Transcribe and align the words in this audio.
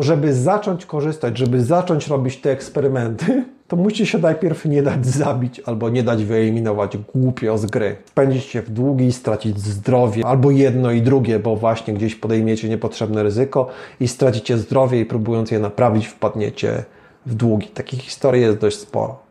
Żeby 0.00 0.34
zacząć 0.34 0.86
korzystać, 0.86 1.38
żeby 1.38 1.64
zacząć 1.64 2.08
robić 2.08 2.36
te 2.36 2.50
eksperymenty, 2.50 3.44
to 3.68 3.76
musi 3.76 4.06
się 4.06 4.18
najpierw 4.18 4.64
nie 4.64 4.82
dać 4.82 5.06
zabić 5.06 5.60
albo 5.60 5.90
nie 5.90 6.02
dać 6.02 6.24
wyeliminować 6.24 6.96
głupio 6.96 7.58
z 7.58 7.66
gry. 7.66 7.96
Spędzić 8.04 8.44
się 8.44 8.62
w 8.62 8.70
długi, 8.70 9.12
stracić 9.12 9.58
zdrowie, 9.58 10.26
albo 10.26 10.50
jedno 10.50 10.90
i 10.90 11.02
drugie, 11.02 11.38
bo 11.38 11.56
właśnie 11.56 11.94
gdzieś 11.94 12.14
podejmiecie 12.14 12.68
niepotrzebne 12.68 13.22
ryzyko 13.22 13.68
i 14.00 14.08
stracicie 14.08 14.58
zdrowie 14.58 15.00
i 15.00 15.06
próbując 15.06 15.50
je 15.50 15.58
naprawić 15.58 16.06
wpadniecie 16.06 16.84
w 17.26 17.34
długi. 17.34 17.68
Takich 17.68 18.00
historii 18.00 18.42
jest 18.42 18.58
dość 18.58 18.78
sporo. 18.78 19.22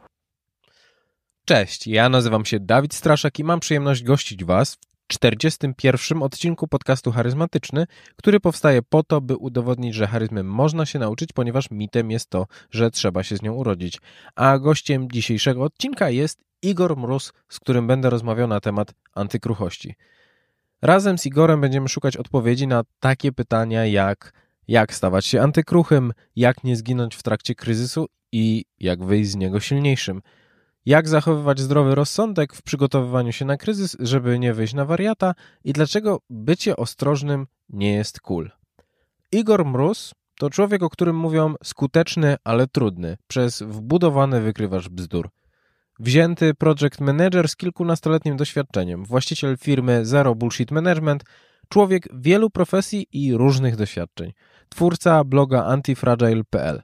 Cześć, 1.46 1.88
ja 1.88 2.10
nazywam 2.10 2.46
się 2.46 2.60
Dawid 2.60 2.94
Straszak 2.94 3.40
i 3.40 3.44
mam 3.44 3.60
przyjemność 3.60 4.04
gościć 4.04 4.46
Was 4.46 4.78
41 5.08 6.24
odcinku 6.24 6.68
podcastu 6.68 7.12
Charyzmatyczny, 7.12 7.86
który 8.16 8.40
powstaje 8.40 8.82
po 8.82 9.04
to, 9.04 9.22
by 9.22 9.36
udowodnić, 9.36 9.96
że 9.96 10.08
charyzmy 10.08 10.44
można 10.44 10.86
się 10.86 11.00
nauczyć, 11.00 11.30
ponieważ 11.34 11.72
mitem 11.72 12.12
jest 12.12 12.30
to, 12.30 12.46
że 12.72 12.92
trzeba 12.92 13.24
się 13.24 13.38
z 13.38 13.42
nią 13.42 13.54
urodzić. 13.54 13.98
A 14.36 14.60
gościem 14.60 15.12
dzisiejszego 15.12 15.64
odcinka 15.64 16.10
jest 16.10 16.40
Igor 16.62 16.98
Mróz, 16.98 17.34
z 17.50 17.60
którym 17.60 17.88
będę 17.88 18.10
rozmawiał 18.10 18.48
na 18.48 18.60
temat 18.60 18.94
antykruchości. 19.16 19.96
Razem 20.82 21.18
z 21.18 21.26
Igorem 21.26 21.62
będziemy 21.62 21.90
szukać 21.90 22.18
odpowiedzi 22.18 22.68
na 22.68 22.84
takie 23.00 23.32
pytania 23.32 23.86
jak 23.86 24.34
jak 24.68 24.94
stawać 24.94 25.26
się 25.26 25.42
antykruchym, 25.42 26.14
jak 26.36 26.64
nie 26.64 26.76
zginąć 26.76 27.16
w 27.16 27.24
trakcie 27.24 27.56
kryzysu 27.56 28.06
i 28.32 28.66
jak 28.80 29.04
wyjść 29.04 29.32
z 29.32 29.36
niego 29.36 29.60
silniejszym– 29.60 30.22
jak 30.88 31.08
zachowywać 31.08 31.60
zdrowy 31.60 31.96
rozsądek 31.96 32.54
w 32.54 32.62
przygotowywaniu 32.62 33.32
się 33.32 33.46
na 33.46 33.58
kryzys, 33.58 33.98
żeby 34.00 34.40
nie 34.40 34.54
wyjść 34.54 34.74
na 34.74 34.86
wariata 34.86 35.34
i 35.64 35.74
dlaczego 35.74 36.22
bycie 36.30 36.76
ostrożnym 36.76 37.48
nie 37.70 37.94
jest 37.94 38.20
cool. 38.20 38.52
Igor 39.32 39.66
Mróz 39.66 40.14
to 40.40 40.50
człowiek, 40.50 40.84
o 40.84 40.90
którym 40.90 41.16
mówią 41.16 41.54
skuteczny, 41.64 42.36
ale 42.44 42.68
trudny, 42.68 43.18
przez 43.28 43.62
wbudowany 43.62 44.42
wykrywacz 44.42 44.90
bzdur. 44.90 45.30
Wzięty 46.00 46.54
project 46.54 47.00
manager 47.00 47.48
z 47.48 47.56
kilkunastoletnim 47.56 48.38
doświadczeniem, 48.38 49.06
właściciel 49.06 49.58
firmy 49.58 50.06
Zero 50.06 50.36
Bullshit 50.36 50.72
Management, 50.72 51.24
człowiek 51.70 52.08
wielu 52.14 52.50
profesji 52.50 53.08
i 53.12 53.34
różnych 53.34 53.76
doświadczeń, 53.76 54.34
twórca 54.70 55.24
bloga 55.24 55.66
antifragile.pl. 55.66 56.82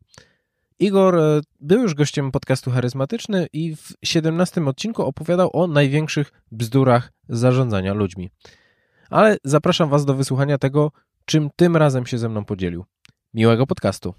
Igor 0.83 1.19
e, 1.19 1.41
był 1.59 1.81
już 1.81 1.93
gościem 1.93 2.31
podcastu 2.31 2.71
Charyzmatyczny 2.71 3.47
i 3.53 3.75
w 3.75 3.93
17 4.03 4.65
odcinku 4.65 5.03
opowiadał 5.03 5.49
o 5.53 5.67
największych 5.67 6.31
bzdurach 6.51 7.11
zarządzania 7.29 7.93
ludźmi. 7.93 8.29
Ale 9.09 9.37
zapraszam 9.43 9.89
Was 9.89 10.05
do 10.05 10.13
wysłuchania 10.13 10.57
tego, 10.57 10.91
czym 11.25 11.49
tym 11.55 11.77
razem 11.77 12.05
się 12.05 12.17
ze 12.17 12.29
mną 12.29 12.45
podzielił. 12.45 12.85
Miłego 13.33 13.67
podcastu. 13.67 14.13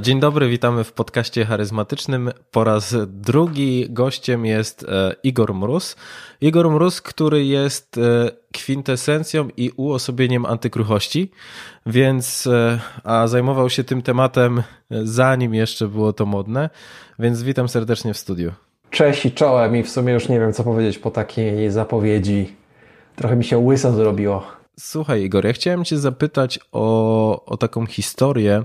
Dzień 0.00 0.20
dobry, 0.20 0.48
witamy 0.48 0.84
w 0.84 0.92
podcaście 0.92 1.44
charyzmatycznym. 1.44 2.30
Po 2.50 2.64
raz 2.64 2.96
drugi 3.06 3.86
gościem 3.90 4.46
jest 4.46 4.82
e, 4.82 5.14
Igor 5.22 5.54
Mróz. 5.54 5.96
Igor 6.40 6.70
Mróz, 6.70 7.02
który 7.02 7.44
jest 7.44 7.98
e, 7.98 8.30
kwintesencją 8.52 9.48
i 9.56 9.70
uosobieniem 9.76 10.46
antykruchości, 10.46 11.30
więc 11.86 12.46
e, 12.46 12.80
a 13.04 13.26
zajmował 13.26 13.70
się 13.70 13.84
tym 13.84 14.02
tematem 14.02 14.62
zanim 14.90 15.54
jeszcze 15.54 15.88
było 15.88 16.12
to 16.12 16.26
modne, 16.26 16.70
więc 17.18 17.42
witam 17.42 17.68
serdecznie 17.68 18.14
w 18.14 18.18
studiu. 18.18 18.52
Cześć 18.90 19.26
i 19.26 19.32
czołem 19.32 19.76
i 19.76 19.82
w 19.82 19.90
sumie 19.90 20.12
już 20.12 20.28
nie 20.28 20.40
wiem 20.40 20.52
co 20.52 20.64
powiedzieć 20.64 20.98
po 20.98 21.10
takiej 21.10 21.70
zapowiedzi. 21.70 22.56
Trochę 23.16 23.36
mi 23.36 23.44
się 23.44 23.58
łyso 23.58 23.92
zrobiło. 23.92 24.46
Słuchaj 24.80 25.22
Igor, 25.22 25.46
ja 25.46 25.52
chciałem 25.52 25.84
cię 25.84 25.98
zapytać 25.98 26.58
o, 26.72 27.44
o 27.44 27.56
taką 27.56 27.86
historię, 27.86 28.64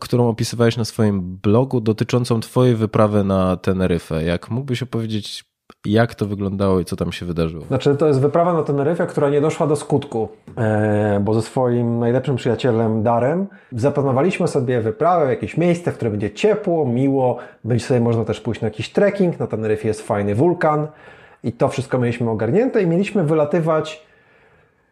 którą 0.00 0.28
opisywałeś 0.28 0.76
na 0.76 0.84
swoim 0.84 1.36
blogu 1.42 1.80
dotyczącą 1.80 2.40
Twojej 2.40 2.76
wyprawy 2.76 3.24
na 3.24 3.56
Teneryfę. 3.56 4.24
Jak 4.24 4.50
mógłbyś 4.50 4.82
opowiedzieć, 4.82 5.44
jak 5.84 6.14
to 6.14 6.26
wyglądało 6.26 6.80
i 6.80 6.84
co 6.84 6.96
tam 6.96 7.12
się 7.12 7.26
wydarzyło? 7.26 7.64
Znaczy, 7.64 7.96
to 7.96 8.06
jest 8.06 8.20
wyprawa 8.20 8.52
na 8.52 8.62
Teneryfę, 8.62 9.06
która 9.06 9.30
nie 9.30 9.40
doszła 9.40 9.66
do 9.66 9.76
skutku, 9.76 10.28
e, 10.56 11.20
bo 11.24 11.34
ze 11.34 11.42
swoim 11.42 11.98
najlepszym 11.98 12.36
przyjacielem 12.36 13.02
Darem 13.02 13.46
zaplanowaliśmy 13.72 14.48
sobie 14.48 14.80
wyprawę 14.80 15.26
w 15.26 15.28
jakieś 15.28 15.56
miejsce, 15.56 15.92
w 15.92 15.94
którym 15.94 16.12
będzie 16.12 16.30
ciepło, 16.30 16.86
miło, 16.86 17.38
będzie 17.64 17.84
sobie 17.84 18.00
można 18.00 18.24
też 18.24 18.40
pójść 18.40 18.60
na 18.60 18.66
jakiś 18.66 18.92
trekking. 18.92 19.40
Na 19.40 19.46
Teneryfie 19.46 19.88
jest 19.88 20.02
fajny 20.02 20.34
wulkan 20.34 20.86
i 21.44 21.52
to 21.52 21.68
wszystko 21.68 21.98
mieliśmy 21.98 22.30
ogarnięte 22.30 22.82
i 22.82 22.86
mieliśmy 22.86 23.24
wylatywać 23.24 24.06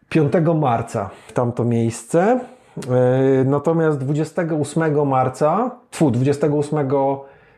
5 0.08 0.32
marca 0.54 1.10
w 1.26 1.32
tamto 1.32 1.64
miejsce. 1.64 2.40
E, 2.90 3.44
natomiast 3.44 3.98
28 3.98 5.08
marca, 5.08 5.70
tfu, 5.90 6.10
28 6.10 6.88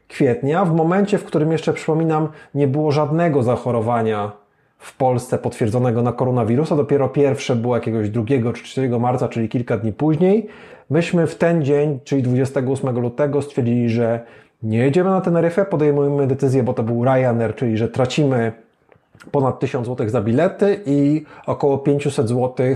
kwietnia, 0.09 0.65
w 0.65 0.75
momencie, 0.75 1.19
w 1.19 1.25
którym 1.25 1.53
jeszcze 1.53 1.72
przypominam, 1.72 2.28
nie 2.54 2.69
było 2.69 2.93
żadnego 2.93 3.43
zachorowania 3.43 4.32
w 4.78 4.97
Polsce 4.97 5.38
potwierdzonego 5.38 6.03
na 6.03 6.12
koronawirusa, 6.12 6.77
dopiero 6.77 7.09
pierwsze 7.09 7.56
było 7.56 7.77
jakiegoś 7.77 8.10
2 8.10 8.25
czy 8.54 8.62
3 8.65 8.88
marca, 8.88 9.28
czyli 9.28 9.49
kilka 9.49 9.77
dni 9.78 9.93
później. 9.93 10.49
Myśmy 10.91 11.27
w 11.27 11.34
ten 11.34 11.65
dzień, 11.65 12.00
czyli 12.04 12.22
28 12.22 13.00
lutego, 13.00 13.43
stwierdzili, 13.43 13.91
że 13.91 14.21
nie 14.62 14.78
jedziemy 14.78 15.10
na 15.10 15.21
Teneryfę, 15.21 15.65
podejmujemy 15.65 16.27
decyzję, 16.27 16.62
bo 16.62 16.75
to 16.75 16.83
był 16.83 17.04
Ryanair, 17.04 17.54
czyli 17.54 17.77
że 17.77 17.88
tracimy 17.88 18.53
ponad 19.31 19.60
1000 19.60 19.87
zł 19.87 20.09
za 20.09 20.21
bilety 20.21 20.81
i 20.87 21.25
około 21.47 21.78
500 21.78 22.28
zł 22.28 22.66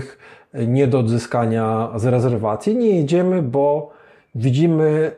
nie 0.53 0.87
do 0.87 0.99
odzyskania 0.99 1.89
z 1.95 2.05
rezerwacji. 2.05 2.75
Nie 2.75 2.95
jedziemy, 2.95 3.41
bo 3.41 3.89
widzimy 4.35 5.11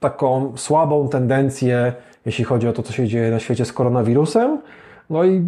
taką 0.00 0.52
słabą 0.56 1.08
tendencję, 1.08 1.92
jeśli 2.26 2.44
chodzi 2.44 2.68
o 2.68 2.72
to, 2.72 2.82
co 2.82 2.92
się 2.92 3.08
dzieje 3.08 3.30
na 3.30 3.38
świecie 3.38 3.64
z 3.64 3.72
koronawirusem. 3.72 4.58
No 5.10 5.24
i 5.24 5.42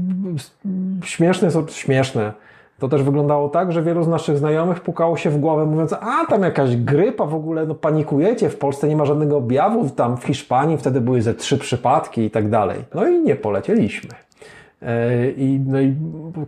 śmieszne, 1.04 1.48
śmieszne. 1.69 2.32
To 2.78 2.88
też 2.88 3.03
wyglądało 3.03 3.48
tak, 3.48 3.72
że 3.72 3.82
wielu 3.82 4.03
z 4.03 4.08
naszych 4.08 4.38
znajomych 4.38 4.80
pukało 4.80 5.16
się 5.16 5.30
w 5.30 5.38
głowę, 5.38 5.66
mówiąc, 5.66 5.92
a 5.92 6.26
tam 6.28 6.42
jakaś 6.42 6.76
grypa 6.76 7.26
w 7.26 7.34
ogóle, 7.34 7.66
no 7.66 7.74
panikujecie, 7.74 8.50
w 8.50 8.58
Polsce 8.58 8.88
nie 8.88 8.97
ma 8.97 9.04
żadnego 9.04 9.36
objawu, 9.36 9.91
tam 9.91 10.16
w 10.16 10.24
Hiszpanii 10.24 10.76
wtedy 10.76 11.00
były 11.00 11.22
ze 11.22 11.34
trzy 11.34 11.58
przypadki 11.58 12.22
i 12.22 12.30
tak 12.30 12.50
dalej. 12.50 12.84
No 12.94 13.08
i 13.08 13.20
nie 13.20 13.36
polecieliśmy. 13.36 14.10
E, 14.82 15.30
I, 15.30 15.60
no 15.66 15.80
i 15.80 15.94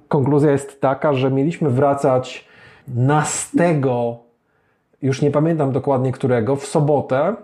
konkluzja 0.08 0.50
jest 0.50 0.80
taka, 0.80 1.12
że 1.12 1.30
mieliśmy 1.30 1.70
wracać 1.70 2.45
nastego, 2.88 4.18
już 5.02 5.22
nie 5.22 5.30
pamiętam 5.30 5.72
dokładnie 5.72 6.12
którego, 6.12 6.56
w 6.56 6.66
sobotę 6.66 7.36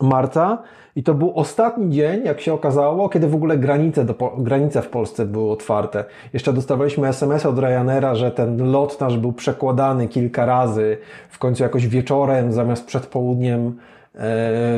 marca 0.00 0.62
i 0.96 1.02
to 1.02 1.14
był 1.14 1.32
ostatni 1.34 1.90
dzień, 1.90 2.24
jak 2.24 2.40
się 2.40 2.54
okazało, 2.54 3.08
kiedy 3.08 3.28
w 3.28 3.34
ogóle 3.34 3.58
granice, 3.58 4.04
do, 4.04 4.14
granice 4.38 4.82
w 4.82 4.88
Polsce 4.88 5.26
były 5.26 5.50
otwarte. 5.50 6.04
Jeszcze 6.32 6.52
dostawaliśmy 6.52 7.08
SMS 7.08 7.46
od 7.46 7.58
Ryanaira, 7.58 8.14
że 8.14 8.30
ten 8.30 8.70
lot 8.70 9.00
nasz 9.00 9.16
był 9.16 9.32
przekładany 9.32 10.08
kilka 10.08 10.46
razy. 10.46 10.98
W 11.30 11.38
końcu 11.38 11.62
jakoś 11.62 11.86
wieczorem 11.86 12.52
zamiast 12.52 12.86
przed 12.86 13.06
południem 13.06 13.76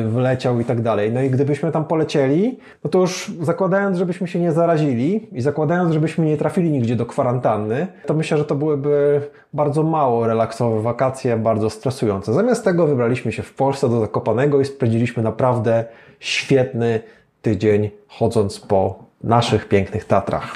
wleciał 0.05 0.59
i 0.59 0.65
tak 0.65 0.81
dalej. 0.81 1.11
No 1.11 1.21
i 1.21 1.29
gdybyśmy 1.29 1.71
tam 1.71 1.85
polecieli, 1.85 2.59
no 2.83 2.89
to 2.89 2.99
już 2.99 3.31
zakładając, 3.41 3.97
żebyśmy 3.97 4.27
się 4.27 4.39
nie 4.39 4.51
zarazili 4.51 5.27
i 5.31 5.41
zakładając, 5.41 5.93
żebyśmy 5.93 6.25
nie 6.25 6.37
trafili 6.37 6.71
nigdzie 6.71 6.95
do 6.95 7.05
kwarantanny, 7.05 7.87
to 8.05 8.13
myślę, 8.13 8.37
że 8.37 8.45
to 8.45 8.55
byłyby 8.55 9.21
bardzo 9.53 9.83
mało 9.83 10.27
relaksowe 10.27 10.81
wakacje, 10.81 11.37
bardzo 11.37 11.69
stresujące. 11.69 12.33
Zamiast 12.33 12.63
tego 12.63 12.87
wybraliśmy 12.87 13.31
się 13.31 13.43
w 13.43 13.53
Polsce 13.53 13.89
do 13.89 13.99
Zakopanego 13.99 14.61
i 14.61 14.65
spędziliśmy 14.65 15.23
naprawdę 15.23 15.85
świetny 16.19 16.99
tydzień 17.41 17.89
chodząc 18.07 18.59
po 18.59 19.03
naszych 19.23 19.67
pięknych 19.67 20.05
Tatrach. 20.05 20.55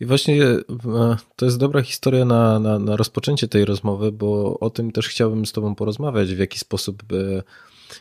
I 0.00 0.06
właśnie 0.06 0.44
e, 0.44 0.56
to 1.36 1.44
jest 1.44 1.58
dobra 1.58 1.82
historia 1.82 2.24
na, 2.24 2.58
na, 2.58 2.78
na 2.78 2.96
rozpoczęcie 2.96 3.48
tej 3.48 3.64
rozmowy, 3.64 4.12
bo 4.12 4.58
o 4.60 4.70
tym 4.70 4.92
też 4.92 5.08
chciałbym 5.08 5.46
z 5.46 5.52
Tobą 5.52 5.74
porozmawiać, 5.74 6.34
w 6.34 6.38
jaki 6.38 6.58
sposób 6.58 7.02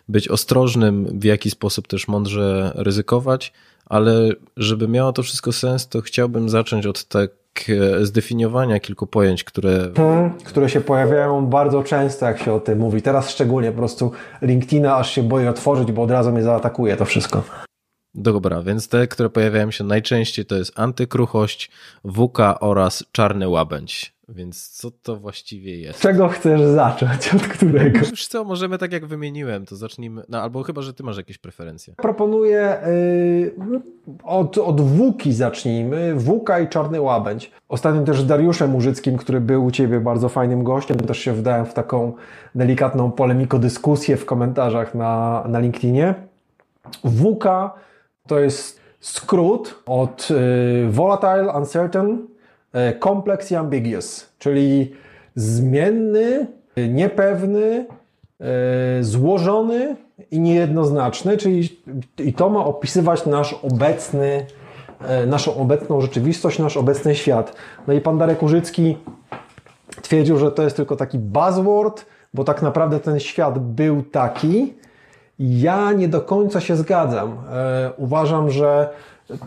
być 0.10 0.30
ostrożnym, 0.30 1.20
w 1.20 1.24
jaki 1.24 1.50
sposób 1.50 1.88
też 1.88 2.08
mądrze 2.08 2.72
ryzykować, 2.76 3.54
ale 3.86 4.30
żeby 4.58 4.88
miało 4.88 5.14
to 5.14 5.24
wszystko 5.24 5.52
sens, 5.52 5.88
to 5.88 6.02
chciałbym 6.02 6.50
zacząć 6.50 6.86
od 6.86 7.06
tak 7.06 7.32
zdefiniowania 8.02 8.80
kilku 8.80 9.08
pojęć, 9.08 9.44
które... 9.44 9.90
Hmm, 9.96 10.32
które 10.32 10.70
się 10.70 10.82
pojawiają 10.82 11.46
bardzo 11.46 11.84
często, 11.84 12.26
jak 12.26 12.40
się 12.40 12.54
o 12.54 12.60
tym 12.60 12.80
mówi. 12.80 13.02
Teraz 13.02 13.30
szczególnie 13.30 13.72
po 13.72 13.78
prostu 13.78 14.12
LinkedIna 14.42 14.98
aż 14.98 15.12
się 15.12 15.24
boję 15.24 15.50
otworzyć, 15.50 15.92
bo 15.92 16.02
od 16.04 16.12
razu 16.12 16.32
mnie 16.32 16.44
zaatakuje 16.44 16.98
to 16.98 17.06
wszystko. 17.06 17.44
Dobra, 18.16 18.62
więc 18.62 18.90
te, 18.90 19.08
które 19.08 19.30
pojawiają 19.30 19.72
się 19.72 19.84
najczęściej 19.84 20.46
to 20.46 20.56
jest 20.56 20.80
antykruchość, 20.80 21.72
WK 22.06 22.40
oraz 22.60 23.04
czarny 23.12 23.50
łabędź. 23.50 24.17
Więc 24.30 24.70
co 24.70 24.92
to 24.92 25.16
właściwie 25.16 25.80
jest? 25.80 26.00
czego 26.00 26.28
chcesz 26.28 26.62
zacząć? 26.62 27.34
Od 27.36 27.42
którego? 27.42 28.00
Wiesz 28.00 28.28
co, 28.28 28.44
możemy 28.44 28.78
tak 28.78 28.92
jak 28.92 29.06
wymieniłem, 29.06 29.66
to 29.66 29.76
zacznijmy, 29.76 30.24
no 30.30 30.42
albo 30.42 30.64
chyba, 30.64 30.82
że 30.82 30.94
ty 30.94 31.04
masz 31.04 31.18
jakieś 31.18 31.38
preferencje. 31.38 31.94
Proponuję 31.98 32.88
y, 32.88 33.56
od, 34.24 34.58
od 34.58 34.82
Wuki 34.82 35.34
zacznijmy. 35.34 36.16
Wuka 36.16 36.60
i 36.60 36.68
Czarny 36.68 37.02
Łabędź. 37.02 37.52
Ostatnio 37.70 38.04
też 38.04 38.22
z 38.22 38.26
Dariuszem 38.26 38.76
Użyckim, 38.76 39.18
który 39.18 39.42
był 39.42 39.66
u 39.66 39.72
Ciebie 39.72 40.00
bardzo 40.00 40.30
fajnym 40.30 40.64
gościem, 40.64 40.98
też 40.98 41.20
się 41.20 41.34
wdałem 41.34 41.66
w 41.66 41.74
taką 41.74 42.14
delikatną 42.56 43.12
polemikodyskusję 43.12 44.18
w 44.18 44.26
komentarzach 44.26 44.96
na, 44.96 45.44
na 45.48 45.60
LinkedInie. 45.60 46.16
Wuka 47.04 47.74
to 48.28 48.40
jest 48.40 48.80
skrót 49.00 49.84
od 49.86 50.28
y, 50.32 50.90
Volatile, 50.90 51.54
Uncertain, 51.54 52.28
y, 52.76 53.00
Complex 53.00 53.52
i 53.52 53.56
Ambiguous, 53.56 54.34
czyli 54.40 54.92
zmienny, 55.36 56.48
y, 56.78 56.88
niepewny, 56.88 57.86
y, 59.00 59.04
złożony 59.04 59.96
i 60.32 60.40
niejednoznaczny, 60.40 61.38
czyli 61.38 61.70
i 62.18 62.34
to 62.34 62.50
ma 62.50 62.66
opisywać 62.66 63.26
nasz 63.26 63.54
obecny, 63.54 64.46
e, 65.02 65.26
naszą 65.26 65.56
obecną 65.56 66.02
rzeczywistość, 66.02 66.60
nasz 66.60 66.78
obecny 66.78 67.16
świat. 67.16 67.56
No 67.88 67.94
i 67.94 68.02
pan 68.02 68.18
Darek 68.18 68.44
Użycki 68.44 68.98
twierdził, 70.02 70.38
że 70.38 70.52
to 70.52 70.64
jest 70.64 70.76
tylko 70.76 70.96
taki 70.96 71.20
buzzword, 71.20 72.06
bo 72.34 72.44
tak 72.44 72.62
naprawdę 72.62 73.00
ten 73.00 73.20
świat 73.20 73.60
był 73.60 74.04
taki. 74.04 74.74
Ja 75.40 75.92
nie 75.92 76.08
do 76.08 76.22
końca 76.22 76.62
się 76.62 76.76
zgadzam. 76.76 77.38
E, 77.52 77.92
uważam, 77.98 78.52
że 78.52 78.90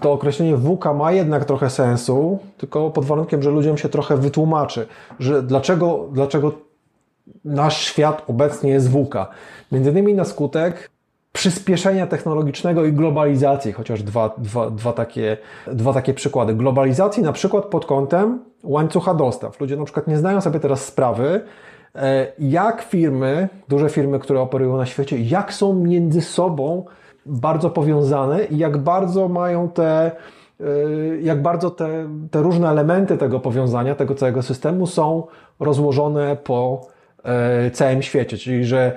to 0.01 0.13
określenie 0.13 0.57
WUKA 0.57 0.95
ma 0.95 1.13
jednak 1.13 1.45
trochę 1.45 1.71
sensu, 1.71 2.39
tylko 2.59 2.91
pod 2.91 3.05
warunkiem, 3.05 3.43
że 3.43 3.51
ludziom 3.51 3.79
się 3.79 3.89
trochę 3.89 4.17
wytłumaczy, 4.17 4.87
że 5.19 5.43
dlaczego, 5.43 6.09
dlaczego 6.13 6.53
nasz 7.45 7.81
świat 7.81 8.23
obecnie 8.29 8.71
jest 8.71 8.91
WUKA. 8.91 9.29
Między 9.73 9.91
innymi 9.91 10.15
na 10.15 10.25
skutek 10.25 10.91
przyspieszenia 11.33 12.07
technologicznego 12.07 12.85
i 12.85 12.93
globalizacji, 12.93 13.73
chociaż 13.73 14.03
dwa, 14.03 14.35
dwa, 14.39 14.71
dwa, 14.71 14.93
takie, 14.93 15.37
dwa 15.67 15.93
takie 15.93 16.15
przykłady. 16.15 16.55
Globalizacji 16.55 17.23
na 17.23 17.33
przykład 17.33 17.65
pod 17.65 17.87
kątem 17.87 18.39
łańcucha 18.65 19.15
dostaw. 19.15 19.61
Ludzie 19.61 19.77
na 19.77 19.85
przykład 19.85 20.07
nie 20.07 20.17
zdają 20.17 20.41
sobie 20.41 20.61
teraz 20.61 20.85
sprawy, 20.85 21.41
e, 21.95 22.33
jak 22.39 22.83
firmy, 22.83 23.49
duże 23.69 23.89
firmy, 23.89 24.19
które 24.19 24.41
operują 24.41 24.77
na 24.77 24.87
świecie, 24.87 25.19
jak 25.19 25.53
są 25.53 25.75
między 25.75 26.23
sobą 26.23 26.85
bardzo 27.27 27.71
powiązane 27.71 28.45
i 28.45 28.59
jak 28.59 28.79
bardzo 28.79 29.29
mają 29.29 29.69
te, 29.69 30.11
e, 30.61 30.65
jak 31.23 31.43
bardzo 31.43 31.71
te, 31.71 31.89
te 32.31 32.43
różne 32.43 32.69
elementy 32.69 33.19
tego 33.19 33.41
powiązania, 33.41 33.95
tego 33.95 34.15
całego 34.15 34.43
systemu 34.43 34.87
są 34.87 35.27
rozłożone 35.61 36.37
po 36.37 36.81
e, 37.25 37.71
całym 37.71 38.03
świecie. 38.03 38.37
Czyli, 38.39 38.65
że 38.65 38.93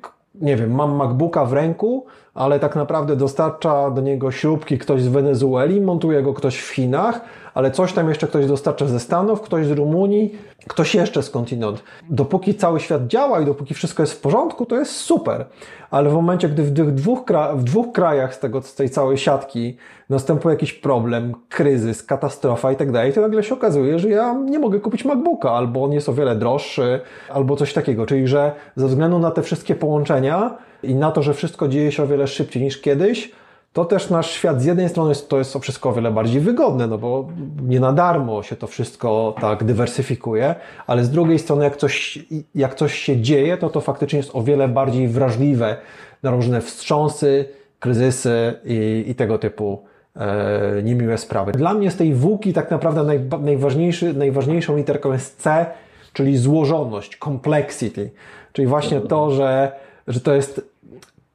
k- 0.00 0.12
nie 0.34 0.56
wiem, 0.56 0.70
mam 0.74 0.94
MacBooka 0.96 1.44
w 1.44 1.52
ręku, 1.52 2.06
ale 2.34 2.60
tak 2.60 2.76
naprawdę 2.76 3.16
dostarcza 3.16 3.90
do 3.90 4.00
niego 4.00 4.30
śrubki 4.30 4.78
ktoś 4.78 5.02
z 5.02 5.08
Wenezueli, 5.08 5.80
montuje 5.80 6.22
go 6.22 6.34
ktoś 6.34 6.58
w 6.58 6.68
Chinach, 6.74 7.20
ale 7.54 7.70
coś 7.70 7.92
tam 7.92 8.08
jeszcze 8.08 8.26
ktoś 8.26 8.46
dostarcza 8.46 8.86
ze 8.86 9.00
Stanów, 9.00 9.40
ktoś 9.40 9.66
z 9.66 9.70
Rumunii, 9.70 10.34
ktoś 10.68 10.94
jeszcze 10.94 11.22
skądinąd. 11.22 11.82
Dopóki 12.10 12.54
cały 12.54 12.80
świat 12.80 13.06
działa 13.06 13.40
i 13.40 13.46
dopóki 13.46 13.74
wszystko 13.74 14.02
jest 14.02 14.12
w 14.12 14.20
porządku, 14.20 14.66
to 14.66 14.76
jest 14.76 14.92
super. 14.92 15.44
Ale 15.90 16.10
w 16.10 16.12
momencie, 16.12 16.48
gdy 16.48 16.62
w 16.62 16.74
tych 16.74 16.94
dwóch, 16.94 17.24
w 17.54 17.64
dwóch 17.64 17.92
krajach 17.92 18.34
z, 18.34 18.38
tego, 18.38 18.62
z 18.62 18.74
tej 18.74 18.90
całej 18.90 19.18
siatki 19.18 19.76
następuje 20.10 20.54
jakiś 20.54 20.72
problem, 20.72 21.34
kryzys, 21.48 22.02
katastrofa 22.02 22.72
i 22.72 22.76
tak 22.76 22.92
dalej, 22.92 23.12
to 23.12 23.20
nagle 23.20 23.42
się 23.42 23.54
okazuje, 23.54 23.98
że 23.98 24.08
ja 24.08 24.34
nie 24.34 24.58
mogę 24.58 24.80
kupić 24.80 25.04
MacBooka, 25.04 25.50
albo 25.50 25.84
on 25.84 25.92
jest 25.92 26.08
o 26.08 26.12
wiele 26.12 26.36
droższy, 26.36 27.00
albo 27.28 27.56
coś 27.56 27.72
takiego. 27.72 28.06
Czyli, 28.06 28.28
że 28.28 28.52
ze 28.76 28.86
względu 28.86 29.18
na 29.18 29.30
te 29.30 29.42
wszystkie 29.42 29.74
połączenia 29.74 30.56
i 30.82 30.94
na 30.94 31.10
to, 31.10 31.22
że 31.22 31.34
wszystko 31.34 31.68
dzieje 31.68 31.92
się 31.92 32.02
o 32.02 32.06
wiele 32.06 32.26
szybciej 32.26 32.62
niż 32.62 32.80
kiedyś, 32.80 33.32
to 33.72 33.84
też 33.84 34.10
nasz 34.10 34.30
świat 34.30 34.62
z 34.62 34.64
jednej 34.64 34.88
strony 34.88 35.08
jest, 35.08 35.28
to 35.28 35.38
jest 35.38 35.52
to 35.52 35.58
wszystko 35.58 35.88
o 35.88 35.92
wiele 35.92 36.10
bardziej 36.10 36.40
wygodne, 36.40 36.86
no 36.86 36.98
bo 36.98 37.28
nie 37.62 37.80
na 37.80 37.92
darmo 37.92 38.42
się 38.42 38.56
to 38.56 38.66
wszystko 38.66 39.34
tak 39.40 39.64
dywersyfikuje, 39.64 40.54
ale 40.86 41.04
z 41.04 41.10
drugiej 41.10 41.38
strony 41.38 41.64
jak 41.64 41.76
coś, 41.76 42.18
jak 42.54 42.74
coś 42.74 42.94
się 42.94 43.20
dzieje, 43.20 43.56
to 43.56 43.70
to 43.70 43.80
faktycznie 43.80 44.16
jest 44.16 44.30
o 44.34 44.42
wiele 44.42 44.68
bardziej 44.68 45.08
wrażliwe 45.08 45.76
na 46.22 46.30
różne 46.30 46.60
wstrząsy, 46.60 47.48
kryzysy 47.78 48.54
i, 48.64 49.04
i 49.08 49.14
tego 49.14 49.38
typu 49.38 49.84
e, 50.16 50.82
niemiłe 50.82 51.18
sprawy. 51.18 51.52
Dla 51.52 51.74
mnie 51.74 51.90
z 51.90 51.96
tej 51.96 52.14
włóki 52.14 52.52
tak 52.52 52.70
naprawdę 52.70 53.00
najba- 53.00 53.42
najważniejszy, 53.42 54.14
najważniejszą 54.14 54.76
literką 54.76 55.12
jest 55.12 55.40
C, 55.40 55.66
czyli 56.12 56.36
złożoność, 56.36 57.18
complexity, 57.24 58.10
czyli 58.52 58.68
właśnie 58.68 59.00
to, 59.00 59.30
że, 59.30 59.72
że 60.08 60.20
to 60.20 60.34
jest 60.34 60.77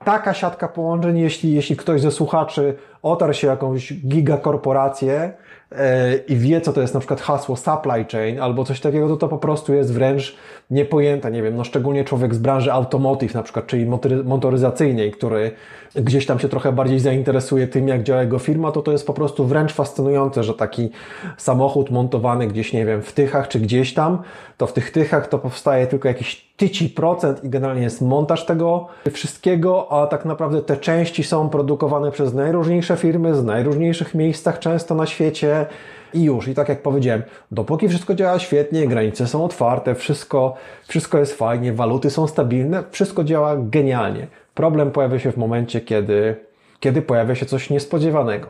taka 0.06 0.34
siatka 0.34 0.68
połączeń, 0.68 1.18
jeśli, 1.18 1.54
jeśli 1.54 1.76
ktoś 1.76 2.02
ze 2.02 2.12
słuchaczy 2.12 2.76
otarł 3.04 3.34
się 3.34 3.48
jakąś 3.48 3.94
gigakorporację 3.94 5.34
e, 5.72 6.16
i 6.16 6.36
wie, 6.36 6.62
co 6.62 6.74
to 6.74 6.82
jest 6.82 6.94
na 6.94 7.00
przykład 7.00 7.22
hasło 7.22 7.56
supply 7.56 8.06
chain 8.12 8.40
albo 8.40 8.64
coś 8.66 8.80
takiego, 8.80 9.08
to 9.08 9.18
to 9.18 9.28
po 9.28 9.38
prostu 9.38 9.74
jest 9.74 9.94
wręcz 9.94 10.36
niepojęte. 10.72 11.32
Nie 11.32 11.44
wiem, 11.44 11.56
no 11.56 11.64
szczególnie 11.64 12.04
człowiek 12.04 12.36
z 12.36 12.38
branży 12.38 12.74
automotive 12.74 13.34
na 13.34 13.44
przykład, 13.44 13.68
czyli 13.68 13.86
motory, 13.86 14.24
motoryzacyjnej, 14.24 15.12
który 15.12 15.52
gdzieś 15.96 16.26
tam 16.26 16.40
się 16.40 16.50
trochę 16.50 16.72
bardziej 16.72 17.00
zainteresuje 17.00 17.68
tym, 17.68 17.88
jak 17.88 18.04
działa 18.04 18.22
jego 18.22 18.40
firma, 18.40 18.72
to 18.72 18.82
to 18.82 18.92
jest 18.92 19.08
po 19.08 19.14
prostu 19.14 19.46
wręcz 19.46 19.74
fascynujące, 19.74 20.44
że 20.44 20.54
taki 20.54 20.90
samochód 21.38 21.92
montowany 21.92 22.48
gdzieś, 22.48 22.74
nie 22.74 22.86
wiem, 22.86 23.02
w 23.02 23.14
Tychach 23.14 23.48
czy 23.48 23.60
gdzieś 23.60 23.94
tam, 23.94 24.22
to 24.64 24.68
w 24.68 24.74
tych 24.74 24.92
Tychach 24.92 25.28
to 25.28 25.40
powstaje 25.40 25.88
tylko 25.88 26.08
jakiś 26.08 26.54
tyci 26.58 26.90
procent 26.90 27.44
i 27.44 27.50
generalnie 27.50 27.84
jest 27.84 28.02
montaż 28.02 28.46
tego 28.46 28.88
wszystkiego, 29.12 29.92
a 29.92 30.08
tak 30.08 30.26
naprawdę 30.26 30.62
te 30.62 30.78
części 30.78 31.24
są 31.24 31.50
produkowane 31.50 32.12
przez 32.12 32.34
najróżniejsze 32.34 32.98
firmy 32.98 33.36
z 33.36 33.44
najróżniejszych 33.44 34.16
miejscach 34.16 34.60
często 34.60 34.96
na 34.96 35.06
świecie 35.06 35.66
i 36.14 36.24
już. 36.24 36.48
I 36.48 36.54
tak 36.54 36.70
jak 36.70 36.82
powiedziałem, 36.82 37.24
dopóki 37.52 37.90
wszystko 37.90 38.16
działa 38.16 38.40
świetnie, 38.40 38.88
granice 38.88 39.28
są 39.28 39.46
otwarte, 39.46 39.96
wszystko, 39.96 40.56
wszystko 40.88 41.18
jest 41.18 41.38
fajnie, 41.38 41.74
waluty 41.74 42.10
są 42.10 42.28
stabilne, 42.28 42.84
wszystko 42.92 43.24
działa 43.24 43.56
genialnie. 43.58 44.28
Problem 44.54 44.92
pojawia 44.92 45.20
się 45.20 45.32
w 45.32 45.38
momencie, 45.38 45.82
kiedy, 45.82 46.36
kiedy 46.80 47.02
pojawia 47.02 47.36
się 47.36 47.46
coś 47.46 47.70
niespodziewanego. 47.70 48.48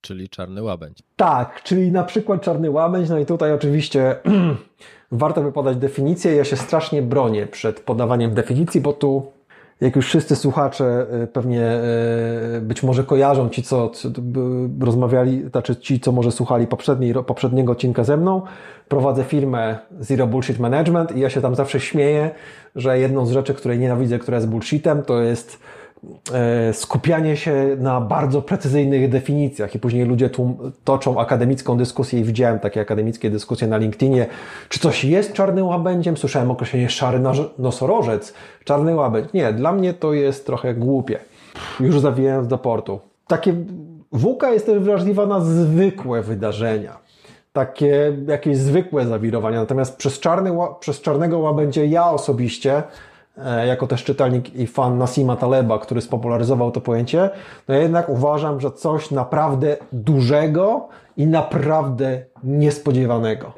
Czyli 0.00 0.28
czarny 0.28 0.62
łabędź. 0.62 1.02
Tak, 1.16 1.62
czyli 1.62 1.92
na 1.92 2.04
przykład 2.04 2.42
czarny 2.42 2.70
łabędź, 2.70 3.08
no 3.08 3.18
i 3.18 3.26
tutaj 3.26 3.52
oczywiście 3.52 4.16
warto 5.12 5.42
by 5.42 5.52
podać 5.52 5.76
definicję. 5.76 6.34
Ja 6.34 6.44
się 6.44 6.56
strasznie 6.56 7.02
bronię 7.02 7.46
przed 7.46 7.80
podawaniem 7.80 8.34
definicji, 8.34 8.80
bo 8.80 8.92
tu, 8.92 9.26
jak 9.80 9.96
już 9.96 10.06
wszyscy 10.06 10.36
słuchacze 10.36 11.06
y, 11.22 11.26
pewnie 11.26 11.80
y, 12.56 12.60
być 12.60 12.82
może 12.82 13.04
kojarzą, 13.04 13.48
ci 13.48 13.62
co 13.62 13.90
y, 14.80 14.84
rozmawiali, 14.84 15.48
znaczy 15.50 15.76
ci 15.76 16.00
co 16.00 16.12
może 16.12 16.32
słuchali 16.32 16.66
poprzedniego 17.26 17.72
odcinka 17.72 18.04
ze 18.04 18.16
mną, 18.16 18.42
prowadzę 18.88 19.24
firmę 19.24 19.78
Zero 20.00 20.26
Bullshit 20.26 20.58
Management 20.58 21.16
i 21.16 21.20
ja 21.20 21.30
się 21.30 21.40
tam 21.40 21.54
zawsze 21.54 21.80
śmieję, 21.80 22.30
że 22.76 22.98
jedną 22.98 23.26
z 23.26 23.30
rzeczy, 23.30 23.54
której 23.54 23.78
nienawidzę, 23.78 24.18
która 24.18 24.36
jest 24.36 24.48
bullshitem, 24.48 25.02
to 25.02 25.20
jest 25.20 25.58
skupianie 26.72 27.36
się 27.36 27.76
na 27.78 28.00
bardzo 28.00 28.42
precyzyjnych 28.42 29.10
definicjach 29.10 29.74
i 29.74 29.78
później 29.78 30.04
ludzie 30.04 30.30
tłum, 30.30 30.72
toczą 30.84 31.20
akademicką 31.20 31.76
dyskusję 31.76 32.20
i 32.20 32.24
widziałem 32.24 32.58
takie 32.58 32.80
akademickie 32.80 33.30
dyskusje 33.30 33.68
na 33.68 33.76
LinkedInie, 33.76 34.26
czy 34.68 34.80
coś 34.80 35.04
jest 35.04 35.32
czarnym 35.32 35.66
łabędziem? 35.66 36.16
Słyszałem 36.16 36.50
określenie 36.50 36.90
szary 36.90 37.18
nos- 37.18 37.58
nosorożec, 37.58 38.34
czarny 38.64 38.94
łabędź. 38.94 39.32
Nie, 39.32 39.52
dla 39.52 39.72
mnie 39.72 39.94
to 39.94 40.12
jest 40.12 40.46
trochę 40.46 40.74
głupie. 40.74 41.18
Już 41.80 42.00
zawijając 42.00 42.48
do 42.48 42.58
portu. 42.58 43.00
Takie 43.26 43.54
WUKA 44.12 44.50
jest 44.50 44.66
też 44.66 44.78
wrażliwa 44.78 45.26
na 45.26 45.40
zwykłe 45.40 46.22
wydarzenia. 46.22 46.98
Takie 47.52 48.16
jakieś 48.28 48.56
zwykłe 48.56 49.06
zawirowania. 49.06 49.60
Natomiast 49.60 49.96
przez, 49.96 50.20
czarny, 50.20 50.50
przez 50.80 51.00
czarnego 51.00 51.38
łabędzie 51.38 51.86
ja 51.86 52.10
osobiście 52.10 52.76
e, 52.76 52.82
jako 53.66 53.86
też 53.86 54.04
czytelnik 54.04 54.54
i 54.54 54.66
fan 54.66 54.98
Nasima 54.98 55.36
Taleba, 55.36 55.78
który 55.78 56.00
spopularyzował 56.00 56.70
to 56.70 56.80
pojęcie, 56.80 57.30
no 57.68 57.74
jednak 57.74 58.08
uważam, 58.08 58.60
że 58.60 58.70
coś 58.70 59.10
naprawdę 59.10 59.76
dużego 59.92 60.88
i 61.16 61.26
naprawdę 61.26 62.24
niespodziewanego. 62.44 63.52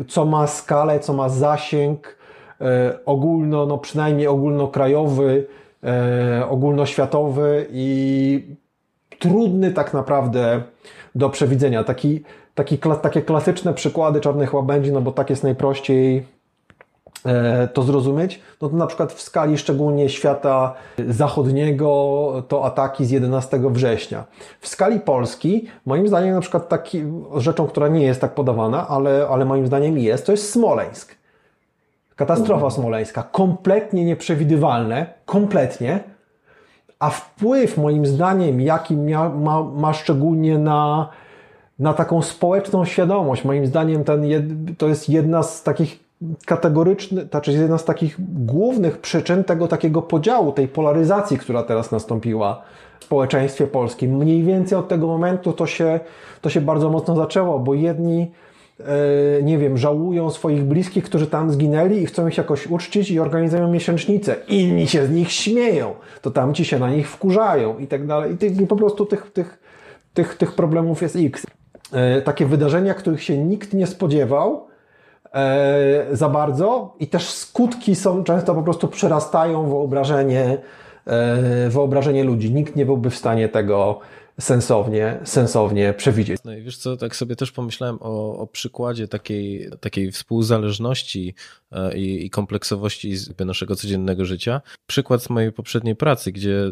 E, 0.00 0.04
Co 0.08 0.24
ma 0.24 0.46
skalę, 0.46 1.00
co 1.00 1.12
ma 1.12 1.28
zasięg 1.28 2.18
e, 2.60 2.98
ogólno, 3.06 3.66
no 3.66 3.78
przynajmniej 3.78 4.26
ogólnokrajowy, 4.26 5.46
e, 5.84 6.48
ogólnoświatowy 6.48 7.66
i 7.70 8.56
trudny 9.18 9.72
tak 9.72 9.94
naprawdę 9.94 10.62
do 11.14 11.30
przewidzenia. 11.30 11.84
Taki, 11.84 12.22
taki, 12.54 12.78
takie 13.02 13.22
klasyczne 13.22 13.74
przykłady 13.74 14.20
czarnych 14.20 14.54
łabędzi, 14.54 14.92
no 14.92 15.00
bo 15.00 15.12
tak 15.12 15.30
jest 15.30 15.42
najprościej 15.42 16.16
e, 16.16 16.37
to 17.72 17.82
zrozumieć, 17.82 18.40
no 18.62 18.68
to 18.68 18.76
na 18.76 18.86
przykład 18.86 19.12
w 19.12 19.20
skali 19.22 19.58
szczególnie 19.58 20.08
świata 20.08 20.74
zachodniego 21.08 22.42
to 22.48 22.64
ataki 22.64 23.06
z 23.06 23.10
11 23.10 23.60
września. 23.70 24.24
W 24.60 24.68
skali 24.68 25.00
Polski, 25.00 25.68
moim 25.86 26.08
zdaniem 26.08 26.34
na 26.34 26.40
przykład 26.40 26.68
taki, 26.68 27.02
rzeczą, 27.36 27.66
która 27.66 27.88
nie 27.88 28.02
jest 28.02 28.20
tak 28.20 28.34
podawana, 28.34 28.88
ale, 28.88 29.28
ale 29.30 29.44
moim 29.44 29.66
zdaniem 29.66 29.98
jest, 29.98 30.26
to 30.26 30.32
jest 30.32 30.50
Smoleńsk. 30.50 31.18
Katastrofa 32.16 32.70
smoleńska. 32.70 33.22
Kompletnie 33.22 34.04
nieprzewidywalne, 34.04 35.06
kompletnie, 35.26 36.00
a 36.98 37.10
wpływ 37.10 37.76
moim 37.76 38.06
zdaniem, 38.06 38.60
jaki 38.60 38.96
mia, 38.96 39.28
ma, 39.28 39.62
ma 39.62 39.92
szczególnie 39.92 40.58
na, 40.58 41.08
na 41.78 41.94
taką 41.94 42.22
społeczną 42.22 42.84
świadomość, 42.84 43.44
moim 43.44 43.66
zdaniem 43.66 44.04
ten 44.04 44.22
to 44.78 44.88
jest 44.88 45.08
jedna 45.08 45.42
z 45.42 45.62
takich 45.62 46.07
kategorycznych, 46.46 47.28
znaczy 47.28 47.52
jedna 47.52 47.78
z 47.78 47.84
takich 47.84 48.16
głównych 48.46 48.98
przyczyn 48.98 49.44
tego 49.44 49.68
takiego 49.68 50.02
podziału, 50.02 50.52
tej 50.52 50.68
polaryzacji, 50.68 51.38
która 51.38 51.62
teraz 51.62 51.92
nastąpiła 51.92 52.62
w 53.00 53.04
społeczeństwie 53.04 53.66
polskim. 53.66 54.16
Mniej 54.16 54.42
więcej 54.42 54.78
od 54.78 54.88
tego 54.88 55.06
momentu 55.06 55.52
to 55.52 55.66
się, 55.66 56.00
to 56.40 56.50
się 56.50 56.60
bardzo 56.60 56.90
mocno 56.90 57.16
zaczęło, 57.16 57.58
bo 57.58 57.74
jedni 57.74 58.32
e, 58.80 59.42
nie 59.42 59.58
wiem, 59.58 59.78
żałują 59.78 60.30
swoich 60.30 60.64
bliskich, 60.64 61.04
którzy 61.04 61.26
tam 61.26 61.50
zginęli 61.50 62.02
i 62.02 62.06
chcą 62.06 62.28
ich 62.28 62.38
jakoś 62.38 62.66
uczcić 62.66 63.10
i 63.10 63.20
organizują 63.20 63.72
miesięcznicę. 63.72 64.36
Inni 64.48 64.86
się 64.86 65.06
z 65.06 65.10
nich 65.10 65.32
śmieją, 65.32 65.94
to 66.22 66.30
tamci 66.30 66.64
się 66.64 66.78
na 66.78 66.90
nich 66.90 67.10
wkurzają 67.10 67.78
i 67.78 67.86
tak 67.86 68.06
dalej. 68.06 68.36
I 68.62 68.66
po 68.66 68.76
prostu 68.76 69.06
tych, 69.06 69.30
tych, 69.32 69.58
tych, 70.14 70.36
tych 70.36 70.54
problemów 70.54 71.02
jest 71.02 71.16
x. 71.16 71.46
E, 71.92 72.22
takie 72.22 72.46
wydarzenia, 72.46 72.94
których 72.94 73.22
się 73.22 73.38
nikt 73.38 73.74
nie 73.74 73.86
spodziewał, 73.86 74.67
za 76.12 76.28
bardzo 76.28 76.94
i 77.00 77.06
też 77.06 77.28
skutki 77.28 77.94
są 77.94 78.24
często 78.24 78.54
po 78.54 78.62
prostu 78.62 78.88
przerastają 78.88 79.68
wyobrażenie, 79.68 80.58
e, 81.06 81.68
wyobrażenie 81.68 82.24
ludzi. 82.24 82.52
Nikt 82.54 82.76
nie 82.76 82.86
byłby 82.86 83.10
w 83.10 83.16
stanie 83.16 83.48
tego 83.48 84.00
sensownie, 84.40 85.20
sensownie 85.24 85.94
przewidzieć. 85.96 86.40
No 86.44 86.54
i 86.54 86.62
wiesz 86.62 86.76
co, 86.76 86.96
tak 86.96 87.16
sobie 87.16 87.36
też 87.36 87.52
pomyślałem 87.52 87.98
o, 88.00 88.38
o 88.38 88.46
przykładzie 88.46 89.08
takiej, 89.08 89.70
takiej 89.80 90.12
współzależności 90.12 91.34
e, 91.72 91.98
i, 91.98 92.26
i 92.26 92.30
kompleksowości 92.30 93.14
naszego 93.44 93.76
codziennego 93.76 94.24
życia. 94.24 94.60
Przykład 94.86 95.22
z 95.22 95.30
mojej 95.30 95.52
poprzedniej 95.52 95.96
pracy, 95.96 96.32
gdzie 96.32 96.60
e, 96.60 96.70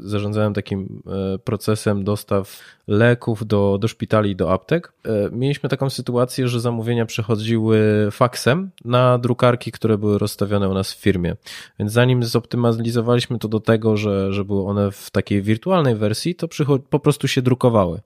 zarządzałem 0.00 0.54
takim 0.54 1.02
e, 1.34 1.38
procesem 1.38 2.04
dostaw 2.04 2.60
leków 2.88 3.46
do, 3.46 3.78
do 3.78 3.88
szpitali 3.88 4.36
do 4.36 4.52
aptek. 4.52 4.92
Mieliśmy 5.32 5.68
taką 5.68 5.90
sytuację, 5.90 6.48
że 6.48 6.60
zamówienia 6.60 7.06
przechodziły 7.06 8.08
faksem 8.10 8.70
na 8.84 9.18
drukarki, 9.18 9.72
które 9.72 9.98
były 9.98 10.18
rozstawione 10.18 10.68
u 10.68 10.74
nas 10.74 10.92
w 10.92 11.00
firmie. 11.00 11.36
Więc 11.78 11.92
zanim 11.92 12.22
zoptymalizowaliśmy 12.22 13.38
to 13.38 13.48
do 13.48 13.60
tego, 13.60 13.96
że, 13.96 14.32
że 14.32 14.44
były 14.44 14.66
one 14.66 14.90
w 14.90 15.10
takiej 15.10 15.42
wirtualnej 15.42 15.94
wersji, 15.94 16.34
to 16.34 16.48
po 16.90 17.00
prostu 17.00 17.28
się 17.28 17.42
drukowały. 17.42 18.00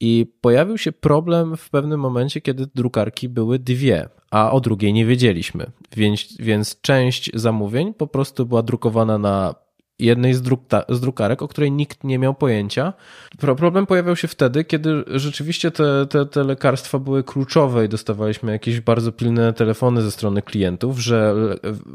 I 0.00 0.26
pojawił 0.40 0.78
się 0.78 0.92
problem 0.92 1.56
w 1.56 1.70
pewnym 1.70 2.00
momencie, 2.00 2.40
kiedy 2.40 2.66
drukarki 2.74 3.28
były 3.28 3.58
dwie, 3.58 4.08
a 4.30 4.50
o 4.50 4.60
drugiej 4.60 4.92
nie 4.92 5.06
wiedzieliśmy. 5.06 5.70
Więc, 5.96 6.36
więc 6.38 6.80
część 6.80 7.30
zamówień 7.34 7.94
po 7.94 8.06
prostu 8.06 8.46
była 8.46 8.62
drukowana 8.62 9.18
na 9.18 9.54
jednej 9.98 10.34
z, 10.34 10.42
druk, 10.42 10.60
z 10.88 11.00
drukarek, 11.00 11.42
o 11.42 11.48
której 11.48 11.72
nikt 11.72 12.04
nie 12.04 12.18
miał 12.18 12.34
pojęcia. 12.34 12.92
Problem 13.38 13.86
pojawiał 13.86 14.16
się 14.16 14.28
wtedy, 14.28 14.64
kiedy 14.64 15.04
rzeczywiście 15.06 15.70
te, 15.70 16.06
te, 16.06 16.26
te 16.26 16.44
lekarstwa 16.44 16.98
były 16.98 17.24
kluczowe 17.24 17.84
i 17.84 17.88
dostawaliśmy 17.88 18.52
jakieś 18.52 18.80
bardzo 18.80 19.12
pilne 19.12 19.52
telefony 19.52 20.02
ze 20.02 20.10
strony 20.10 20.42
klientów, 20.42 20.98
że 20.98 21.34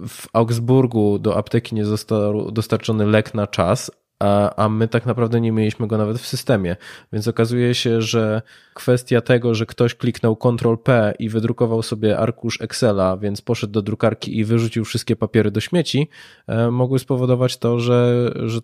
w 0.07 0.27
Augsburgu 0.33 1.19
do 1.19 1.37
apteki 1.37 1.75
nie 1.75 1.85
został 1.85 2.51
dostarczony 2.51 3.05
lek 3.05 3.33
na 3.33 3.47
czas, 3.47 3.91
a, 4.23 4.55
a 4.55 4.69
my 4.69 4.87
tak 4.87 5.05
naprawdę 5.05 5.41
nie 5.41 5.51
mieliśmy 5.51 5.87
go 5.87 5.97
nawet 5.97 6.17
w 6.17 6.27
systemie. 6.27 6.75
Więc 7.13 7.27
okazuje 7.27 7.75
się, 7.75 8.01
że 8.01 8.41
kwestia 8.73 9.21
tego, 9.21 9.55
że 9.55 9.65
ktoś 9.65 9.95
kliknął 9.95 10.35
Ctrl-P 10.35 11.13
i 11.19 11.29
wydrukował 11.29 11.81
sobie 11.81 12.17
arkusz 12.17 12.61
Excela, 12.61 13.17
więc 13.17 13.41
poszedł 13.41 13.73
do 13.73 13.81
drukarki 13.81 14.37
i 14.37 14.45
wyrzucił 14.45 14.85
wszystkie 14.85 15.15
papiery 15.15 15.51
do 15.51 15.59
śmieci, 15.59 16.09
e, 16.47 16.71
mogły 16.71 16.99
spowodować 16.99 17.57
to, 17.57 17.79
że, 17.79 18.31
że 18.35 18.59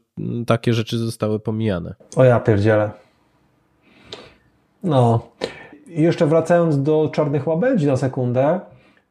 takie 0.48 0.74
rzeczy 0.74 0.98
zostały 0.98 1.39
pomijane. 1.39 1.96
O 2.16 2.24
ja 2.24 2.39
pierdzielę. 2.39 2.92
No. 4.84 5.30
I 5.88 6.01
jeszcze 6.01 6.28
wracając 6.28 6.84
do 6.84 7.10
czarnych 7.13 7.48
łabędzi 7.48 7.88
na 7.88 7.98
sekundę, 7.98 8.60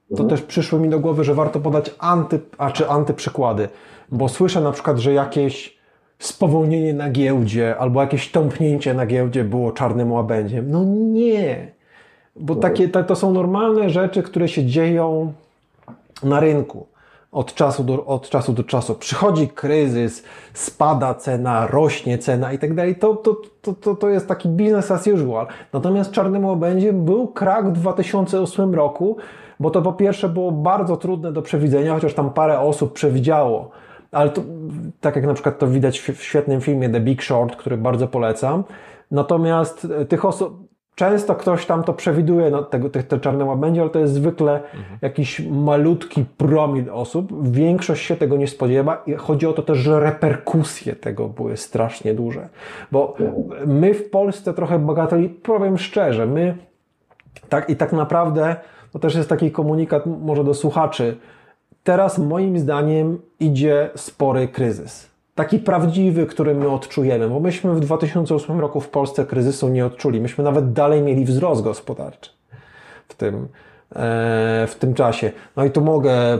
to 0.08 0.22
mhm. 0.22 0.28
też 0.28 0.42
przyszło 0.42 0.78
mi 0.78 0.88
do 0.88 1.00
głowy, 1.00 1.24
że 1.24 1.34
warto 1.34 1.60
podać 1.60 1.90
anty, 1.98 2.40
a 2.58 2.70
czy 2.70 2.88
antyprzykłady, 2.88 3.68
bo 4.12 4.28
słyszę 4.28 4.60
na 4.60 4.72
przykład, 4.72 4.98
że 4.98 5.12
jakieś 5.12 5.77
spowolnienie 6.18 6.94
na 6.94 7.10
giełdzie 7.10 7.76
albo 7.78 8.00
jakieś 8.00 8.30
tąpnięcie 8.30 8.94
na 8.94 9.06
giełdzie 9.06 9.44
było 9.44 9.72
czarnym 9.72 10.12
łabędziem. 10.12 10.70
No 10.70 10.84
nie, 11.12 11.72
bo 12.36 12.56
takie 12.56 12.88
to, 12.88 13.16
są 13.16 13.32
normalne 13.32 13.90
rzeczy, 13.90 14.22
które 14.22 14.48
się 14.48 14.66
dzieją 14.66 15.32
na 16.22 16.40
rynku 16.40 16.86
od 17.32 17.54
czasu 17.54 17.84
do, 17.84 18.06
od 18.06 18.30
czasu, 18.30 18.52
do 18.52 18.64
czasu. 18.64 18.94
Przychodzi 18.94 19.48
kryzys, 19.48 20.24
spada 20.54 21.14
cena, 21.14 21.66
rośnie 21.66 22.18
cena 22.18 22.52
i 22.52 22.58
tak 22.58 22.74
dalej. 22.74 22.96
To, 22.96 23.16
to, 23.16 23.36
to, 23.62 23.72
to, 23.72 23.94
to 23.94 24.08
jest 24.08 24.28
taki 24.28 24.48
business 24.48 24.90
as 24.90 25.06
usual. 25.06 25.46
Natomiast 25.72 26.12
czarnym 26.12 26.44
łabędziem 26.44 27.04
był 27.04 27.28
krak 27.28 27.68
w 27.68 27.72
2008 27.72 28.74
roku, 28.74 29.16
bo 29.60 29.70
to 29.70 29.82
po 29.82 29.92
pierwsze 29.92 30.28
było 30.28 30.52
bardzo 30.52 30.96
trudne 30.96 31.32
do 31.32 31.42
przewidzenia, 31.42 31.94
chociaż 31.94 32.14
tam 32.14 32.30
parę 32.30 32.60
osób 32.60 32.92
przewidziało 32.92 33.70
ale 34.12 34.30
to, 34.30 34.42
tak 35.00 35.16
jak 35.16 35.26
na 35.26 35.34
przykład 35.34 35.58
to 35.58 35.66
widać 35.66 36.00
w 36.00 36.22
świetnym 36.22 36.60
filmie 36.60 36.88
The 36.88 37.00
Big 37.00 37.22
Short, 37.22 37.56
który 37.56 37.76
bardzo 37.76 38.08
polecam. 38.08 38.64
Natomiast 39.10 39.86
e, 40.00 40.04
tych 40.04 40.24
osób, 40.24 40.68
często 40.94 41.34
ktoś 41.34 41.66
tam 41.66 41.84
to 41.84 41.92
przewiduje, 41.94 42.50
no, 42.50 42.62
tego, 42.62 42.90
te, 42.90 43.02
te 43.02 43.20
czarne 43.20 43.44
łabędzie, 43.44 43.80
ale 43.80 43.90
to 43.90 43.98
jest 43.98 44.12
zwykle 44.12 44.54
mhm. 44.54 44.98
jakiś 45.02 45.40
malutki 45.40 46.24
promil 46.36 46.90
osób. 46.92 47.50
Większość 47.50 48.06
się 48.06 48.16
tego 48.16 48.36
nie 48.36 48.48
spodziewa 48.48 49.02
i 49.06 49.14
chodzi 49.14 49.46
o 49.46 49.52
to 49.52 49.62
też, 49.62 49.78
że 49.78 50.00
reperkusje 50.00 50.96
tego 50.96 51.28
były 51.28 51.56
strasznie 51.56 52.14
duże. 52.14 52.48
Bo 52.92 53.16
my 53.66 53.94
w 53.94 54.10
Polsce 54.10 54.54
trochę 54.54 54.78
bagateli, 54.78 55.28
powiem 55.28 55.78
szczerze, 55.78 56.26
my 56.26 56.56
tak 57.48 57.70
i 57.70 57.76
tak 57.76 57.92
naprawdę, 57.92 58.56
to 58.92 58.98
też 58.98 59.14
jest 59.14 59.28
taki 59.28 59.50
komunikat 59.50 60.02
może 60.06 60.44
do 60.44 60.54
słuchaczy, 60.54 61.16
Teraz 61.84 62.18
moim 62.18 62.58
zdaniem 62.58 63.18
idzie 63.40 63.90
spory 63.96 64.48
kryzys. 64.48 65.08
Taki 65.34 65.58
prawdziwy, 65.58 66.26
który 66.26 66.54
my 66.54 66.68
odczujemy, 66.68 67.28
bo 67.28 67.40
myśmy 67.40 67.74
w 67.74 67.80
2008 67.80 68.60
roku 68.60 68.80
w 68.80 68.88
Polsce 68.88 69.26
kryzysu 69.26 69.68
nie 69.68 69.86
odczuli. 69.86 70.20
Myśmy 70.20 70.44
nawet 70.44 70.72
dalej 70.72 71.02
mieli 71.02 71.24
wzrost 71.24 71.62
gospodarczy 71.62 72.30
w 73.08 73.14
tym, 73.14 73.34
e, 73.34 74.66
w 74.68 74.74
tym 74.78 74.94
czasie. 74.94 75.32
No 75.56 75.64
i 75.64 75.70
tu 75.70 75.80
mogę 75.80 76.38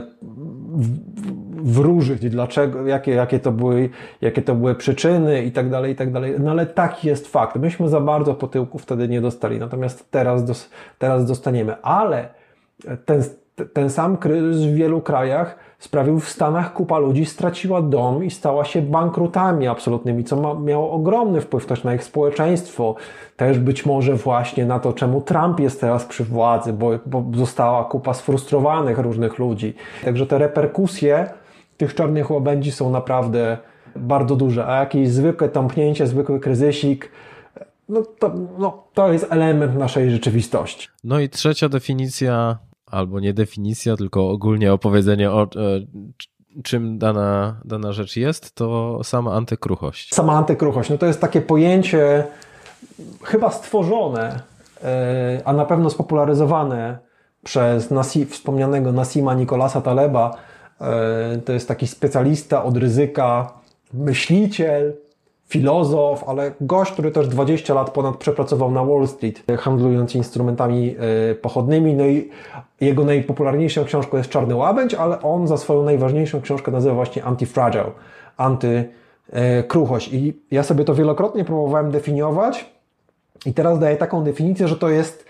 wróżyć, 1.63 2.29
dlaczego, 2.29 2.87
jakie, 2.87 3.11
jakie, 3.11 3.39
to 3.39 3.51
były, 3.51 3.89
jakie 4.21 4.41
to 4.41 4.55
były 4.55 4.75
przyczyny 4.75 5.43
i 5.43 5.51
tak 5.51 5.69
dalej, 5.69 5.93
i 5.93 5.95
tak 5.95 6.11
dalej. 6.11 6.35
No 6.39 6.51
ale 6.51 6.65
taki 6.65 7.07
jest 7.07 7.27
fakt. 7.27 7.55
Myśmy 7.55 7.89
za 7.89 8.01
bardzo 8.01 8.33
po 8.33 8.47
tyłku 8.47 8.79
wtedy 8.79 9.07
nie 9.07 9.21
dostali, 9.21 9.59
natomiast 9.59 10.11
teraz, 10.11 10.45
dos, 10.45 10.69
teraz 10.97 11.25
dostaniemy. 11.25 11.81
Ale 11.81 12.29
ten 13.05 13.23
ten 13.73 13.89
sam 13.89 14.17
kryzys 14.17 14.63
w 14.63 14.73
wielu 14.73 15.01
krajach 15.01 15.55
sprawił 15.79 16.19
w 16.19 16.29
Stanach 16.29 16.73
kupa 16.73 16.97
ludzi 16.97 17.25
straciła 17.25 17.81
dom 17.81 18.23
i 18.23 18.31
stała 18.31 18.65
się 18.65 18.81
bankrutami 18.81 19.67
absolutnymi, 19.67 20.23
co 20.23 20.35
ma, 20.35 20.53
miało 20.53 20.91
ogromny 20.91 21.41
wpływ 21.41 21.65
też 21.65 21.83
na 21.83 21.93
ich 21.93 22.03
społeczeństwo. 22.03 22.95
Też 23.37 23.59
być 23.59 23.85
może 23.85 24.15
właśnie 24.15 24.65
na 24.65 24.79
to, 24.79 24.93
czemu 24.93 25.21
Trump 25.21 25.59
jest 25.59 25.81
teraz 25.81 26.05
przy 26.05 26.23
władzy, 26.23 26.73
bo, 26.73 26.91
bo 27.05 27.25
została 27.35 27.83
kupa 27.83 28.13
sfrustrowanych 28.13 28.97
różnych 28.97 29.39
ludzi. 29.39 29.73
Także 30.05 30.25
te 30.27 30.37
reperkusje 30.37 31.29
tych 31.77 31.95
czarnych 31.95 32.31
łabędzi 32.31 32.71
są 32.71 32.89
naprawdę 32.91 33.57
bardzo 33.95 34.35
duże, 34.35 34.67
a 34.67 34.79
jakieś 34.79 35.09
zwykłe 35.09 35.49
tąpnięcie, 35.49 36.07
zwykły 36.07 36.39
kryzysik, 36.39 37.11
no 37.89 38.03
to, 38.19 38.33
no, 38.57 38.83
to 38.93 39.13
jest 39.13 39.27
element 39.29 39.75
naszej 39.75 40.11
rzeczywistości. 40.11 40.87
No 41.03 41.19
i 41.19 41.29
trzecia 41.29 41.69
definicja 41.69 42.57
albo 42.91 43.19
nie 43.19 43.33
definicja, 43.33 43.97
tylko 43.97 44.29
ogólnie 44.29 44.73
opowiedzenie 44.73 45.31
o 45.31 45.43
e, 45.43 45.47
czym 46.63 46.97
dana, 46.97 47.61
dana 47.65 47.91
rzecz 47.91 48.15
jest, 48.15 48.55
to 48.55 48.99
sama 49.03 49.33
antykruchość. 49.33 50.13
Sama 50.15 50.33
antykruchość, 50.33 50.89
no 50.89 50.97
to 50.97 51.05
jest 51.05 51.21
takie 51.21 51.41
pojęcie 51.41 52.23
chyba 53.23 53.51
stworzone, 53.51 54.39
e, 54.83 55.41
a 55.45 55.53
na 55.53 55.65
pewno 55.65 55.89
spopularyzowane 55.89 56.99
przez 57.43 57.91
Nasi, 57.91 58.25
wspomnianego 58.25 58.91
Nasima 58.91 59.33
Nikolasa 59.33 59.81
Taleba. 59.81 60.37
E, 60.81 61.37
to 61.37 61.53
jest 61.53 61.67
taki 61.67 61.87
specjalista 61.87 62.63
od 62.63 62.77
ryzyka, 62.77 63.53
myśliciel, 63.93 64.93
filozof, 65.49 66.23
ale 66.27 66.51
gość, 66.61 66.91
który 66.91 67.11
też 67.11 67.27
20 67.27 67.73
lat 67.73 67.89
ponad 67.89 68.17
przepracował 68.17 68.71
na 68.71 68.83
Wall 68.83 69.07
Street, 69.07 69.43
handlując 69.59 70.15
instrumentami 70.15 70.95
e, 71.31 71.35
pochodnymi. 71.35 71.93
No 71.93 72.05
i 72.05 72.29
jego 72.81 73.05
najpopularniejszą 73.05 73.85
książką 73.85 74.17
jest 74.17 74.29
Czarny 74.29 74.55
Łabędź, 74.55 74.93
ale 74.93 75.21
on 75.21 75.47
za 75.47 75.57
swoją 75.57 75.83
najważniejszą 75.83 76.41
książkę 76.41 76.71
nazywa 76.71 76.95
właśnie 76.95 77.23
Antifragile, 77.23 77.91
antykruchość. 78.37 80.13
I 80.13 80.41
ja 80.51 80.63
sobie 80.63 80.85
to 80.85 80.95
wielokrotnie 80.95 81.45
próbowałem 81.45 81.91
definiować 81.91 82.65
i 83.45 83.53
teraz 83.53 83.79
daję 83.79 83.97
taką 83.97 84.23
definicję, 84.23 84.67
że 84.67 84.75
to 84.75 84.89
jest 84.89 85.25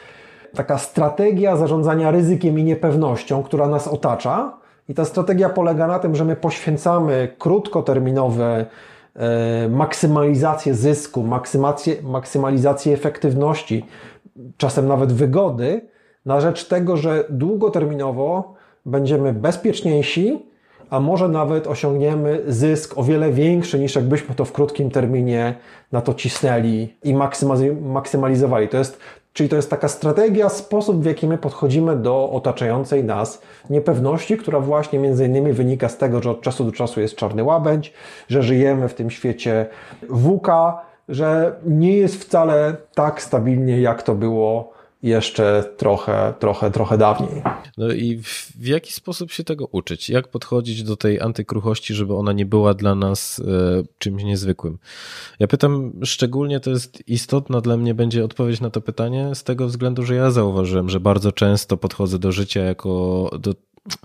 taka 0.55 0.77
strategia 0.77 1.55
zarządzania 1.55 2.11
ryzykiem 2.11 2.59
i 2.59 2.63
niepewnością, 2.63 3.43
która 3.43 3.67
nas 3.67 3.87
otacza. 3.87 4.53
I 4.89 4.93
ta 4.93 5.05
strategia 5.05 5.49
polega 5.49 5.87
na 5.87 5.99
tym, 5.99 6.15
że 6.15 6.25
my 6.25 6.35
poświęcamy 6.35 7.35
krótkoterminowe 7.37 8.45
e, 8.45 8.65
maksymalizację 9.69 10.73
zysku, 10.73 11.23
maksymalizację, 11.23 11.95
maksymalizację 12.03 12.93
efektywności, 12.93 13.85
czasem 14.57 14.87
nawet 14.87 15.13
wygody, 15.13 15.81
na 16.25 16.41
rzecz 16.41 16.67
tego, 16.67 16.97
że 16.97 17.23
długoterminowo 17.29 18.53
będziemy 18.85 19.33
bezpieczniejsi, 19.33 20.45
a 20.89 20.99
może 20.99 21.27
nawet 21.27 21.67
osiągniemy 21.67 22.43
zysk 22.47 22.97
o 22.97 23.03
wiele 23.03 23.31
większy 23.31 23.79
niż 23.79 23.95
jakbyśmy 23.95 24.35
to 24.35 24.45
w 24.45 24.51
krótkim 24.51 24.91
terminie 24.91 25.55
na 25.91 26.01
to 26.01 26.13
cisnęli 26.13 26.93
i 27.03 27.15
maksymalizowali. 27.81 28.67
To 28.67 28.77
jest, 28.77 28.99
czyli 29.39 29.49
to 29.49 29.55
jest 29.55 29.69
taka 29.69 29.87
strategia, 29.87 30.49
sposób 30.49 31.01
w 31.01 31.05
jaki 31.05 31.27
my 31.27 31.37
podchodzimy 31.37 31.95
do 31.95 32.29
otaczającej 32.31 33.03
nas 33.03 33.41
niepewności, 33.69 34.37
która 34.37 34.59
właśnie 34.59 34.99
między 34.99 35.25
innymi 35.25 35.53
wynika 35.53 35.89
z 35.89 35.97
tego, 35.97 36.21
że 36.21 36.31
od 36.31 36.41
czasu 36.41 36.65
do 36.65 36.71
czasu 36.71 37.01
jest 37.01 37.15
czarny 37.15 37.43
łabędź, 37.43 37.93
że 38.27 38.43
żyjemy 38.43 38.89
w 38.89 38.93
tym 38.93 39.09
świecie 39.09 39.65
WUKA, 40.09 40.81
że 41.09 41.55
nie 41.65 41.97
jest 41.97 42.23
wcale 42.23 42.75
tak 42.95 43.21
stabilnie, 43.21 43.81
jak 43.81 44.03
to 44.03 44.15
było 44.15 44.73
jeszcze 45.03 45.73
trochę, 45.77 46.33
trochę, 46.39 46.71
trochę 46.71 46.97
dawniej. 46.97 47.41
No 47.77 47.91
i 47.91 48.21
w, 48.23 48.67
jaki 48.67 48.93
sposób 48.93 49.31
się 49.31 49.43
tego 49.43 49.65
uczyć? 49.71 50.09
Jak 50.09 50.27
podchodzić 50.27 50.83
do 50.83 50.97
tej 50.97 51.21
antykruchości, 51.21 51.93
żeby 51.93 52.15
ona 52.15 52.33
nie 52.33 52.45
była 52.45 52.73
dla 52.73 52.95
nas 52.95 53.39
e, 53.39 53.43
czymś 53.97 54.23
niezwykłym? 54.23 54.77
Ja 55.39 55.47
pytam 55.47 55.91
szczególnie, 56.03 56.59
to 56.59 56.69
jest 56.69 57.09
istotna 57.09 57.61
dla 57.61 57.77
mnie 57.77 57.93
będzie 57.93 58.25
odpowiedź 58.25 58.61
na 58.61 58.69
to 58.69 58.81
pytanie 58.81 59.35
z 59.35 59.43
tego 59.43 59.67
względu, 59.67 60.03
że 60.03 60.15
ja 60.15 60.31
zauważyłem, 60.31 60.89
że 60.89 60.99
bardzo 60.99 61.31
często 61.31 61.77
podchodzę 61.77 62.19
do 62.19 62.31
życia 62.31 62.61
jako 62.61 63.29
do 63.39 63.53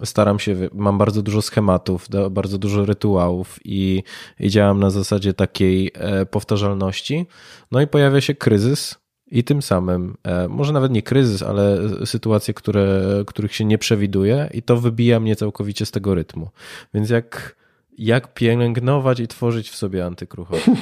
staram 0.04 0.38
się, 0.38 0.56
mam 0.72 0.98
bardzo 0.98 1.22
dużo 1.22 1.42
schematów, 1.42 2.08
bardzo 2.30 2.58
dużo 2.58 2.84
rytuałów 2.84 3.58
i, 3.64 4.02
i 4.40 4.50
działam 4.50 4.80
na 4.80 4.90
zasadzie 4.90 5.34
takiej 5.34 5.90
e, 5.94 6.26
powtarzalności. 6.26 7.26
No 7.72 7.80
i 7.80 7.86
pojawia 7.86 8.20
się 8.20 8.34
kryzys, 8.34 9.03
i 9.34 9.44
tym 9.44 9.62
samym, 9.62 10.16
e, 10.24 10.48
może 10.48 10.72
nawet 10.72 10.92
nie 10.92 11.02
kryzys, 11.02 11.42
ale 11.42 11.78
sytuacje, 12.04 12.54
które, 12.54 13.00
których 13.26 13.54
się 13.54 13.64
nie 13.64 13.78
przewiduje, 13.78 14.50
i 14.54 14.62
to 14.62 14.76
wybija 14.76 15.20
mnie 15.20 15.36
całkowicie 15.36 15.86
z 15.86 15.90
tego 15.90 16.14
rytmu. 16.14 16.48
Więc 16.94 17.10
jak, 17.10 17.56
jak 17.98 18.34
pielęgnować 18.34 19.20
i 19.20 19.28
tworzyć 19.28 19.70
w 19.70 19.76
sobie 19.76 20.06
antykruchość? 20.06 20.66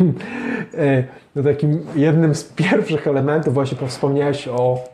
E, 0.75 1.05
no 1.37 1.43
takim 1.43 1.87
jednym 1.97 2.35
z 2.35 2.45
pierwszych 2.45 3.07
elementów, 3.07 3.55
właśnie 3.55 3.89
wspomniałeś 3.89 4.49
o 4.49 4.85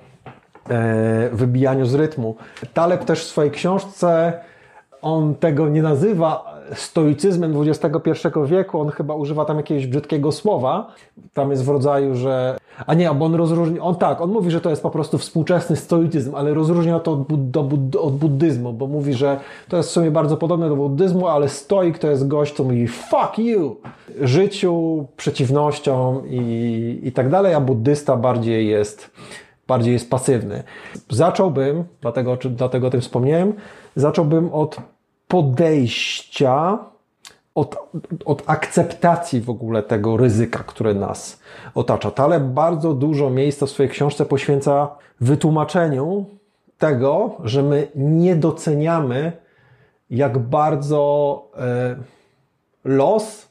e, 0.70 1.30
wybijaniu 1.32 1.86
z 1.86 1.94
rytmu. 1.94 2.36
Taleb 2.74 3.04
też 3.04 3.20
w 3.20 3.26
swojej 3.26 3.50
książce 3.50 4.32
on 5.02 5.34
tego 5.34 5.68
nie 5.68 5.82
nazywa 5.82 6.57
stoicyzmem 6.74 7.54
XXI 7.62 8.28
wieku, 8.46 8.80
on 8.80 8.90
chyba 8.90 9.14
używa 9.14 9.44
tam 9.44 9.56
jakiegoś 9.56 9.86
brzydkiego 9.86 10.32
słowa. 10.32 10.94
Tam 11.34 11.50
jest 11.50 11.64
w 11.64 11.68
rodzaju, 11.68 12.14
że. 12.14 12.58
A 12.86 12.94
nie, 12.94 13.10
bo 13.14 13.24
on 13.24 13.34
rozróżnia. 13.34 13.82
On 13.82 13.96
tak, 13.96 14.20
on 14.20 14.30
mówi, 14.30 14.50
że 14.50 14.60
to 14.60 14.70
jest 14.70 14.82
po 14.82 14.90
prostu 14.90 15.18
współczesny 15.18 15.76
stoicyzm, 15.76 16.34
ale 16.34 16.54
rozróżnia 16.54 17.00
to 17.00 17.12
od, 17.12 17.22
bud... 17.22 17.96
od 17.96 18.16
buddyzmu, 18.16 18.72
bo 18.72 18.86
mówi, 18.86 19.14
że 19.14 19.40
to 19.68 19.76
jest 19.76 19.88
w 19.88 19.92
sumie 19.92 20.10
bardzo 20.10 20.36
podobne 20.36 20.68
do 20.68 20.76
buddyzmu, 20.76 21.28
ale 21.28 21.48
stoik 21.48 21.98
to 21.98 22.10
jest 22.10 22.28
gość, 22.28 22.54
co 22.54 22.64
mówi 22.64 22.88
fuck 22.88 23.38
you 23.38 23.76
życiu, 24.20 25.06
przeciwnościom 25.16 26.22
i, 26.28 27.00
i 27.02 27.12
tak 27.12 27.30
dalej, 27.30 27.54
a 27.54 27.60
buddysta 27.60 28.16
bardziej 28.16 28.68
jest 28.68 29.10
bardziej 29.68 29.92
jest 29.92 30.10
pasywny. 30.10 30.62
Zacząłbym, 31.10 31.84
dlatego, 32.00 32.38
dlatego 32.50 32.86
o 32.86 32.90
tym 32.90 33.00
wspomniałem, 33.00 33.52
zacząłbym 33.96 34.52
od 34.52 34.76
podejścia, 35.28 36.78
od, 37.54 37.76
od 38.24 38.42
akceptacji 38.46 39.40
w 39.40 39.50
ogóle 39.50 39.82
tego 39.82 40.16
ryzyka, 40.16 40.58
które 40.58 40.94
nas 40.94 41.40
otacza. 41.74 42.10
Taleb 42.10 42.42
bardzo 42.42 42.94
dużo 42.94 43.30
miejsca 43.30 43.66
w 43.66 43.70
swojej 43.70 43.90
książce 43.92 44.26
poświęca 44.26 44.88
wytłumaczeniu 45.20 46.24
tego, 46.78 47.36
że 47.44 47.62
my 47.62 47.88
nie 47.94 48.36
doceniamy, 48.36 49.32
jak 50.10 50.38
bardzo 50.38 51.42
e, 51.58 51.96
los, 52.84 53.48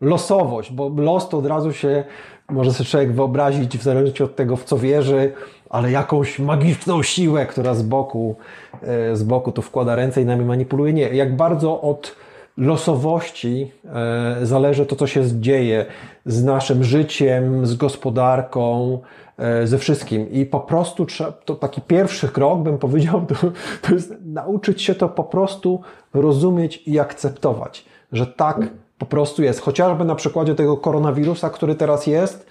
losowość, 0.00 0.72
bo 0.72 0.88
los 0.88 1.28
to 1.28 1.38
od 1.38 1.46
razu 1.46 1.72
się 1.72 2.04
może 2.48 2.72
sobie 2.72 2.90
człowiek 2.90 3.12
wyobrazić, 3.12 3.78
w 3.78 3.82
zależności 3.82 4.22
od 4.22 4.36
tego, 4.36 4.56
w 4.56 4.64
co 4.64 4.78
wierzy, 4.78 5.32
ale 5.70 5.90
jakąś 5.90 6.38
magiczną 6.38 7.02
siłę, 7.02 7.46
która 7.46 7.74
z 7.74 7.82
boku, 7.82 8.36
e, 8.82 9.16
z 9.16 9.22
boku 9.22 9.52
tu 9.52 9.62
wkłada 9.62 9.94
ręce 9.94 10.22
i 10.22 10.24
nami 10.24 10.44
manipuluje. 10.44 10.92
Nie. 10.92 11.08
Jak 11.08 11.36
bardzo 11.36 11.80
od 11.80 12.16
losowości 12.56 13.72
e, 13.84 14.46
zależy 14.46 14.86
to, 14.86 14.96
co 14.96 15.06
się 15.06 15.40
dzieje 15.40 15.86
z 16.26 16.44
naszym 16.44 16.84
życiem, 16.84 17.66
z 17.66 17.74
gospodarką, 17.74 18.98
e, 19.38 19.66
ze 19.66 19.78
wszystkim. 19.78 20.30
I 20.30 20.46
po 20.46 20.60
prostu 20.60 21.06
trzeba, 21.06 21.32
to 21.32 21.54
taki 21.54 21.80
pierwszy 21.80 22.28
krok, 22.28 22.62
bym 22.62 22.78
powiedział, 22.78 23.26
to, 23.28 23.34
to 23.82 23.94
jest 23.94 24.14
nauczyć 24.24 24.82
się 24.82 24.94
to 24.94 25.08
po 25.08 25.24
prostu 25.24 25.80
rozumieć 26.14 26.82
i 26.86 26.98
akceptować, 26.98 27.84
że 28.12 28.26
tak 28.26 28.60
po 28.98 29.06
prostu 29.06 29.42
jest. 29.42 29.60
Chociażby 29.60 30.04
na 30.04 30.14
przykładzie 30.14 30.54
tego 30.54 30.76
koronawirusa, 30.76 31.50
który 31.50 31.74
teraz 31.74 32.06
jest, 32.06 32.46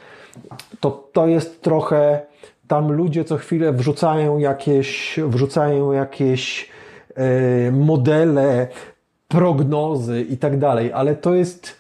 to 0.80 0.92
to 1.14 1.28
jest 1.28 1.62
trochę 1.62 2.22
tam 2.74 2.92
ludzie 2.92 3.24
co 3.24 3.38
chwilę 3.38 3.74
wrzucają 3.74 4.38
jakieś, 4.38 5.20
wrzucają 5.28 5.92
jakieś 5.92 6.70
e, 7.16 7.72
modele, 7.72 8.68
prognozy 9.28 10.22
i 10.22 10.38
tak 10.38 10.60
dalej, 10.60 10.94
ale 10.94 11.16
to 11.16 11.36
jest, 11.36 11.78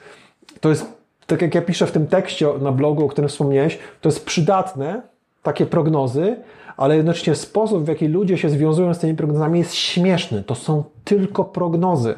to 0.59 0.69
jest, 0.69 0.85
tak 1.27 1.41
jak 1.41 1.55
ja 1.55 1.61
piszę 1.61 1.85
w 1.85 1.91
tym 1.91 2.07
tekście 2.07 2.47
na 2.61 2.71
blogu, 2.71 3.05
o 3.05 3.07
którym 3.07 3.29
wspomniałeś, 3.29 3.79
to 4.01 4.09
jest 4.09 4.25
przydatne, 4.25 5.01
takie 5.43 5.65
prognozy, 5.65 6.35
ale 6.77 6.95
jednocześnie 6.97 7.35
sposób, 7.35 7.83
w 7.83 7.87
jaki 7.87 8.07
ludzie 8.07 8.37
się 8.37 8.49
związują 8.49 8.93
z 8.93 8.99
tymi 8.99 9.15
prognozami 9.15 9.59
jest 9.59 9.73
śmieszny. 9.73 10.43
To 10.43 10.55
są 10.55 10.83
tylko 11.03 11.43
prognozy. 11.43 12.15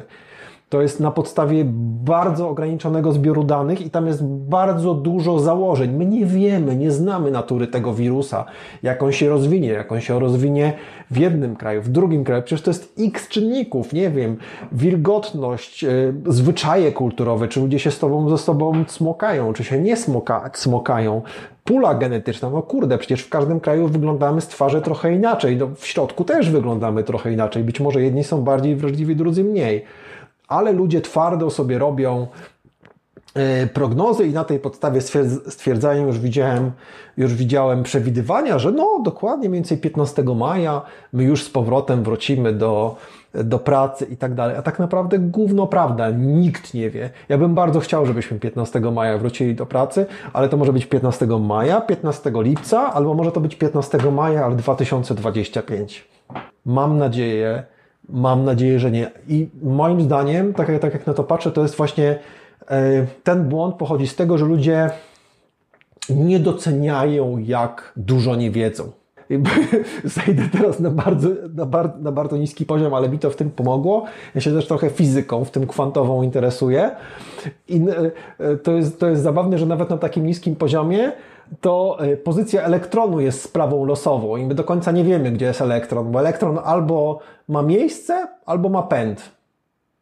To 0.68 0.82
jest 0.82 1.00
na 1.00 1.10
podstawie 1.10 1.64
bardzo 2.04 2.48
ograniczonego 2.48 3.12
zbioru 3.12 3.44
danych 3.44 3.80
i 3.80 3.90
tam 3.90 4.06
jest 4.06 4.24
bardzo 4.24 4.94
dużo 4.94 5.38
założeń. 5.38 5.90
My 5.90 6.06
nie 6.06 6.26
wiemy, 6.26 6.76
nie 6.76 6.90
znamy 6.90 7.30
natury 7.30 7.66
tego 7.66 7.94
wirusa, 7.94 8.44
jak 8.82 9.02
on 9.02 9.12
się 9.12 9.28
rozwinie, 9.28 9.68
jak 9.68 9.92
on 9.92 10.00
się 10.00 10.20
rozwinie 10.20 10.72
w 11.10 11.18
jednym 11.18 11.56
kraju, 11.56 11.82
w 11.82 11.88
drugim 11.88 12.24
kraju. 12.24 12.42
Przecież 12.42 12.62
to 12.62 12.70
jest 12.70 12.94
x 12.98 13.28
czynników, 13.28 13.92
nie 13.92 14.10
wiem, 14.10 14.36
wilgotność, 14.72 15.82
yy, 15.82 16.14
zwyczaje 16.26 16.92
kulturowe, 16.92 17.48
czy 17.48 17.60
ludzie 17.60 17.78
się 17.78 17.90
z 17.90 17.98
tobą, 17.98 18.28
ze 18.30 18.38
sobą 18.38 18.84
smokają, 18.88 19.52
czy 19.52 19.64
się 19.64 19.78
nie 19.78 19.96
smoka, 19.96 20.50
smokają, 20.54 21.22
pula 21.64 21.94
genetyczna, 21.94 22.50
no 22.50 22.62
kurde, 22.62 22.98
przecież 22.98 23.22
w 23.22 23.28
każdym 23.28 23.60
kraju 23.60 23.88
wyglądamy 23.88 24.40
z 24.40 24.48
twarzy 24.48 24.82
trochę 24.82 25.14
inaczej, 25.14 25.56
no 25.56 25.68
w 25.76 25.86
środku 25.86 26.24
też 26.24 26.50
wyglądamy 26.50 27.04
trochę 27.04 27.32
inaczej, 27.32 27.64
być 27.64 27.80
może 27.80 28.02
jedni 28.02 28.24
są 28.24 28.42
bardziej 28.42 28.76
wrażliwi, 28.76 29.16
drudzy 29.16 29.44
mniej 29.44 29.84
ale 30.48 30.72
ludzie 30.72 31.00
twardo 31.00 31.50
sobie 31.50 31.78
robią 31.78 32.26
e, 33.34 33.66
prognozy 33.66 34.26
i 34.26 34.32
na 34.32 34.44
tej 34.44 34.58
podstawie 34.58 35.00
stwierdzają, 35.48 36.06
już 36.06 36.18
widziałem, 36.18 36.72
już 37.16 37.34
widziałem 37.34 37.82
przewidywania, 37.82 38.58
że 38.58 38.72
no 38.72 39.00
dokładnie 39.04 39.48
mniej 39.48 39.60
więcej 39.60 39.78
15 39.78 40.22
maja 40.22 40.82
my 41.12 41.24
już 41.24 41.44
z 41.44 41.50
powrotem 41.50 42.02
wrócimy 42.02 42.52
do, 42.52 42.96
do 43.34 43.58
pracy 43.58 44.06
i 44.10 44.16
tak 44.16 44.34
dalej. 44.34 44.56
A 44.56 44.62
tak 44.62 44.78
naprawdę 44.78 45.18
gówno 45.18 45.66
prawda, 45.66 46.10
nikt 46.10 46.74
nie 46.74 46.90
wie. 46.90 47.10
Ja 47.28 47.38
bym 47.38 47.54
bardzo 47.54 47.80
chciał, 47.80 48.06
żebyśmy 48.06 48.38
15 48.38 48.80
maja 48.80 49.18
wrócili 49.18 49.54
do 49.54 49.66
pracy, 49.66 50.06
ale 50.32 50.48
to 50.48 50.56
może 50.56 50.72
być 50.72 50.86
15 50.86 51.26
maja, 51.26 51.80
15 51.80 52.32
lipca, 52.34 52.92
albo 52.92 53.14
może 53.14 53.32
to 53.32 53.40
być 53.40 53.56
15 53.56 53.98
maja, 53.98 54.44
ale 54.44 54.56
2025. 54.56 56.08
Mam 56.64 56.98
nadzieję, 56.98 57.64
Mam 58.08 58.44
nadzieję, 58.44 58.78
że 58.78 58.90
nie. 58.90 59.10
I 59.28 59.48
moim 59.62 60.00
zdaniem, 60.00 60.54
tak, 60.54 60.80
tak 60.80 60.92
jak 60.92 61.06
na 61.06 61.14
to 61.14 61.24
patrzę, 61.24 61.52
to 61.52 61.62
jest 61.62 61.74
właśnie 61.74 62.18
e, 62.68 63.06
ten 63.22 63.48
błąd 63.48 63.74
pochodzi 63.74 64.06
z 64.06 64.16
tego, 64.16 64.38
że 64.38 64.46
ludzie 64.46 64.90
nie 66.10 66.38
doceniają, 66.38 67.38
jak 67.38 67.92
dużo 67.96 68.36
nie 68.36 68.50
wiedzą. 68.50 68.92
zejdę 70.04 70.42
teraz 70.52 70.80
na 70.80 70.90
bardzo, 70.90 71.28
na, 71.54 71.66
bar, 71.66 72.00
na 72.00 72.12
bardzo 72.12 72.36
niski 72.36 72.66
poziom, 72.66 72.94
ale 72.94 73.08
mi 73.08 73.18
to 73.18 73.30
w 73.30 73.36
tym 73.36 73.50
pomogło. 73.50 74.04
Ja 74.34 74.40
się 74.40 74.52
też 74.52 74.66
trochę 74.66 74.90
fizyką, 74.90 75.44
w 75.44 75.50
tym 75.50 75.66
kwantową 75.66 76.22
interesuję. 76.22 76.90
I 77.68 77.80
e, 78.38 78.56
to 78.56 78.72
jest, 78.72 79.00
to 79.00 79.08
jest 79.08 79.22
zabawne, 79.22 79.58
że 79.58 79.66
nawet 79.66 79.90
na 79.90 79.98
takim 79.98 80.26
niskim 80.26 80.56
poziomie 80.56 81.12
to 81.60 81.96
e, 82.00 82.16
pozycja 82.16 82.62
elektronu 82.62 83.20
jest 83.20 83.42
sprawą 83.42 83.84
losową 83.84 84.36
i 84.36 84.46
my 84.46 84.54
do 84.54 84.64
końca 84.64 84.92
nie 84.92 85.04
wiemy, 85.04 85.30
gdzie 85.32 85.46
jest 85.46 85.60
elektron, 85.60 86.12
bo 86.12 86.20
elektron 86.20 86.58
albo 86.64 87.18
ma 87.48 87.62
miejsce, 87.62 88.26
albo 88.46 88.68
ma 88.68 88.82
pęd. 88.82 89.36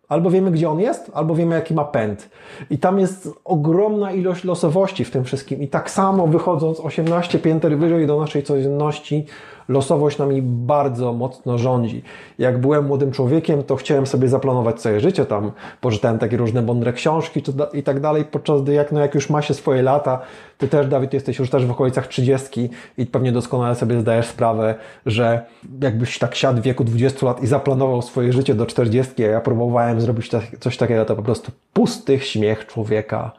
Albo 0.09 0.31
wiemy, 0.31 0.51
gdzie 0.51 0.71
on 0.71 0.81
jest, 0.81 1.11
albo 1.15 1.35
wiemy, 1.35 1.55
jaki 1.55 1.75
ma 1.75 1.85
pęd. 1.85 2.31
I 2.71 2.79
tam 2.79 3.01
jest 3.01 3.29
ogromna 3.45 4.13
ilość 4.13 4.45
losowości 4.45 5.05
w 5.05 5.11
tym 5.11 5.25
wszystkim. 5.25 5.63
I 5.63 5.69
tak 5.69 5.91
samo 5.91 6.27
wychodząc 6.27 6.81
18 6.81 7.39
pięter 7.39 7.79
wyżej 7.79 8.07
do 8.07 8.21
naszej 8.21 8.43
codzienności, 8.43 9.27
losowość 9.69 10.19
nami 10.19 10.43
bardzo 10.43 11.13
mocno 11.13 11.59
rządzi. 11.59 12.03
Jak 12.39 12.61
byłem 12.61 12.87
młodym 12.87 13.13
człowiekiem, 13.13 13.63
to 13.63 13.77
chciałem 13.77 14.07
sobie 14.07 14.29
zaplanować 14.29 14.81
swoje 14.81 15.01
życie, 15.01 15.27
tam 15.27 15.53
poczytałem 15.81 16.19
takie 16.19 16.37
różne 16.37 16.63
mądre 16.63 16.93
książki 16.93 17.43
i 17.73 17.83
tak 17.83 18.01
dalej, 18.01 18.25
podczas 18.25 18.63
gdy 18.63 18.73
jak, 18.73 18.93
no 18.93 19.01
jak 19.01 19.15
już 19.15 19.31
ma 19.31 19.43
się 19.43 19.55
swoje 19.55 19.83
lata, 19.83 20.21
ty 20.59 20.69
też, 20.69 20.87
Dawid, 20.87 21.15
jesteś 21.15 21.39
już 21.39 21.51
też 21.51 21.67
w 21.67 21.71
okolicach 21.71 22.07
30 22.07 22.71
i 22.99 23.07
pewnie 23.07 23.33
doskonale 23.33 23.75
sobie 23.75 24.01
zdajesz 24.01 24.27
sprawę, 24.27 24.75
że 25.07 25.47
jakbyś 25.81 26.19
tak 26.19 26.35
siadł 26.35 26.61
w 26.61 26.63
wieku 26.63 26.85
20 26.85 27.27
lat 27.27 27.43
i 27.43 27.47
zaplanował 27.47 28.03
swoje 28.03 28.33
życie 28.33 28.55
do 28.55 28.67
40, 28.67 29.25
a 29.25 29.29
ja 29.29 29.41
próbowałem 29.41 30.01
zrobić 30.01 30.31
coś 30.61 30.77
takiego, 30.77 31.05
to 31.05 31.17
po 31.17 31.23
prostu 31.23 31.53
pusty 31.73 32.21
śmiech 32.21 32.67
człowieka 32.67 33.33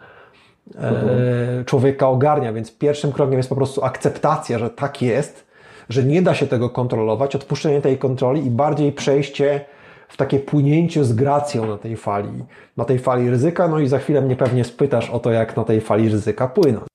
mhm. 0.75 1.65
człowieka 1.65 2.07
ogarnia, 2.07 2.53
więc 2.53 2.77
pierwszym 2.77 3.11
krokiem 3.11 3.37
jest 3.37 3.49
po 3.49 3.55
prostu 3.55 3.83
akceptacja, 3.83 4.59
że 4.59 4.69
tak 4.69 5.01
jest 5.01 5.45
że 5.89 6.03
nie 6.03 6.21
da 6.21 6.33
się 6.33 6.47
tego 6.47 6.69
kontrolować, 6.69 7.35
odpuszczenie 7.35 7.81
tej 7.81 7.97
kontroli 7.97 8.45
i 8.45 8.49
bardziej 8.49 8.91
przejście 8.91 9.65
w 10.07 10.17
takie 10.17 10.39
płynięcie 10.39 11.05
z 11.05 11.13
gracją 11.13 11.67
na 11.67 11.77
tej 11.77 11.97
fali, 11.97 12.45
na 12.77 12.85
tej 12.85 12.99
fali 12.99 13.29
ryzyka, 13.29 13.67
no 13.67 13.79
i 13.79 13.87
za 13.87 13.99
chwilę 13.99 14.21
mnie 14.21 14.35
pewnie 14.35 14.63
spytasz 14.63 15.09
o 15.09 15.19
to, 15.19 15.31
jak 15.31 15.57
na 15.57 15.63
tej 15.63 15.81
fali 15.81 16.09
ryzyka 16.09 16.47
płynąć. 16.47 16.85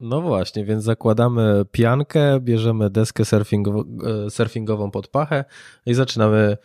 No 0.00 0.20
właśnie, 0.20 0.64
więc 0.64 0.84
zakładamy 0.84 1.64
piankę, 1.72 2.40
bierzemy 2.40 2.90
deskę 2.90 3.22
e, 3.22 4.30
surfingową 4.30 4.90
pod 4.90 5.08
pachę 5.08 5.44
i 5.86 5.94
zaczynamy 5.94 6.56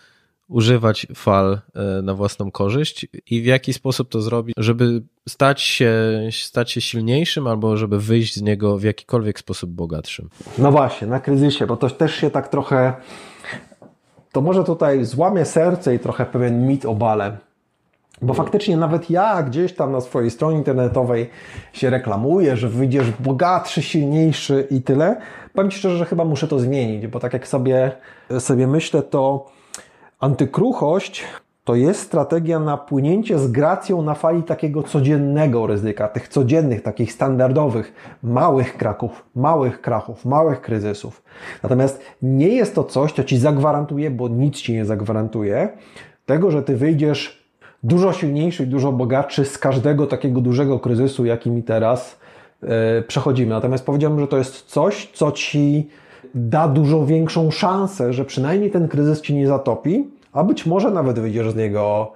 używać 0.52 1.08
fal 1.16 1.60
e, 1.76 2.02
na 2.02 2.14
własną 2.14 2.52
korzyść 2.52 3.08
i 3.30 3.42
w 3.42 3.46
jaki 3.46 3.74
sposób 3.74 4.10
to 4.10 4.22
zrobić, 4.22 4.56
żeby 4.58 5.04
stać 5.30 5.62
się, 5.62 5.94
stać 6.32 6.72
się 6.72 6.82
silniejszym 6.82 7.48
albo 7.48 7.78
żeby 7.78 8.00
wyjść 8.00 8.36
z 8.36 8.42
niego 8.42 8.78
w 8.78 8.84
jakikolwiek 8.84 9.40
sposób 9.40 9.70
bogatszym. 9.70 10.30
No 10.58 10.72
właśnie, 10.72 11.08
na 11.08 11.20
kryzysie, 11.20 11.68
bo 11.68 11.78
to 11.78 11.90
też 11.90 12.16
się 12.16 12.30
tak 12.30 12.48
trochę, 12.48 12.94
to 14.32 14.42
może 14.42 14.64
tutaj 14.64 15.06
złamie 15.06 15.46
serce 15.46 15.96
i 15.96 16.00
trochę 16.00 16.26
pewien 16.26 16.68
mit 16.68 16.86
obalę. 16.86 17.38
Bo 18.22 18.34
faktycznie 18.34 18.78
nawet 18.78 19.10
ja 19.10 19.44
gdzieś 19.44 19.74
tam 19.74 19.92
na 19.92 20.02
swojej 20.02 20.32
stronie 20.32 20.58
internetowej 20.58 21.30
się 21.74 21.90
reklamuję, 21.90 22.58
że 22.58 22.70
wyjdziesz 22.70 23.12
bogatszy, 23.20 23.82
silniejszy 23.82 24.68
i 24.72 24.82
tyle. 24.82 25.22
Powiem 25.54 25.72
Ci 25.72 25.78
szczerze, 25.78 25.98
że 25.98 26.06
chyba 26.06 26.26
muszę 26.26 26.48
to 26.48 26.60
zmienić, 26.60 27.08
bo 27.08 27.20
tak 27.20 27.34
jak 27.34 27.48
sobie, 27.48 27.92
sobie 28.40 28.68
myślę, 28.68 29.02
to 29.04 29.52
Antykruchość 30.22 31.24
to 31.64 31.76
jest 31.76 32.02
strategia 32.02 32.60
na 32.60 32.78
płynięcie 32.78 33.40
z 33.40 33.52
gracją 33.52 34.02
na 34.02 34.14
fali 34.14 34.44
takiego 34.44 34.84
codziennego 34.84 35.68
ryzyka, 35.68 36.08
tych 36.08 36.28
codziennych, 36.28 36.82
takich 36.82 37.14
standardowych, 37.14 37.94
małych 38.24 38.78
kraków, 38.78 39.26
małych 39.36 39.82
krachów, 39.82 40.26
małych 40.26 40.62
kryzysów. 40.62 41.24
Natomiast 41.64 42.02
nie 42.22 42.48
jest 42.48 42.76
to 42.76 42.84
coś, 42.84 43.14
co 43.14 43.24
ci 43.24 43.38
zagwarantuje, 43.38 44.12
bo 44.12 44.28
nic 44.28 44.58
ci 44.58 44.74
nie 44.74 44.86
zagwarantuje, 44.86 45.70
tego, 46.26 46.52
że 46.52 46.64
ty 46.64 46.76
wyjdziesz 46.76 47.46
dużo 47.84 48.14
silniejszy 48.14 48.64
i 48.64 48.68
dużo 48.68 48.92
bogatszy 48.92 49.46
z 49.46 49.58
każdego 49.58 50.08
takiego 50.08 50.42
dużego 50.42 50.80
kryzysu, 50.80 51.26
jakimi 51.26 51.64
teraz 51.64 52.20
yy, 52.62 52.70
przechodzimy. 53.08 53.50
Natomiast 53.50 53.86
powiedziałbym, 53.86 54.20
że 54.20 54.28
to 54.28 54.38
jest 54.38 54.66
coś, 54.66 55.12
co 55.14 55.32
ci 55.32 55.90
da 56.36 56.68
dużo 56.68 57.06
większą 57.06 57.52
szansę, 57.52 58.14
że 58.14 58.26
przynajmniej 58.26 58.72
ten 58.72 58.88
kryzys 58.88 59.22
ci 59.22 59.36
nie 59.36 59.48
zatopi, 59.48 60.08
a 60.34 60.44
być 60.44 60.66
może 60.66 60.92
nawet 60.92 61.20
wyjdziesz 61.20 61.52
z 61.52 61.56
niego, 61.56 62.12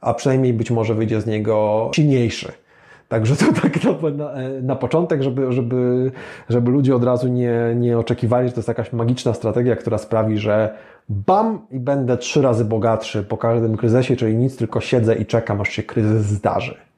a 0.00 0.14
przynajmniej 0.14 0.52
być 0.52 0.70
może 0.70 0.94
wyjdzie 0.94 1.20
z 1.20 1.26
niego 1.26 1.90
silniejszy. 1.94 2.52
Także 3.08 3.36
to 3.36 3.52
tak 3.62 3.78
na, 4.14 4.32
na 4.62 4.76
początek, 4.76 5.22
żeby, 5.22 5.52
żeby, 5.52 6.10
żeby 6.48 6.70
ludzie 6.70 6.96
od 6.96 7.04
razu 7.04 7.28
nie, 7.28 7.74
nie 7.76 7.98
oczekiwali, 7.98 8.48
że 8.48 8.54
to 8.54 8.60
jest 8.60 8.68
jakaś 8.68 8.92
magiczna 8.92 9.34
strategia, 9.34 9.76
która 9.76 9.98
sprawi, 9.98 10.38
że 10.38 10.74
bam 11.08 11.58
i 11.70 11.80
będę 11.80 12.16
trzy 12.16 12.42
razy 12.42 12.64
bogatszy 12.64 13.22
po 13.22 13.36
każdym 13.36 13.76
kryzysie, 13.76 14.16
czyli 14.16 14.36
nic, 14.36 14.56
tylko 14.56 14.80
siedzę 14.80 15.14
i 15.14 15.26
czekam, 15.26 15.60
aż 15.60 15.68
się 15.68 15.82
kryzys 15.82 16.22
zdarzy. 16.22 16.89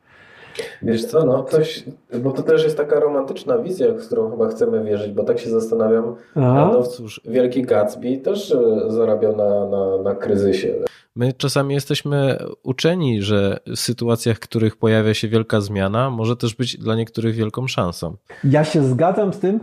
Wiesz 0.82 1.04
co, 1.04 1.26
no 1.26 1.44
ktoś, 1.44 1.84
bo 2.22 2.30
to 2.30 2.42
też 2.42 2.64
jest 2.64 2.76
taka 2.76 3.00
romantyczna 3.00 3.58
wizja, 3.58 3.92
w 3.92 4.06
którą 4.06 4.30
chyba 4.30 4.48
chcemy 4.48 4.84
wierzyć, 4.84 5.12
bo 5.12 5.24
tak 5.24 5.38
się 5.38 5.50
zastanawiam, 5.50 6.14
Aha. 6.34 6.70
no 6.72 6.82
cóż, 6.82 7.20
Wielki 7.24 7.62
Gatsby 7.62 8.16
też 8.16 8.52
e, 8.52 8.80
zarabiał 8.88 9.36
na, 9.36 9.66
na, 9.66 10.02
na 10.02 10.14
kryzysie. 10.14 10.74
My 11.16 11.32
czasami 11.32 11.74
jesteśmy 11.74 12.38
uczeni, 12.62 13.22
że 13.22 13.58
w 13.66 13.76
sytuacjach, 13.76 14.36
w 14.36 14.40
których 14.40 14.76
pojawia 14.76 15.14
się 15.14 15.28
wielka 15.28 15.60
zmiana, 15.60 16.10
może 16.10 16.36
też 16.36 16.54
być 16.54 16.76
dla 16.76 16.96
niektórych 16.96 17.34
wielką 17.34 17.68
szansą. 17.68 18.16
Ja 18.44 18.64
się 18.64 18.84
zgadzam 18.84 19.32
z 19.32 19.38
tym, 19.38 19.60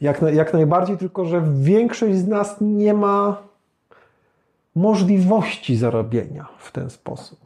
jak, 0.00 0.22
jak 0.32 0.52
najbardziej, 0.52 0.96
tylko 0.96 1.24
że 1.24 1.42
większość 1.54 2.14
z 2.14 2.26
nas 2.26 2.56
nie 2.60 2.94
ma 2.94 3.42
możliwości 4.74 5.76
zarobienia 5.76 6.48
w 6.58 6.72
ten 6.72 6.90
sposób. 6.90 7.38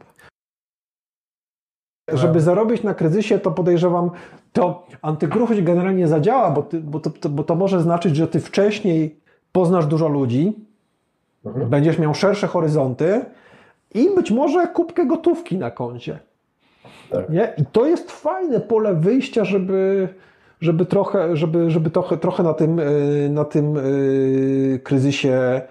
Żeby 2.13 2.41
zarobić 2.41 2.83
na 2.83 2.93
kryzysie, 2.93 3.39
to 3.39 3.51
podejrzewam, 3.51 4.11
to 4.53 4.87
antykruchość 5.01 5.61
generalnie 5.61 6.07
zadziała, 6.07 6.51
bo, 6.51 6.63
ty, 6.63 6.79
bo, 6.79 6.99
to, 6.99 7.29
bo 7.29 7.43
to 7.43 7.55
może 7.55 7.81
znaczyć, 7.81 8.15
że 8.15 8.27
ty 8.27 8.39
wcześniej 8.39 9.19
poznasz 9.51 9.85
dużo 9.85 10.07
ludzi, 10.07 10.53
mhm. 11.45 11.69
będziesz 11.69 11.99
miał 11.99 12.13
szersze 12.13 12.47
horyzonty 12.47 13.25
i 13.93 14.09
być 14.15 14.31
może 14.31 14.67
kubkę 14.67 15.05
gotówki 15.05 15.57
na 15.57 15.71
koncie. 15.71 16.19
Tak. 17.11 17.29
Nie? 17.29 17.53
I 17.57 17.65
to 17.65 17.85
jest 17.85 18.11
fajne 18.11 18.59
pole 18.59 18.93
wyjścia, 18.93 19.45
żeby, 19.45 20.07
żeby 20.61 20.85
trochę, 20.85 21.35
żeby, 21.37 21.71
żeby 21.71 21.89
trochę, 21.89 22.17
trochę 22.17 22.43
na 22.43 22.53
tym, 22.53 22.79
y, 22.79 23.29
na 23.31 23.45
tym 23.45 23.77
y, 23.77 24.79
kryzysie 24.83 25.61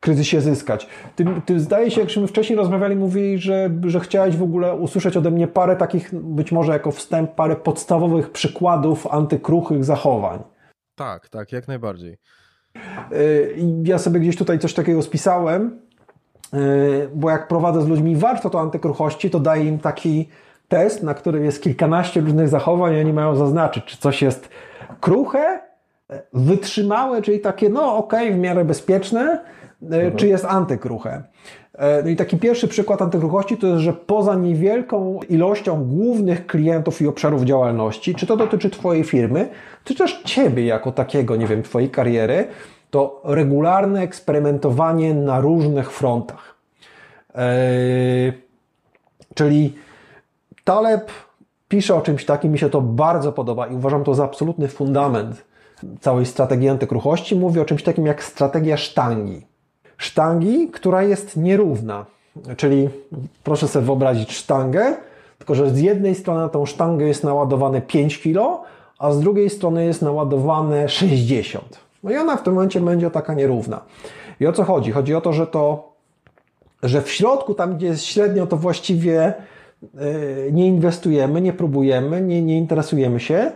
kryzysie 0.00 0.40
zyskać. 0.40 0.88
Ty, 1.16 1.24
ty 1.46 1.60
zdaje 1.60 1.90
się, 1.90 2.00
jakśmy 2.00 2.26
wcześniej 2.26 2.56
rozmawiali, 2.56 2.96
mówili, 2.96 3.38
że, 3.38 3.70
że 3.86 4.00
chciałeś 4.00 4.36
w 4.36 4.42
ogóle 4.42 4.74
usłyszeć 4.74 5.16
ode 5.16 5.30
mnie 5.30 5.48
parę 5.48 5.76
takich, 5.76 6.14
być 6.14 6.52
może 6.52 6.72
jako 6.72 6.90
wstęp, 6.90 7.34
parę 7.34 7.56
podstawowych 7.56 8.30
przykładów 8.30 9.06
antykruchych 9.06 9.84
zachowań. 9.84 10.42
Tak, 10.94 11.28
tak, 11.28 11.52
jak 11.52 11.68
najbardziej. 11.68 12.18
Y, 13.12 13.56
ja 13.84 13.98
sobie 13.98 14.20
gdzieś 14.20 14.36
tutaj 14.36 14.58
coś 14.58 14.74
takiego 14.74 15.02
spisałem, 15.02 15.80
y, 16.54 17.08
bo 17.14 17.30
jak 17.30 17.48
prowadzę 17.48 17.82
z 17.82 17.88
ludźmi 17.88 18.16
warto 18.16 18.50
to 18.50 18.60
antykruchości, 18.60 19.30
to 19.30 19.40
daję 19.40 19.64
im 19.64 19.78
taki 19.78 20.28
test, 20.68 21.02
na 21.02 21.14
którym 21.14 21.44
jest 21.44 21.62
kilkanaście 21.62 22.20
różnych 22.20 22.48
zachowań 22.48 22.94
i 22.94 23.00
oni 23.00 23.12
mają 23.12 23.36
zaznaczyć, 23.36 23.84
czy 23.84 23.96
coś 23.96 24.22
jest 24.22 24.48
kruche, 25.00 25.60
wytrzymałe, 26.32 27.22
czyli 27.22 27.40
takie, 27.40 27.68
no 27.68 27.96
okej, 27.96 28.26
okay, 28.26 28.38
w 28.38 28.40
miarę 28.40 28.64
bezpieczne, 28.64 29.44
mhm. 29.82 30.16
czy 30.16 30.28
jest 30.28 30.44
antykruche. 30.44 31.22
E, 31.74 32.02
no 32.02 32.08
i 32.08 32.16
taki 32.16 32.36
pierwszy 32.36 32.68
przykład 32.68 33.02
antykruchości 33.02 33.56
to 33.56 33.66
jest, 33.66 33.80
że 33.80 33.92
poza 33.92 34.34
niewielką 34.34 35.20
ilością 35.28 35.84
głównych 35.84 36.46
klientów 36.46 37.02
i 37.02 37.06
obszarów 37.06 37.42
działalności, 37.42 38.14
czy 38.14 38.26
to 38.26 38.36
dotyczy 38.36 38.70
Twojej 38.70 39.04
firmy, 39.04 39.48
czy 39.84 39.94
też 39.94 40.22
Ciebie 40.24 40.64
jako 40.64 40.92
takiego, 40.92 41.36
nie 41.36 41.46
wiem, 41.46 41.62
Twojej 41.62 41.90
kariery, 41.90 42.48
to 42.90 43.22
regularne 43.24 44.02
eksperymentowanie 44.02 45.14
na 45.14 45.40
różnych 45.40 45.92
frontach. 45.92 46.54
Eee, 47.34 48.32
czyli 49.34 49.74
Taleb 50.64 51.10
pisze 51.68 51.94
o 51.94 52.00
czymś 52.00 52.24
takim, 52.24 52.52
mi 52.52 52.58
się 52.58 52.70
to 52.70 52.80
bardzo 52.80 53.32
podoba 53.32 53.66
i 53.66 53.74
uważam 53.74 54.04
to 54.04 54.14
za 54.14 54.24
absolutny 54.24 54.68
fundament 54.68 55.44
całej 56.00 56.26
strategii 56.26 56.68
antykruchości. 56.68 57.36
Mówi 57.36 57.60
o 57.60 57.64
czymś 57.64 57.82
takim 57.82 58.06
jak 58.06 58.24
strategia 58.24 58.76
sztangi 58.76 59.46
sztangi, 59.98 60.68
która 60.68 61.02
jest 61.02 61.36
nierówna. 61.36 62.06
Czyli 62.56 62.88
proszę 63.44 63.68
sobie 63.68 63.86
wyobrazić 63.86 64.32
sztangę, 64.32 64.96
tylko 65.38 65.54
że 65.54 65.70
z 65.70 65.80
jednej 65.80 66.14
strony 66.14 66.40
na 66.40 66.48
tą 66.48 66.66
sztangę 66.66 67.06
jest 67.06 67.24
naładowane 67.24 67.80
5 67.82 68.18
kg, 68.22 68.64
a 68.98 69.12
z 69.12 69.20
drugiej 69.20 69.50
strony 69.50 69.84
jest 69.84 70.02
naładowane 70.02 70.88
60. 70.88 71.78
No 72.02 72.10
i 72.10 72.16
ona 72.16 72.36
w 72.36 72.42
tym 72.42 72.54
momencie 72.54 72.80
będzie 72.80 73.10
taka 73.10 73.34
nierówna. 73.34 73.80
I 74.40 74.46
o 74.46 74.52
co 74.52 74.64
chodzi? 74.64 74.92
Chodzi 74.92 75.14
o 75.14 75.20
to, 75.20 75.32
że 75.32 75.46
to, 75.46 75.92
że 76.82 77.02
w 77.02 77.10
środku, 77.10 77.54
tam 77.54 77.76
gdzie 77.76 77.86
jest 77.86 78.04
średnio, 78.04 78.46
to 78.46 78.56
właściwie 78.56 79.22
e, 79.24 79.34
nie 80.52 80.66
inwestujemy, 80.66 81.40
nie 81.40 81.52
próbujemy, 81.52 82.20
nie, 82.20 82.42
nie 82.42 82.58
interesujemy 82.58 83.20
się, 83.20 83.52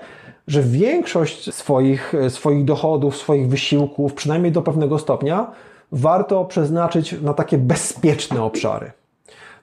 że 0.46 0.62
większość 0.62 1.55
swoich, 1.55 2.12
swoich 2.28 2.64
dochodów, 2.64 3.16
swoich 3.16 3.48
wysiłków, 3.48 4.14
przynajmniej 4.14 4.52
do 4.52 4.62
pewnego 4.62 4.98
stopnia, 4.98 5.52
warto 5.92 6.44
przeznaczyć 6.44 7.22
na 7.22 7.35
takie 7.35 7.59
bezpieczne 7.59 8.42
obszary. 8.42 8.90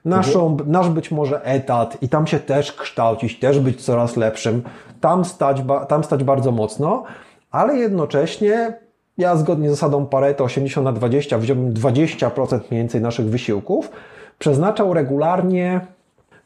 Naszą, 0.04 0.46
mhm. 0.46 0.70
Nasz 0.70 0.88
być 0.88 1.10
może 1.10 1.44
etat 1.44 2.02
i 2.02 2.08
tam 2.08 2.26
się 2.26 2.38
też 2.38 2.72
kształcić, 2.72 3.38
też 3.38 3.60
być 3.60 3.84
coraz 3.84 4.16
lepszym, 4.16 4.62
tam 5.00 5.24
stać, 5.24 5.62
tam 5.88 6.04
stać 6.04 6.24
bardzo 6.24 6.52
mocno, 6.52 7.04
ale 7.50 7.76
jednocześnie 7.76 8.74
ja 9.18 9.36
zgodnie 9.36 9.68
z 9.68 9.70
zasadą 9.70 10.06
Pareto 10.06 10.44
80 10.44 10.84
na 10.84 10.92
20 10.92 11.38
wziąłbym 11.38 11.74
20% 11.74 12.60
mniej 12.70 12.82
więcej 12.82 13.00
naszych 13.00 13.26
wysiłków, 13.26 13.90
przeznaczał 14.38 14.94
regularnie 14.94 15.80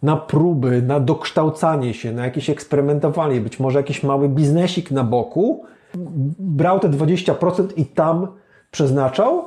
na 0.03 0.17
próby, 0.17 0.83
na 0.83 1.01
dokształcanie 1.01 1.95
się, 1.95 2.13
na 2.13 2.25
jakieś 2.25 2.51
eksperymentowanie, 2.51 3.41
być 3.41 3.61
może 3.61 3.79
jakiś 3.79 4.03
mały 4.03 4.29
biznesik 4.29 4.91
na 4.91 5.05
boku, 5.05 5.65
brał 6.39 6.81
te 6.81 6.89
20% 6.89 7.67
i 7.77 7.87
tam 7.87 8.27
przeznaczał 8.71 9.47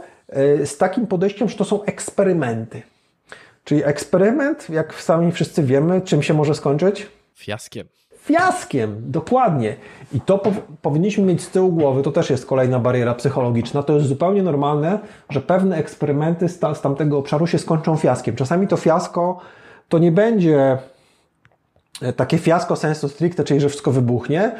z 0.65 0.77
takim 0.77 1.07
podejściem, 1.07 1.49
że 1.49 1.57
to 1.57 1.65
są 1.65 1.83
eksperymenty. 1.83 2.81
Czyli 3.63 3.83
eksperyment, 3.83 4.69
jak 4.69 4.93
sami 4.93 5.31
wszyscy 5.31 5.63
wiemy, 5.63 6.01
czym 6.01 6.23
się 6.23 6.33
może 6.33 6.55
skończyć? 6.55 7.07
Fiaskiem. 7.35 7.87
Fiaskiem, 8.27 9.01
dokładnie. 9.11 9.75
I 10.13 10.21
to 10.21 10.37
po, 10.37 10.51
powinniśmy 10.81 11.23
mieć 11.23 11.41
z 11.41 11.49
tyłu 11.49 11.71
głowy, 11.71 12.03
to 12.03 12.11
też 12.11 12.29
jest 12.29 12.45
kolejna 12.45 12.79
bariera 12.79 13.15
psychologiczna. 13.15 13.83
To 13.83 13.93
jest 13.93 14.07
zupełnie 14.07 14.43
normalne, 14.43 14.99
że 15.29 15.41
pewne 15.41 15.77
eksperymenty 15.77 16.49
z, 16.49 16.59
ta, 16.59 16.75
z 16.75 16.81
tamtego 16.81 17.17
obszaru 17.17 17.47
się 17.47 17.57
skończą 17.57 17.97
fiaskiem. 17.97 18.35
Czasami 18.35 18.67
to 18.67 18.77
fiasko 18.77 19.39
to 19.89 19.97
nie 19.97 20.11
będzie 20.11 20.77
e, 22.01 22.13
takie 22.13 22.37
fiasko 22.37 22.75
sensu 22.75 23.09
stricte, 23.09 23.43
czyli 23.43 23.59
że 23.59 23.69
wszystko 23.69 23.91
wybuchnie, 23.91 24.51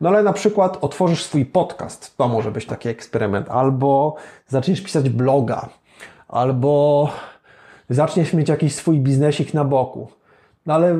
no 0.00 0.08
ale 0.08 0.22
na 0.22 0.32
przykład 0.32 0.78
otworzysz 0.80 1.24
swój 1.24 1.46
podcast, 1.46 2.16
to 2.16 2.28
może 2.28 2.50
być 2.50 2.66
taki 2.66 2.88
eksperyment, 2.88 3.50
albo 3.50 4.14
zaczniesz 4.48 4.80
pisać 4.80 5.08
bloga, 5.08 5.68
albo 6.28 7.08
zaczniesz 7.90 8.32
mieć 8.32 8.48
jakiś 8.48 8.74
swój 8.74 9.00
biznesik 9.00 9.54
na 9.54 9.64
boku. 9.64 10.08
No 10.66 10.74
ale 10.74 10.90
e, 10.90 10.96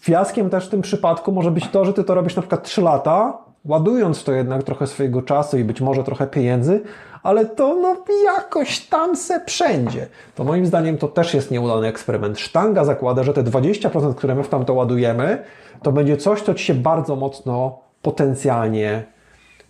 fiaskiem 0.00 0.50
też 0.50 0.66
w 0.66 0.70
tym 0.70 0.82
przypadku 0.82 1.32
może 1.32 1.50
być 1.50 1.68
to, 1.68 1.84
że 1.84 1.92
ty 1.92 2.04
to 2.04 2.14
robisz 2.14 2.36
na 2.36 2.42
przykład 2.42 2.62
3 2.62 2.80
lata, 2.80 3.38
ładując 3.64 4.24
to 4.24 4.32
jednak 4.32 4.62
trochę 4.62 4.86
swojego 4.86 5.22
czasu 5.22 5.58
i 5.58 5.64
być 5.64 5.80
może 5.80 6.04
trochę 6.04 6.26
pieniędzy, 6.26 6.82
ale 7.22 7.46
to 7.46 7.74
no 7.74 7.96
jakoś 8.24 8.80
tam 8.80 9.16
se 9.16 9.44
wszędzie. 9.46 10.06
To 10.34 10.44
moim 10.44 10.66
zdaniem 10.66 10.98
to 10.98 11.08
też 11.08 11.34
jest 11.34 11.50
nieudany 11.50 11.86
eksperyment. 11.86 12.38
Sztanga 12.38 12.84
zakłada, 12.84 13.22
że 13.22 13.34
te 13.34 13.42
20%, 13.42 14.14
które 14.14 14.34
my 14.34 14.44
w 14.44 14.48
tamto 14.48 14.74
ładujemy, 14.74 15.42
to 15.82 15.92
będzie 15.92 16.16
coś, 16.16 16.42
co 16.42 16.54
ci 16.54 16.64
się 16.64 16.74
bardzo 16.74 17.16
mocno 17.16 17.78
potencjalnie 18.02 19.04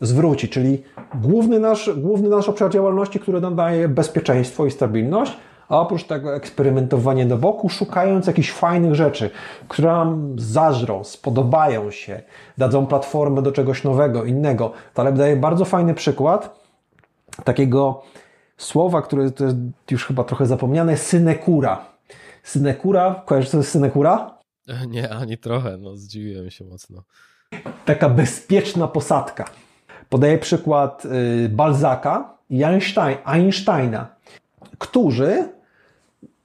zwróci, 0.01 0.49
czyli 0.49 0.83
główny 1.15 1.59
nasz, 1.59 1.91
główny 1.97 2.29
nasz 2.29 2.49
obszar 2.49 2.71
działalności, 2.71 3.21
który 3.21 3.41
nam 3.41 3.57
daje 3.57 3.89
bezpieczeństwo 3.89 4.67
i 4.67 4.71
stabilność, 4.71 5.37
a 5.69 5.81
oprócz 5.81 6.05
tego 6.05 6.37
eksperymentowanie 6.37 7.27
do 7.27 7.37
boku, 7.37 7.69
szukając 7.69 8.27
jakichś 8.27 8.53
fajnych 8.53 8.95
rzeczy, 8.95 9.31
które 9.69 9.89
nam 9.89 10.35
zażrą, 10.39 11.05
spodobają 11.05 11.91
się, 11.91 12.23
dadzą 12.59 12.87
platformę 12.87 13.43
do 13.43 13.53
czegoś 13.53 13.85
nowego, 13.85 14.25
innego. 14.25 14.73
Taleb 14.95 15.17
daje 15.17 15.37
bardzo 15.37 15.65
fajny 15.65 15.95
przykład 15.95 16.61
takiego 17.45 18.03
słowa, 18.57 19.03
które 19.03 19.31
to 19.31 19.45
jest 19.45 19.57
już 19.91 20.07
chyba 20.07 20.25
trochę 20.25 20.47
zapomniane, 20.47 20.97
synekura. 20.97 21.85
Synekura, 22.43 23.23
kojarzysz 23.27 23.51
co 23.51 23.57
jest 23.57 23.71
synekura? 23.71 24.39
Nie, 24.89 25.11
ani 25.11 25.39
trochę, 25.39 25.77
no 25.77 25.97
zdziwiłem 25.97 26.51
się 26.51 26.65
mocno. 26.65 27.03
Taka 27.85 28.09
bezpieczna 28.09 28.89
posadka. 28.89 29.45
Podaję 30.09 30.39
przykład 30.39 31.05
y, 31.05 31.49
Balzaka 31.49 32.35
i 32.51 32.65
Einstein, 32.65 33.17
Einsteina, 33.25 34.07
którzy 34.79 35.49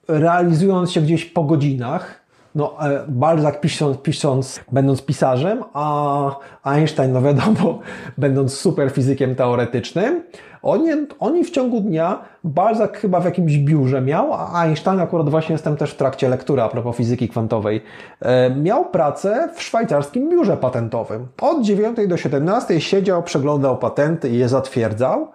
realizując 0.07 0.91
się 0.91 1.01
gdzieś 1.01 1.25
po 1.25 1.43
godzinach, 1.43 2.25
no, 2.55 2.89
e, 2.89 3.05
Balzac 3.07 3.59
pisząc, 3.59 3.97
pisząc, 3.97 4.59
będąc 4.71 5.01
pisarzem, 5.01 5.63
a 5.73 6.35
Einstein, 6.63 7.13
no 7.13 7.21
wiadomo, 7.21 7.79
będąc 8.17 8.53
super 8.53 8.91
fizykiem 8.91 9.35
teoretycznym, 9.35 10.23
oni, 10.65 10.89
oni 11.19 11.43
w 11.43 11.51
ciągu 11.51 11.81
dnia, 11.81 12.19
Balzac 12.43 12.91
chyba 12.93 13.19
w 13.19 13.25
jakimś 13.25 13.57
biurze 13.57 14.01
miał, 14.01 14.33
a 14.33 14.61
Einstein, 14.61 14.99
akurat 14.99 15.29
właśnie 15.29 15.53
jestem 15.53 15.77
też 15.77 15.91
w 15.91 15.95
trakcie 15.95 16.29
lektury 16.29 16.61
a 16.61 16.69
propos 16.69 16.95
fizyki 16.95 17.29
kwantowej, 17.29 17.81
e, 18.19 18.49
miał 18.49 18.85
pracę 18.85 19.49
w 19.55 19.61
szwajcarskim 19.61 20.29
biurze 20.29 20.57
patentowym. 20.57 21.27
Od 21.41 21.61
9 21.61 22.07
do 22.07 22.17
17 22.17 22.81
siedział, 22.81 23.23
przeglądał 23.23 23.77
patenty 23.77 24.29
i 24.29 24.37
je 24.37 24.49
zatwierdzał, 24.49 25.27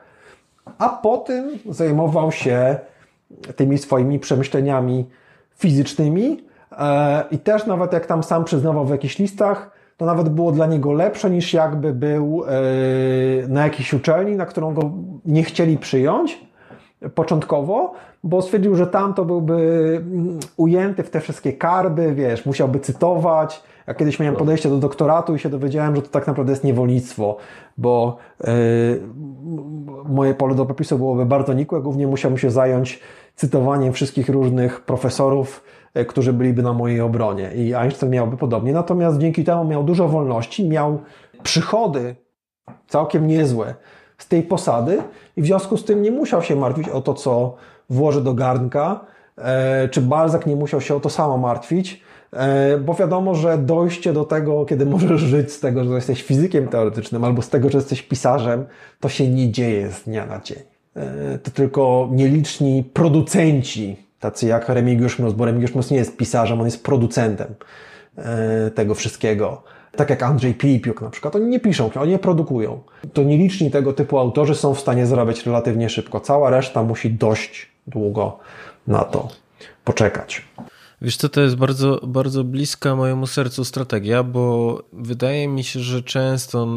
a 0.79 0.89
po 0.89 1.17
tym 1.17 1.51
zajmował 1.69 2.33
się 2.33 2.77
tymi 3.57 3.79
swoimi 3.79 4.19
przemyśleniami 4.19 5.09
fizycznymi 5.57 6.45
e, 6.79 7.25
i 7.31 7.39
też 7.39 7.67
nawet 7.67 7.93
jak 7.93 8.07
tam 8.07 8.23
sam 8.23 8.45
przyznawał 8.45 8.87
w 8.87 8.91
jakichś 8.91 9.19
listach, 9.19 9.80
to 10.01 10.07
nawet 10.07 10.29
było 10.29 10.53
dla 10.53 10.67
niego 10.67 10.93
lepsze 10.93 11.31
niż 11.31 11.53
jakby 11.53 11.95
był 11.95 12.45
e, 12.45 13.49
na 13.49 13.65
jakiejś 13.65 13.95
uczelni, 13.95 14.37
na 14.37 14.47
którą 14.47 14.75
go 14.75 14.91
nie 15.25 15.43
chcieli 15.43 15.79
przyjąć 15.79 16.41
początkowo, 17.15 17.93
bo 18.25 18.43
stwierdził, 18.43 18.77
że 18.77 18.87
tam 18.87 19.15
to 19.15 19.25
byłby 19.25 19.55
mm, 20.13 20.41
ujęty 20.57 21.03
w 21.03 21.11
te 21.11 21.21
wszystkie 21.21 21.53
karby, 21.53 22.15
wiesz, 22.15 22.47
musiałby 22.47 22.81
cytować. 22.81 23.63
Ja 23.91 23.95
kiedyś 23.95 24.21
miałem 24.21 24.37
podejście 24.37 24.69
do 24.69 24.79
doktoratu 24.79 25.35
i 25.35 25.39
się 25.39 25.49
dowiedziałem, 25.49 25.97
że 25.97 26.03
to 26.03 26.09
tak 26.09 26.27
naprawdę 26.27 26.53
jest 26.53 26.65
niewolnictwo, 26.65 27.37
bo 27.79 28.17
yy, 28.41 28.51
moje 30.09 30.35
pole 30.35 30.55
do 30.55 30.67
popisu 30.67 30.99
byłoby 30.99 31.27
bardzo 31.27 31.53
nikłe, 31.53 31.81
głównie 31.81 32.07
musiałbym 32.07 32.39
się 32.39 32.51
zająć 32.51 33.01
cytowaniem 33.35 33.93
wszystkich 33.93 34.29
różnych 34.29 34.81
profesorów, 34.81 35.65
e, 35.95 36.05
którzy 36.05 36.33
byliby 36.33 36.63
na 36.63 36.73
mojej 36.73 37.01
obronie. 37.01 37.51
I 37.55 37.75
Einstein 37.75 38.13
miałby 38.13 38.37
podobnie. 38.37 38.73
Natomiast 38.73 39.19
dzięki 39.19 39.45
temu 39.45 39.65
miał 39.65 39.85
dużo 39.85 40.09
wolności, 40.09 40.69
miał 40.69 40.99
przychody 41.43 42.17
całkiem 42.89 43.27
niezłe 43.27 43.75
z 44.19 44.29
tej 44.29 44.43
posady 44.43 45.03
i 45.37 45.43
w 45.43 45.47
związku 45.47 45.77
z 45.77 45.85
tym 45.85 46.03
nie 46.03 46.11
musiał 46.11 46.43
się 46.43 46.57
martwić 46.57 46.89
o 46.89 47.01
to, 47.01 47.15
co 47.15 47.55
włoży 47.91 48.21
do 48.21 48.35
garnka, 48.35 49.01
e, 49.39 49.89
czy 49.89 50.01
Balzak 50.01 50.47
nie 50.47 50.57
musiał 50.57 50.81
się 50.81 50.95
o 50.95 51.01
to 51.01 51.11
samo 51.11 51.39
martwić, 51.39 52.10
bo 52.81 52.95
wiadomo, 52.95 53.35
że 53.35 53.59
dojście 53.59 54.13
do 54.13 54.25
tego, 54.25 54.65
kiedy 54.65 54.87
możesz 54.87 55.21
żyć 55.21 55.53
z 55.53 55.61
tego, 55.61 55.85
że 55.85 55.95
jesteś 55.95 56.23
fizykiem 56.23 56.69
teoretycznym 56.69 57.25
albo 57.25 57.43
z 57.43 57.49
tego, 57.49 57.71
że 57.71 57.79
jesteś 57.79 58.03
pisarzem, 58.03 58.67
to 59.01 59.09
się 59.09 59.29
nie 59.29 59.53
dzieje 59.53 59.91
z 59.93 60.03
dnia 60.03 60.27
na 60.27 60.41
dzień. 60.41 60.59
E, 60.97 61.39
to 61.39 61.51
tylko 61.51 62.09
nieliczni 62.13 62.85
producenci, 62.93 63.97
tacy 64.21 64.47
jak 64.47 64.69
Remigiusz 64.69 65.19
Mus, 65.19 65.33
bo 65.33 65.45
Remigiusz 65.45 65.75
Mus 65.75 65.91
nie 65.91 65.97
jest 65.97 66.17
pisarzem, 66.17 66.61
on 66.61 66.67
jest 66.67 66.85
producentem 66.85 67.55
e, 68.17 68.71
tego 68.71 68.95
wszystkiego. 68.95 69.63
Tak 69.97 70.11
jak 70.11 70.23
Andrzej 70.23 70.55
Pilipiuk 70.55 71.03
na 71.03 71.11
przykład, 71.11 71.37
oni 71.37 71.47
nie 71.47 71.61
piszą, 71.61 71.91
oni 72.01 72.11
nie 72.11 72.19
produkują. 72.19 72.81
To 73.13 73.23
nieliczni 73.23 73.71
tego 73.71 73.93
typu 73.93 74.19
autorzy 74.19 74.55
są 74.55 74.75
w 74.75 74.81
stanie 74.81 75.07
zarabiać 75.07 75.47
relatywnie 75.47 75.89
szybko. 75.89 76.21
Cała 76.21 76.51
reszta 76.51 76.83
musi 76.83 77.11
dość 77.11 77.71
długo 77.87 78.39
na 78.87 79.05
to 79.05 79.29
poczekać. 79.85 80.43
Wiesz 81.03 81.17
co, 81.17 81.29
to 81.29 81.41
jest 81.41 81.57
bardzo, 81.57 82.01
bardzo 82.07 82.45
bliska 82.45 82.97
mojemu 82.97 83.27
sercu 83.27 83.65
strategia, 83.65 84.23
bo 84.23 84.79
wydaje 84.93 85.49
mi 85.49 85.65
się, 85.65 85.81
że 85.81 86.03
często 86.03 86.69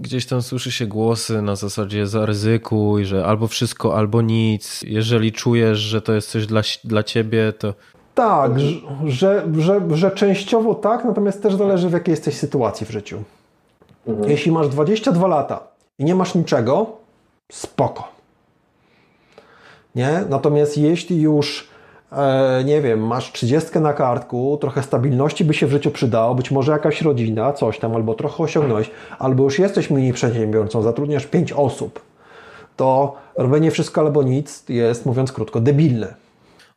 gdzieś 0.00 0.26
tam 0.26 0.42
słyszy 0.42 0.72
się 0.72 0.86
głosy 0.86 1.42
na 1.42 1.56
zasadzie 1.56 2.06
zaryzykuj, 2.06 3.04
że 3.04 3.26
albo 3.26 3.46
wszystko, 3.46 3.96
albo 3.96 4.22
nic. 4.22 4.82
Jeżeli 4.82 5.32
czujesz, 5.32 5.78
że 5.78 6.02
to 6.02 6.12
jest 6.12 6.30
coś 6.30 6.46
dla, 6.46 6.62
dla 6.84 7.02
ciebie, 7.02 7.52
to... 7.52 7.74
Tak, 8.14 8.60
że, 9.06 9.46
że, 9.58 9.88
że 9.94 10.10
częściowo 10.10 10.74
tak, 10.74 11.04
natomiast 11.04 11.42
też 11.42 11.54
zależy 11.54 11.88
w 11.88 11.92
jakiej 11.92 12.12
jesteś 12.12 12.34
sytuacji 12.34 12.86
w 12.86 12.90
życiu. 12.90 13.22
Mhm. 14.06 14.30
Jeśli 14.30 14.52
masz 14.52 14.68
22 14.68 15.26
lata 15.26 15.60
i 15.98 16.04
nie 16.04 16.14
masz 16.14 16.34
niczego, 16.34 16.96
spoko. 17.52 18.08
Nie? 19.94 20.24
Natomiast 20.28 20.78
jeśli 20.78 21.20
już 21.20 21.71
nie 22.64 22.80
wiem, 22.80 23.06
masz 23.06 23.32
trzydziestkę 23.32 23.80
na 23.80 23.92
kartku, 23.92 24.58
trochę 24.60 24.82
stabilności 24.82 25.44
by 25.44 25.54
się 25.54 25.66
w 25.66 25.70
życiu 25.70 25.90
przydało, 25.90 26.34
być 26.34 26.50
może 26.50 26.72
jakaś 26.72 27.02
rodzina, 27.02 27.52
coś 27.52 27.78
tam, 27.78 27.94
albo 27.94 28.14
trochę 28.14 28.42
osiągnąłeś, 28.42 28.90
albo 29.18 29.44
już 29.44 29.58
jesteś 29.58 29.90
mini 29.90 30.12
przedsiębiorcą, 30.12 30.82
zatrudniasz 30.82 31.26
pięć 31.26 31.52
osób, 31.52 32.00
to 32.76 33.16
robienie 33.36 33.70
wszystko 33.70 34.00
albo 34.00 34.22
nic 34.22 34.68
jest, 34.68 35.06
mówiąc 35.06 35.32
krótko, 35.32 35.60
debilne. 35.60 36.14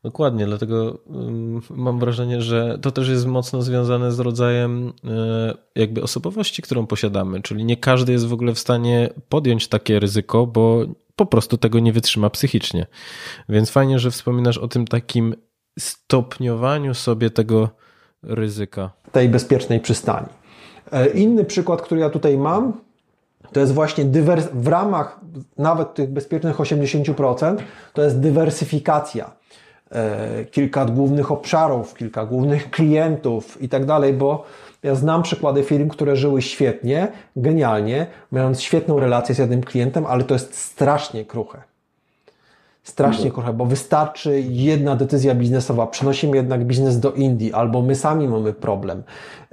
Dokładnie, 0.04 0.46
dlatego 0.46 0.98
mam 1.70 2.00
wrażenie, 2.00 2.42
że 2.42 2.78
to 2.82 2.92
też 2.92 3.10
jest 3.10 3.26
mocno 3.26 3.62
związane 3.62 4.12
z 4.12 4.20
rodzajem 4.20 4.94
e, 5.04 5.54
jakby 5.76 6.04
osobowości, 6.04 6.62
którą 6.62 6.88
posiadamy, 6.88 7.42
czyli 7.42 7.66
nie 7.66 7.78
każdy 7.78 8.12
jest 8.12 8.28
w 8.28 8.34
ogóle 8.34 8.54
w 8.54 8.60
stanie 8.60 9.10
podjąć 9.30 9.68
takie 9.68 10.00
ryzyko, 10.00 10.48
bo 10.48 10.86
po 11.16 11.26
prostu 11.26 11.58
tego 11.58 11.80
nie 11.80 11.94
wytrzyma 11.94 12.30
psychicznie. 12.30 12.86
Więc 13.50 13.70
fajnie, 13.70 14.00
że 14.00 14.12
wspominasz 14.12 14.58
o 14.58 14.68
tym 14.68 14.88
takim 14.88 15.36
stopniowaniu 15.80 16.94
sobie 16.94 17.30
tego 17.30 17.70
ryzyka. 18.24 18.92
Tej 19.12 19.30
bezpiecznej 19.30 19.80
przystani. 19.80 20.28
E, 20.92 21.08
inny 21.08 21.46
przykład, 21.46 21.82
który 21.82 22.02
ja 22.02 22.10
tutaj 22.10 22.38
mam, 22.38 22.74
to 23.54 23.60
jest 23.60 23.74
właśnie 23.74 24.06
dywers- 24.06 24.50
w 24.54 24.68
ramach 24.68 25.20
nawet 25.58 25.94
tych 25.94 26.10
bezpiecznych 26.10 26.58
80%, 26.58 27.58
to 27.94 28.02
jest 28.02 28.20
dywersyfikacja. 28.20 29.32
E, 29.92 30.46
kilka 30.46 30.86
głównych 30.86 31.32
obszarów, 31.32 31.94
kilka 31.94 32.26
głównych 32.26 32.70
klientów 32.72 33.62
i 33.62 33.70
tak 33.70 33.86
dalej, 33.86 34.14
bo 34.14 34.46
ja 34.86 34.96
znam 34.96 35.24
przykłady 35.24 35.64
firm, 35.64 35.90
które 35.90 36.16
żyły 36.16 36.42
świetnie, 36.42 37.08
genialnie, 37.36 38.08
mając 38.32 38.62
świetną 38.62 39.00
relację 39.00 39.36
z 39.36 39.38
jednym 39.38 39.64
klientem, 39.64 40.06
ale 40.06 40.24
to 40.24 40.34
jest 40.34 40.58
strasznie 40.58 41.26
kruche. 41.26 41.62
Strasznie 42.84 43.32
kruche, 43.32 43.54
bo 43.54 43.66
wystarczy 43.66 44.44
jedna 44.50 44.96
decyzja 44.96 45.36
biznesowa, 45.36 45.88
przenosimy 45.88 46.38
jednak 46.38 46.66
biznes 46.66 47.00
do 47.00 47.12
Indii, 47.12 47.54
albo 47.54 47.82
my 47.82 47.96
sami 47.96 48.28
mamy 48.28 48.54
problem. 48.54 49.04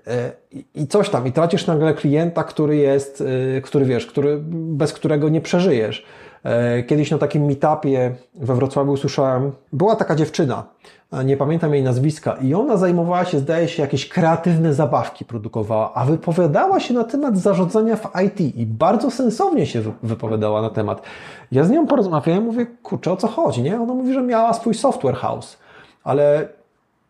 E, 0.07 0.33
I 0.75 0.87
coś 0.87 1.09
tam, 1.09 1.27
i 1.27 1.33
tracisz 1.33 1.67
nagle 1.67 1.95
klienta, 1.95 2.45
który 2.45 2.77
jest, 2.77 3.25
e, 3.57 3.61
który 3.61 3.85
wiesz, 3.85 4.07
który, 4.07 4.39
bez 4.53 4.93
którego 4.93 5.29
nie 5.29 5.41
przeżyjesz. 5.41 6.05
E, 6.45 6.83
kiedyś 6.83 7.11
na 7.11 7.19
takim 7.19 7.45
meetupie 7.45 8.15
we 8.35 8.55
Wrocławiu 8.55 8.93
usłyszałem, 8.93 9.53
była 9.73 9.97
taka 9.97 10.15
dziewczyna, 10.15 10.65
nie 11.25 11.37
pamiętam 11.37 11.75
jej 11.75 11.83
nazwiska, 11.83 12.33
i 12.33 12.55
ona 12.55 12.77
zajmowała 12.77 13.25
się, 13.25 13.39
zdaje 13.39 13.69
się, 13.69 13.83
jakieś 13.83 14.09
kreatywne 14.09 14.75
zabawki 14.75 15.25
produkowała, 15.25 15.95
a 15.95 16.05
wypowiadała 16.05 16.81
się 16.81 16.95
na 16.95 17.05
temat 17.05 17.39
zarządzania 17.39 17.97
w 17.97 18.09
IT 18.27 18.41
i 18.41 18.67
bardzo 18.67 19.11
sensownie 19.11 19.67
się 19.67 19.83
wypowiadała 20.03 20.63
na 20.63 20.71
temat. 20.71 21.03
Ja 21.53 21.65
z 21.65 21.71
nią 21.71 21.87
porozmawiałem, 21.87 22.45
mówię, 22.45 22.67
kurczę, 22.83 23.13
o 23.13 23.17
co 23.17 23.29
chodzi, 23.29 23.63
nie? 23.63 23.81
Ona 23.81 23.95
mówi, 23.95 24.15
że 24.15 24.23
miała 24.23 24.53
swój 24.53 24.75
software 24.75 25.15
house, 25.15 25.59
ale 26.05 26.49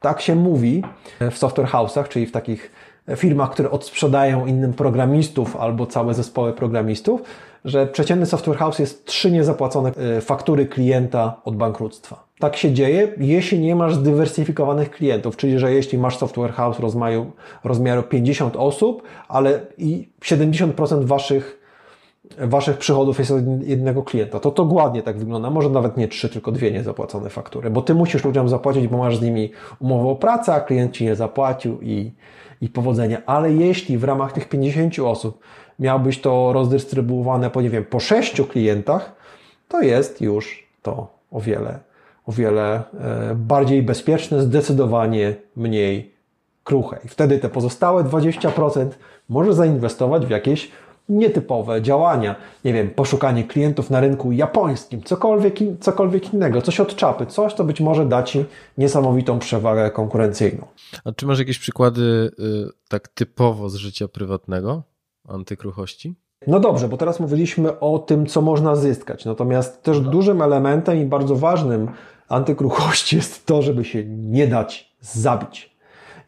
tak 0.00 0.20
się 0.20 0.34
mówi 0.34 0.82
w 1.30 1.38
software 1.38 1.68
house'ach, 1.68 2.08
czyli 2.08 2.26
w 2.26 2.32
takich 2.32 2.72
firmach, 3.16 3.50
które 3.50 3.70
odsprzedają 3.70 4.46
innym 4.46 4.72
programistów 4.72 5.56
albo 5.56 5.86
całe 5.86 6.14
zespoły 6.14 6.52
programistów, 6.52 7.22
że 7.64 7.86
przeciętny 7.86 8.26
software 8.26 8.56
house 8.56 8.78
jest 8.78 9.04
trzy 9.04 9.30
niezapłacone 9.30 9.92
e, 10.16 10.20
faktury 10.20 10.66
klienta 10.66 11.40
od 11.44 11.56
bankructwa. 11.56 12.24
Tak 12.38 12.56
się 12.56 12.72
dzieje, 12.72 13.14
jeśli 13.16 13.58
nie 13.58 13.76
masz 13.76 13.94
zdywersyfikowanych 13.94 14.90
klientów, 14.90 15.36
czyli 15.36 15.58
że 15.58 15.72
jeśli 15.72 15.98
masz 15.98 16.18
software 16.18 16.52
house 16.52 16.78
rozmiaru, 16.78 17.32
rozmiaru 17.64 18.02
50 18.02 18.56
osób, 18.56 19.02
ale 19.28 19.60
i 19.78 20.08
70% 20.20 21.04
waszych 21.04 21.62
waszych 22.38 22.78
przychodów 22.78 23.18
jest 23.18 23.30
od 23.30 23.44
jednego 23.62 24.02
klienta. 24.02 24.40
To 24.40 24.50
to 24.50 24.62
ładnie 24.62 25.02
tak 25.02 25.18
wygląda. 25.18 25.50
Może 25.50 25.70
nawet 25.70 25.96
nie 25.96 26.08
trzy, 26.08 26.28
tylko 26.28 26.52
dwie 26.52 26.70
niezapłacone 26.70 27.30
faktury, 27.30 27.70
bo 27.70 27.82
ty 27.82 27.94
musisz 27.94 28.24
ludziom 28.24 28.48
zapłacić, 28.48 28.88
bo 28.88 28.98
masz 28.98 29.16
z 29.16 29.22
nimi 29.22 29.50
umowę 29.80 30.08
o 30.08 30.16
pracę, 30.16 30.54
a 30.54 30.60
klient 30.60 30.92
ci 30.92 31.04
nie 31.04 31.16
zapłacił 31.16 31.80
i, 31.80 32.12
i 32.60 32.68
powodzenia. 32.68 33.22
Ale 33.26 33.52
jeśli 33.52 33.98
w 33.98 34.04
ramach 34.04 34.32
tych 34.32 34.48
50 34.48 34.98
osób 34.98 35.40
miałbyś 35.78 36.20
to 36.20 36.52
rozdystrybuowane 36.52 37.50
po, 37.50 37.62
nie 37.62 37.70
wiem, 37.70 37.84
po 37.84 38.00
sześciu 38.00 38.44
klientach, 38.44 39.12
to 39.68 39.80
jest 39.80 40.20
już 40.20 40.66
to 40.82 41.08
o 41.30 41.40
wiele, 41.40 41.78
o 42.26 42.32
wiele 42.32 42.74
e, 42.74 43.34
bardziej 43.34 43.82
bezpieczne, 43.82 44.42
zdecydowanie 44.42 45.34
mniej 45.56 46.12
kruche. 46.64 46.98
I 47.04 47.08
wtedy 47.08 47.38
te 47.38 47.48
pozostałe 47.48 48.04
20% 48.04 48.86
może 49.28 49.54
zainwestować 49.54 50.26
w 50.26 50.30
jakieś 50.30 50.70
nietypowe 51.08 51.82
działania. 51.82 52.36
Nie 52.64 52.72
wiem, 52.72 52.90
poszukanie 52.90 53.44
klientów 53.44 53.90
na 53.90 54.00
rynku 54.00 54.32
japońskim, 54.32 55.02
cokolwiek, 55.02 55.54
cokolwiek 55.80 56.34
innego, 56.34 56.62
coś 56.62 56.80
od 56.80 56.96
czapy, 56.96 57.26
coś, 57.26 57.54
co 57.54 57.64
być 57.64 57.80
może 57.80 58.06
da 58.06 58.22
Ci 58.22 58.44
niesamowitą 58.78 59.38
przewagę 59.38 59.90
konkurencyjną. 59.90 60.66
A 61.04 61.12
czy 61.12 61.26
masz 61.26 61.38
jakieś 61.38 61.58
przykłady 61.58 62.30
y, 62.38 62.68
tak 62.88 63.08
typowo 63.08 63.68
z 63.68 63.74
życia 63.74 64.08
prywatnego, 64.08 64.82
antykruchości? 65.28 66.14
No 66.46 66.60
dobrze, 66.60 66.88
bo 66.88 66.96
teraz 66.96 67.20
mówiliśmy 67.20 67.80
o 67.80 67.98
tym, 67.98 68.26
co 68.26 68.42
można 68.42 68.76
zyskać. 68.76 69.24
Natomiast 69.24 69.82
też 69.82 70.00
dużym 70.00 70.42
elementem 70.42 70.98
i 70.98 71.04
bardzo 71.04 71.36
ważnym 71.36 71.88
antykruchości 72.28 73.16
jest 73.16 73.46
to, 73.46 73.62
żeby 73.62 73.84
się 73.84 74.04
nie 74.06 74.46
dać 74.46 74.96
zabić. 75.00 75.76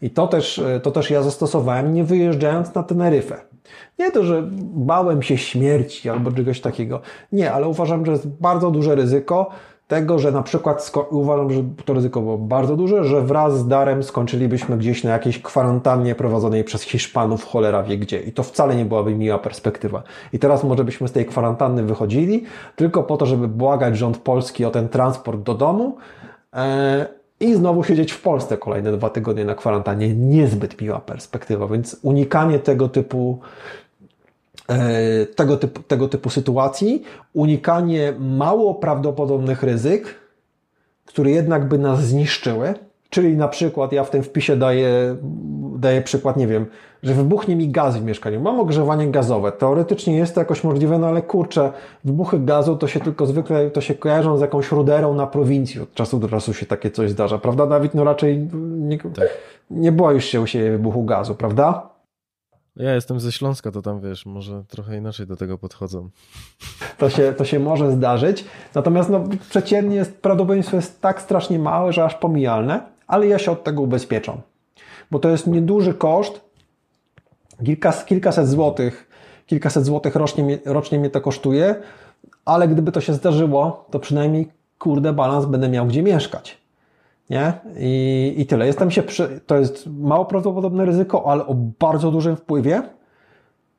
I 0.02 0.10
to 0.10 0.26
też, 0.26 0.62
to 0.82 0.90
też 0.90 1.10
ja 1.10 1.22
zastosowałem, 1.22 1.94
nie 1.94 2.04
wyjeżdżając 2.04 2.74
na 2.74 2.82
Teneryfę. 2.82 3.40
Nie 3.98 4.10
to, 4.10 4.24
że 4.24 4.48
bałem 4.60 5.22
się 5.22 5.38
śmierci 5.38 6.10
albo 6.10 6.32
czegoś 6.32 6.60
takiego. 6.60 7.00
Nie, 7.32 7.52
ale 7.52 7.68
uważam, 7.68 8.06
że 8.06 8.12
jest 8.12 8.28
bardzo 8.28 8.70
duże 8.70 8.94
ryzyko 8.94 9.50
tego, 9.88 10.18
że 10.18 10.32
na 10.32 10.42
przykład 10.42 10.92
uważam, 11.10 11.52
że 11.52 11.64
to 11.84 11.94
ryzyko 11.94 12.20
było 12.20 12.38
bardzo 12.38 12.76
duże, 12.76 13.04
że 13.04 13.20
wraz 13.20 13.58
z 13.58 13.68
darem 13.68 14.02
skończylibyśmy 14.02 14.78
gdzieś 14.78 15.04
na 15.04 15.10
jakiejś 15.10 15.42
kwarantannie 15.42 16.14
prowadzonej 16.14 16.64
przez 16.64 16.82
Hiszpanów, 16.82 17.44
cholera 17.44 17.82
wie 17.82 17.98
gdzie. 17.98 18.20
I 18.20 18.32
to 18.32 18.42
wcale 18.42 18.76
nie 18.76 18.84
byłaby 18.84 19.14
miła 19.14 19.38
perspektywa. 19.38 20.02
I 20.32 20.38
teraz 20.38 20.64
może 20.64 20.84
byśmy 20.84 21.08
z 21.08 21.12
tej 21.12 21.26
kwarantanny 21.26 21.82
wychodzili 21.82 22.44
tylko 22.76 23.02
po 23.02 23.16
to, 23.16 23.26
żeby 23.26 23.48
błagać 23.48 23.96
rząd 23.96 24.18
polski 24.18 24.64
o 24.64 24.70
ten 24.70 24.88
transport 24.88 25.40
do 25.40 25.54
domu. 25.54 25.96
E, 26.54 27.06
i 27.40 27.54
znowu 27.54 27.84
siedzieć 27.84 28.12
w 28.12 28.22
Polsce 28.22 28.56
kolejne 28.56 28.92
dwa 28.92 29.10
tygodnie 29.10 29.44
na 29.44 29.54
kwarantannie. 29.54 30.14
Niezbyt 30.14 30.80
miła 30.80 31.00
perspektywa, 31.00 31.66
więc 31.66 31.96
unikanie 32.02 32.58
tego 32.58 32.88
typu 32.88 33.40
tego 35.36 35.56
typu, 35.56 35.82
tego 35.82 36.08
typu 36.08 36.30
sytuacji, 36.30 37.02
unikanie 37.32 38.12
mało 38.18 38.74
prawdopodobnych 38.74 39.62
ryzyk, 39.62 40.14
które 41.06 41.30
jednak 41.30 41.68
by 41.68 41.78
nas 41.78 42.04
zniszczyły, 42.04 42.74
Czyli 43.14 43.36
na 43.36 43.48
przykład 43.48 43.92
ja 43.92 44.04
w 44.04 44.10
tym 44.10 44.22
wpisie 44.22 44.56
daję, 44.56 45.16
daję 45.78 46.02
przykład, 46.02 46.36
nie 46.36 46.46
wiem, 46.46 46.66
że 47.02 47.14
wybuchnie 47.14 47.56
mi 47.56 47.68
gaz 47.68 47.96
w 47.96 48.04
mieszkaniu. 48.04 48.40
Mam 48.40 48.60
ogrzewanie 48.60 49.08
gazowe. 49.08 49.52
Teoretycznie 49.52 50.16
jest 50.16 50.34
to 50.34 50.40
jakoś 50.40 50.64
możliwe, 50.64 50.98
no 50.98 51.06
ale 51.06 51.22
kurczę, 51.22 51.72
wybuchy 52.04 52.38
gazu 52.38 52.76
to 52.76 52.86
się 52.86 53.00
tylko 53.00 53.26
zwykle 53.26 53.70
to 53.70 53.80
się 53.80 53.94
kojarzą 53.94 54.38
z 54.38 54.40
jakąś 54.40 54.72
ruderą 54.72 55.14
na 55.14 55.26
prowincji. 55.26 55.80
Od 55.80 55.94
czasu 55.94 56.18
do 56.18 56.28
czasu 56.28 56.54
się 56.54 56.66
takie 56.66 56.90
coś 56.90 57.10
zdarza, 57.10 57.38
prawda 57.38 57.66
Dawid? 57.66 57.94
No 57.94 58.04
raczej 58.04 58.48
nie, 58.78 58.98
tak. 58.98 59.28
nie 59.70 59.92
boisz 59.92 60.24
się 60.24 60.40
u 60.40 60.46
siebie 60.46 60.70
wybuchu 60.70 61.04
gazu, 61.04 61.34
prawda? 61.34 61.93
Ja 62.76 62.94
jestem 62.94 63.20
ze 63.20 63.32
Śląska, 63.32 63.70
to 63.70 63.82
tam 63.82 64.00
wiesz, 64.00 64.26
może 64.26 64.64
trochę 64.68 64.96
inaczej 64.96 65.26
do 65.26 65.36
tego 65.36 65.58
podchodzą. 65.58 66.10
To 66.98 67.10
się, 67.10 67.32
to 67.32 67.44
się 67.44 67.58
może 67.58 67.90
zdarzyć. 67.90 68.44
Natomiast 68.74 69.10
no, 69.10 69.24
przeciętnie 69.50 69.96
jest, 69.96 70.22
prawdopodobieństwo 70.22 70.76
jest 70.76 71.00
tak 71.00 71.22
strasznie 71.22 71.58
małe, 71.58 71.92
że 71.92 72.04
aż 72.04 72.14
pomijalne 72.14 72.94
ale 73.06 73.26
ja 73.26 73.38
się 73.38 73.50
od 73.50 73.64
tego 73.64 73.82
ubezpieczam. 73.82 74.40
Bo 75.10 75.18
to 75.18 75.28
jest 75.28 75.46
nieduży 75.46 75.94
koszt, 75.94 76.40
kilka, 77.64 77.92
kilkaset 77.92 78.48
złotych, 78.48 79.08
kilkaset 79.46 79.84
złotych 79.84 80.16
rocznie, 80.16 80.58
rocznie 80.64 80.98
mnie 80.98 81.10
to 81.10 81.20
kosztuje, 81.20 81.74
ale 82.44 82.68
gdyby 82.68 82.92
to 82.92 83.00
się 83.00 83.14
zdarzyło, 83.14 83.86
to 83.90 83.98
przynajmniej 83.98 84.48
kurde 84.78 85.12
balans 85.12 85.46
będę 85.46 85.68
miał 85.68 85.86
gdzie 85.86 86.02
mieszkać. 86.02 86.63
Nie? 87.30 87.52
I, 87.76 88.34
i 88.36 88.46
tyle. 88.46 88.66
Jestem 88.66 88.90
się 88.90 89.02
przy, 89.02 89.40
to 89.46 89.56
jest 89.56 89.86
mało 89.86 90.24
prawdopodobne 90.24 90.84
ryzyko, 90.84 91.30
ale 91.30 91.46
o 91.46 91.54
bardzo 91.54 92.10
dużym 92.10 92.36
wpływie, 92.36 92.82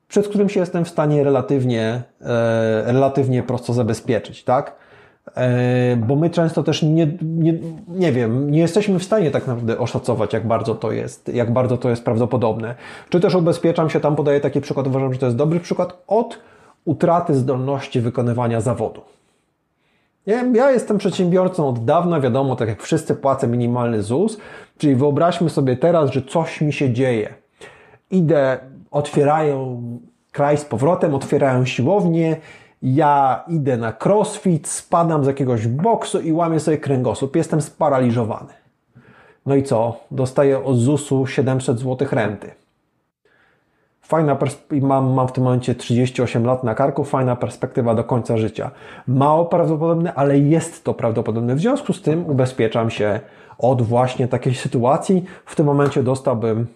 przed 0.07 0.27
którym 0.27 0.49
się 0.49 0.59
jestem 0.59 0.85
w 0.85 0.89
stanie 0.89 1.23
relatywnie, 1.23 2.03
e, 2.21 2.83
relatywnie 2.85 3.43
prosto 3.43 3.73
zabezpieczyć, 3.73 4.43
tak? 4.43 4.75
E, 5.35 5.95
bo 5.95 6.15
my 6.15 6.29
często 6.29 6.63
też 6.63 6.83
nie, 6.83 7.17
nie, 7.21 7.53
nie 7.87 8.11
wiem, 8.11 8.51
nie 8.51 8.59
jesteśmy 8.59 8.99
w 8.99 9.03
stanie 9.03 9.31
tak 9.31 9.47
naprawdę 9.47 9.77
oszacować, 9.79 10.33
jak 10.33 10.47
bardzo 10.47 10.75
to 10.75 10.91
jest, 10.91 11.27
jak 11.33 11.53
bardzo 11.53 11.77
to 11.77 11.89
jest 11.89 12.03
prawdopodobne. 12.03 12.75
Czy 13.09 13.19
też 13.19 13.35
ubezpieczam 13.35 13.89
się, 13.89 13.99
tam 13.99 14.15
podaję 14.15 14.39
taki 14.39 14.61
przykład, 14.61 14.87
uważam, 14.87 15.13
że 15.13 15.19
to 15.19 15.25
jest 15.25 15.37
dobry 15.37 15.59
przykład, 15.59 16.03
od 16.07 16.39
utraty 16.85 17.35
zdolności 17.35 18.01
wykonywania 18.01 18.61
zawodu. 18.61 19.01
Nie? 20.27 20.51
Ja 20.53 20.71
jestem 20.71 20.97
przedsiębiorcą 20.97 21.67
od 21.67 21.85
dawna, 21.85 22.19
wiadomo, 22.19 22.55
tak 22.55 22.69
jak 22.69 22.83
wszyscy 22.83 23.15
płacę 23.15 23.47
minimalny 23.47 24.03
ZUS, 24.03 24.37
czyli 24.77 24.95
wyobraźmy 24.95 25.49
sobie 25.49 25.77
teraz, 25.77 26.11
że 26.11 26.21
coś 26.21 26.61
mi 26.61 26.73
się 26.73 26.93
dzieje. 26.93 27.33
Idę, 28.11 28.57
otwierają 28.91 29.81
kraj 30.31 30.57
z 30.57 30.65
powrotem, 30.65 31.15
otwierają 31.15 31.65
siłownię, 31.65 32.37
ja 32.81 33.43
idę 33.47 33.77
na 33.77 33.93
crossfit, 34.05 34.67
spadam 34.67 35.23
z 35.23 35.27
jakiegoś 35.27 35.67
boksu 35.67 36.19
i 36.19 36.31
łamię 36.31 36.59
sobie 36.59 36.77
kręgosłup. 36.77 37.35
Jestem 37.35 37.61
sparaliżowany. 37.61 38.53
No 39.45 39.55
i 39.55 39.63
co? 39.63 39.99
Dostaję 40.11 40.63
od 40.63 40.77
ZUS-u 40.77 41.27
700 41.27 41.79
zł 41.79 42.07
renty. 42.11 42.51
Fajna 44.07 44.37
mam, 44.81 45.13
mam 45.13 45.27
w 45.27 45.31
tym 45.31 45.43
momencie 45.43 45.75
38 45.75 46.45
lat 46.45 46.63
na 46.63 46.75
karku, 46.75 47.03
fajna 47.03 47.35
perspektywa 47.35 47.95
do 47.95 48.03
końca 48.03 48.37
życia. 48.37 48.71
Mało 49.07 49.45
prawdopodobne, 49.45 50.13
ale 50.13 50.39
jest 50.39 50.83
to 50.83 50.93
prawdopodobne. 50.93 51.55
W 51.55 51.59
związku 51.59 51.93
z 51.93 52.01
tym 52.01 52.29
ubezpieczam 52.29 52.89
się 52.89 53.19
od 53.57 53.81
właśnie 53.81 54.27
takiej 54.27 54.55
sytuacji. 54.55 55.25
W 55.45 55.55
tym 55.55 55.65
momencie 55.65 56.03
dostałbym, 56.03 56.67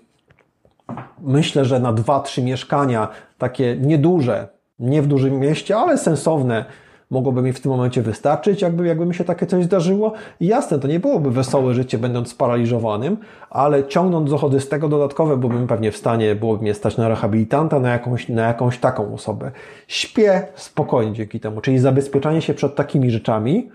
myślę, 1.21 1.65
że 1.65 1.79
na 1.79 1.93
2-3 1.93 2.43
mieszkania, 2.43 3.07
takie 3.37 3.77
nieduże, 3.77 4.47
nie 4.79 5.01
w 5.01 5.07
dużym 5.07 5.39
mieście, 5.39 5.77
ale 5.77 5.97
sensowne 5.97 6.65
mogłoby 7.09 7.41
mi 7.41 7.53
w 7.53 7.59
tym 7.59 7.71
momencie 7.71 8.01
wystarczyć, 8.01 8.61
jakby, 8.61 8.87
jakby 8.87 9.05
mi 9.05 9.15
się 9.15 9.23
takie 9.23 9.45
coś 9.45 9.65
zdarzyło. 9.65 10.13
I 10.39 10.47
jasne, 10.47 10.79
to 10.79 10.87
nie 10.87 10.99
byłoby 10.99 11.31
wesołe 11.31 11.73
życie, 11.73 11.97
będąc 11.97 12.29
sparaliżowanym, 12.29 13.17
ale 13.49 13.87
ciągnąc 13.87 14.29
dochody 14.29 14.59
z 14.59 14.69
tego 14.69 14.89
dodatkowe, 14.89 15.37
byłbym 15.37 15.67
pewnie 15.67 15.91
w 15.91 15.97
stanie, 15.97 16.35
byłoby 16.35 16.61
mnie 16.61 16.73
stać 16.73 16.97
na 16.97 17.07
rehabilitanta, 17.07 17.79
na 17.79 17.89
jakąś, 17.89 18.29
na 18.29 18.47
jakąś 18.47 18.77
taką 18.77 19.13
osobę. 19.13 19.51
Śpię 19.87 20.47
spokojnie 20.55 21.13
dzięki 21.13 21.39
temu, 21.39 21.61
czyli 21.61 21.79
zabezpieczanie 21.79 22.41
się 22.41 22.53
przed 22.53 22.75
takimi 22.75 23.11
rzeczami, 23.11 23.69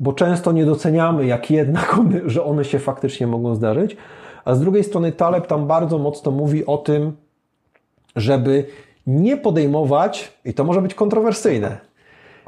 bo 0.00 0.12
często 0.12 0.52
nie 0.52 0.64
doceniamy, 0.64 1.26
jak 1.26 1.50
jednak 1.50 1.98
one, 1.98 2.20
że 2.26 2.44
one 2.44 2.64
się 2.64 2.78
faktycznie 2.78 3.26
mogą 3.26 3.54
zdarzyć. 3.54 3.96
A 4.44 4.54
z 4.54 4.60
drugiej 4.60 4.84
strony 4.84 5.12
Taleb 5.12 5.46
tam 5.46 5.66
bardzo 5.66 5.98
mocno 5.98 6.32
mówi 6.32 6.66
o 6.66 6.78
tym, 6.78 7.12
żeby 8.16 8.64
nie 9.06 9.36
podejmować, 9.36 10.32
i 10.44 10.54
to 10.54 10.64
może 10.64 10.82
być 10.82 10.94
kontrowersyjne, 10.94 11.78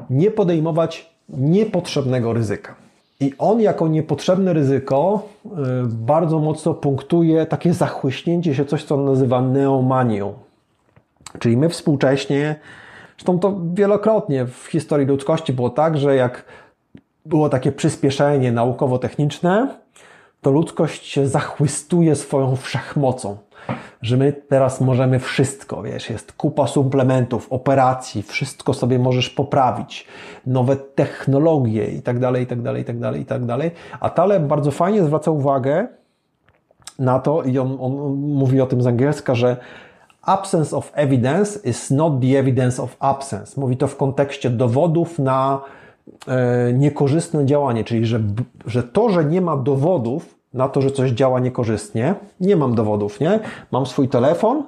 nie 0.09 0.31
podejmować 0.31 1.15
niepotrzebnego 1.29 2.33
ryzyka. 2.33 2.75
I 3.19 3.33
on 3.37 3.61
jako 3.61 3.87
niepotrzebne 3.87 4.53
ryzyko 4.53 5.27
y, 5.45 5.49
bardzo 5.85 6.39
mocno 6.39 6.73
punktuje 6.73 7.45
takie 7.45 7.73
zachłyśnięcie 7.73 8.55
się, 8.55 8.65
coś 8.65 8.83
co 8.83 8.95
on 8.95 9.05
nazywa 9.05 9.41
neomanią. 9.41 10.33
Czyli 11.39 11.57
my 11.57 11.69
współcześnie, 11.69 12.55
zresztą 13.17 13.39
to 13.39 13.59
wielokrotnie 13.73 14.45
w 14.45 14.65
historii 14.65 15.07
ludzkości 15.07 15.53
było 15.53 15.69
tak, 15.69 15.97
że 15.97 16.15
jak 16.15 16.45
było 17.25 17.49
takie 17.49 17.71
przyspieszenie 17.71 18.51
naukowo-techniczne, 18.51 19.67
to 20.41 20.51
ludzkość 20.51 21.05
się 21.05 21.27
zachwystuje 21.27 22.15
swoją 22.15 22.55
wszechmocą 22.55 23.37
że 24.01 24.17
my 24.17 24.33
teraz 24.33 24.81
możemy 24.81 25.19
wszystko, 25.19 25.83
wiesz, 25.83 26.09
jest 26.09 26.33
kupa 26.33 26.67
suplementów, 26.67 27.47
operacji, 27.49 28.23
wszystko 28.23 28.73
sobie 28.73 28.99
możesz 28.99 29.29
poprawić, 29.29 30.07
nowe 30.45 30.75
technologie 30.75 31.85
i 31.87 32.01
tak 32.01 32.19
dalej, 32.19 32.43
i 32.43 32.47
tak 32.47 32.61
dalej, 32.61 32.81
i 32.81 32.85
tak 32.85 32.99
dalej, 32.99 33.21
i 33.21 33.25
tak 33.25 33.45
dalej. 33.45 33.71
A 33.99 34.09
Taleb 34.09 34.43
bardzo 34.43 34.71
fajnie 34.71 35.03
zwraca 35.03 35.31
uwagę 35.31 35.87
na 36.99 37.19
to 37.19 37.43
i 37.43 37.59
on, 37.59 37.77
on 37.81 37.91
mówi 38.15 38.61
o 38.61 38.65
tym 38.65 38.81
z 38.81 38.87
angielska, 38.87 39.35
że 39.35 39.57
absence 40.21 40.77
of 40.77 40.91
evidence 40.95 41.69
is 41.69 41.91
not 41.91 42.21
the 42.21 42.39
evidence 42.39 42.83
of 42.83 42.95
absence. 42.99 43.61
Mówi 43.61 43.77
to 43.77 43.87
w 43.87 43.97
kontekście 43.97 44.49
dowodów 44.49 45.19
na 45.19 45.61
e, 46.27 46.73
niekorzystne 46.73 47.45
działanie, 47.45 47.83
czyli 47.83 48.05
że, 48.05 48.19
że 48.65 48.83
to, 48.83 49.09
że 49.09 49.25
nie 49.25 49.41
ma 49.41 49.57
dowodów, 49.57 50.34
na 50.55 50.69
to, 50.69 50.81
że 50.81 50.91
coś 50.91 51.11
działa 51.11 51.39
niekorzystnie. 51.39 52.15
Nie 52.39 52.55
mam 52.55 52.75
dowodów, 52.75 53.19
nie? 53.19 53.39
Mam 53.71 53.85
swój 53.85 54.09
telefon, 54.09 54.63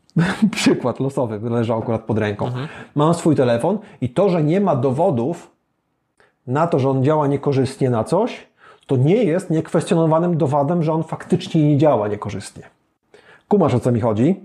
przykład 0.50 1.00
losowy, 1.00 1.50
leżał 1.50 1.78
akurat 1.78 2.02
pod 2.02 2.18
ręką. 2.18 2.46
Mhm. 2.46 2.68
Mam 2.94 3.14
swój 3.14 3.36
telefon 3.36 3.78
i 4.00 4.08
to, 4.08 4.28
że 4.28 4.42
nie 4.42 4.60
ma 4.60 4.76
dowodów 4.76 5.50
na 6.46 6.66
to, 6.66 6.78
że 6.78 6.90
on 6.90 7.04
działa 7.04 7.26
niekorzystnie 7.26 7.90
na 7.90 8.04
coś, 8.04 8.46
to 8.86 8.96
nie 8.96 9.24
jest 9.24 9.50
niekwestionowanym 9.50 10.36
dowodem, 10.36 10.82
że 10.82 10.92
on 10.92 11.02
faktycznie 11.02 11.68
nie 11.68 11.78
działa 11.78 12.08
niekorzystnie. 12.08 12.62
Kumasz 13.48 13.74
o 13.74 13.80
co 13.80 13.92
mi 13.92 14.00
chodzi? 14.00 14.40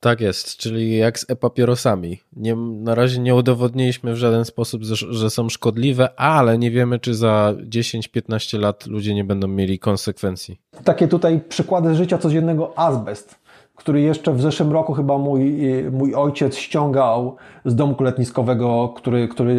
Tak 0.00 0.20
jest, 0.20 0.56
czyli 0.56 0.96
jak 0.96 1.18
z 1.18 1.30
e-papierosami. 1.30 2.20
Nie, 2.36 2.56
na 2.56 2.94
razie 2.94 3.20
nie 3.20 3.34
udowodniliśmy 3.34 4.12
w 4.12 4.16
żaden 4.16 4.44
sposób, 4.44 4.82
że 5.10 5.30
są 5.30 5.48
szkodliwe, 5.48 6.20
ale 6.20 6.58
nie 6.58 6.70
wiemy, 6.70 6.98
czy 6.98 7.14
za 7.14 7.54
10-15 7.68 8.60
lat 8.60 8.86
ludzie 8.86 9.14
nie 9.14 9.24
będą 9.24 9.48
mieli 9.48 9.78
konsekwencji. 9.78 10.60
Takie 10.84 11.08
tutaj 11.08 11.40
przykłady 11.48 11.94
życia 11.94 12.18
codziennego 12.18 12.78
azbest, 12.78 13.38
który 13.74 14.00
jeszcze 14.00 14.32
w 14.32 14.40
zeszłym 14.40 14.72
roku 14.72 14.94
chyba 14.94 15.18
mój, 15.18 15.56
mój 15.92 16.14
ojciec 16.14 16.56
ściągał 16.56 17.36
z 17.64 17.74
domku 17.74 18.04
letniskowego, 18.04 18.88
który, 18.96 19.28
który 19.28 19.56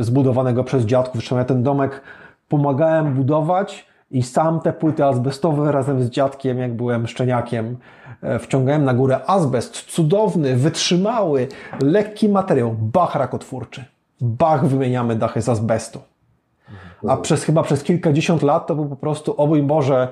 zbudowanego 0.00 0.64
przez 0.64 0.84
dziadków. 0.84 1.14
Zresztą 1.20 1.38
ja 1.38 1.44
ten 1.44 1.62
domek 1.62 2.00
pomagałem 2.48 3.14
budować 3.14 3.86
i 4.10 4.22
sam 4.22 4.60
te 4.60 4.72
płyty 4.72 5.04
azbestowe 5.04 5.72
razem 5.72 6.02
z 6.02 6.10
dziadkiem, 6.10 6.58
jak 6.58 6.76
byłem 6.76 7.06
szczeniakiem, 7.06 7.76
wciągałem 8.40 8.84
na 8.84 8.94
górę 8.94 9.20
azbest, 9.26 9.72
cudowny, 9.72 10.56
wytrzymały, 10.56 11.48
lekki 11.82 12.28
materiał, 12.28 12.76
bach 12.78 13.14
rakotwórczy. 13.14 13.84
Bach 14.20 14.66
wymieniamy 14.66 15.16
dachy 15.16 15.42
z 15.42 15.48
azbestu. 15.48 16.00
A 17.08 17.16
przez 17.16 17.44
chyba 17.44 17.62
przez 17.62 17.82
kilkadziesiąt 17.82 18.42
lat 18.42 18.66
to 18.66 18.74
był 18.74 18.86
po 18.86 18.96
prostu, 18.96 19.34
o 19.40 19.46
mój 19.46 19.62
Boże, 19.62 20.08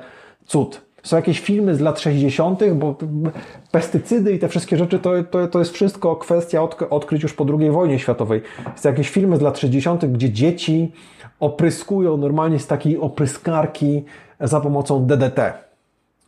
cud. 0.47 0.81
Są 1.03 1.17
jakieś 1.17 1.41
filmy 1.41 1.75
z 1.75 1.81
lat 1.81 2.01
60., 2.01 2.61
bo 2.75 2.97
pestycydy 3.71 4.33
i 4.33 4.39
te 4.39 4.49
wszystkie 4.49 4.77
rzeczy 4.77 4.99
to, 4.99 5.11
to, 5.31 5.49
to 5.49 5.59
jest 5.59 5.73
wszystko 5.73 6.17
kwestia 6.17 6.63
odkryć 6.91 7.23
już 7.23 7.35
po 7.35 7.47
II 7.59 7.71
wojnie 7.71 7.99
światowej. 7.99 8.43
Są 8.77 8.89
jakieś 8.89 9.11
filmy 9.11 9.37
z 9.37 9.41
lat 9.41 9.59
60., 9.59 10.05
gdzie 10.05 10.31
dzieci 10.31 10.93
opryskują 11.41 12.17
normalnie 12.17 12.59
z 12.59 12.67
takiej 12.67 12.99
opryskarki 12.99 14.05
za 14.41 14.61
pomocą 14.61 15.07
DDT, 15.07 15.53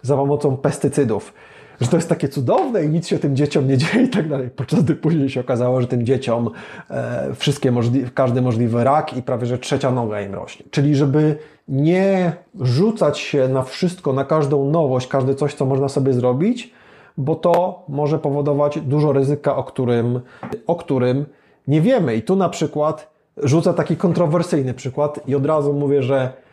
za 0.02 0.16
pomocą 0.16 0.56
pestycydów 0.56 1.34
że 1.80 1.88
to 1.88 1.96
jest 1.96 2.08
takie 2.08 2.28
cudowne 2.28 2.84
i 2.84 2.88
nic 2.88 3.08
się 3.08 3.18
tym 3.18 3.36
dzieciom 3.36 3.68
nie 3.68 3.78
dzieje 3.78 4.04
i 4.04 4.08
tak 4.08 4.28
dalej. 4.28 4.50
Podczas 4.50 4.82
gdy 4.82 4.96
później 4.96 5.30
się 5.30 5.40
okazało, 5.40 5.80
że 5.80 5.86
tym 5.86 6.06
dzieciom 6.06 6.50
e, 6.90 7.34
wszystkie 7.34 7.72
możli 7.72 8.04
każdy 8.14 8.42
możliwy 8.42 8.84
rak 8.84 9.16
i 9.16 9.22
prawie 9.22 9.46
że 9.46 9.58
trzecia 9.58 9.90
noga 9.90 10.20
im 10.20 10.34
rośnie. 10.34 10.66
Czyli 10.70 10.94
żeby 10.94 11.36
nie 11.68 12.32
rzucać 12.60 13.18
się 13.18 13.48
na 13.48 13.62
wszystko, 13.62 14.12
na 14.12 14.24
każdą 14.24 14.70
nowość, 14.70 15.06
każde 15.06 15.34
coś, 15.34 15.54
co 15.54 15.66
można 15.66 15.88
sobie 15.88 16.12
zrobić, 16.12 16.72
bo 17.16 17.34
to 17.34 17.84
może 17.88 18.18
powodować 18.18 18.80
dużo 18.80 19.12
ryzyka, 19.12 19.56
o 19.56 19.64
którym, 19.64 20.20
o 20.66 20.76
którym 20.76 21.26
nie 21.68 21.80
wiemy. 21.80 22.16
I 22.16 22.22
tu 22.22 22.36
na 22.36 22.48
przykład 22.48 23.14
rzucę 23.36 23.74
taki 23.74 23.96
kontrowersyjny 23.96 24.74
przykład 24.74 25.20
i 25.28 25.34
od 25.34 25.46
razu 25.46 25.72
mówię, 25.72 26.02
że 26.02 26.43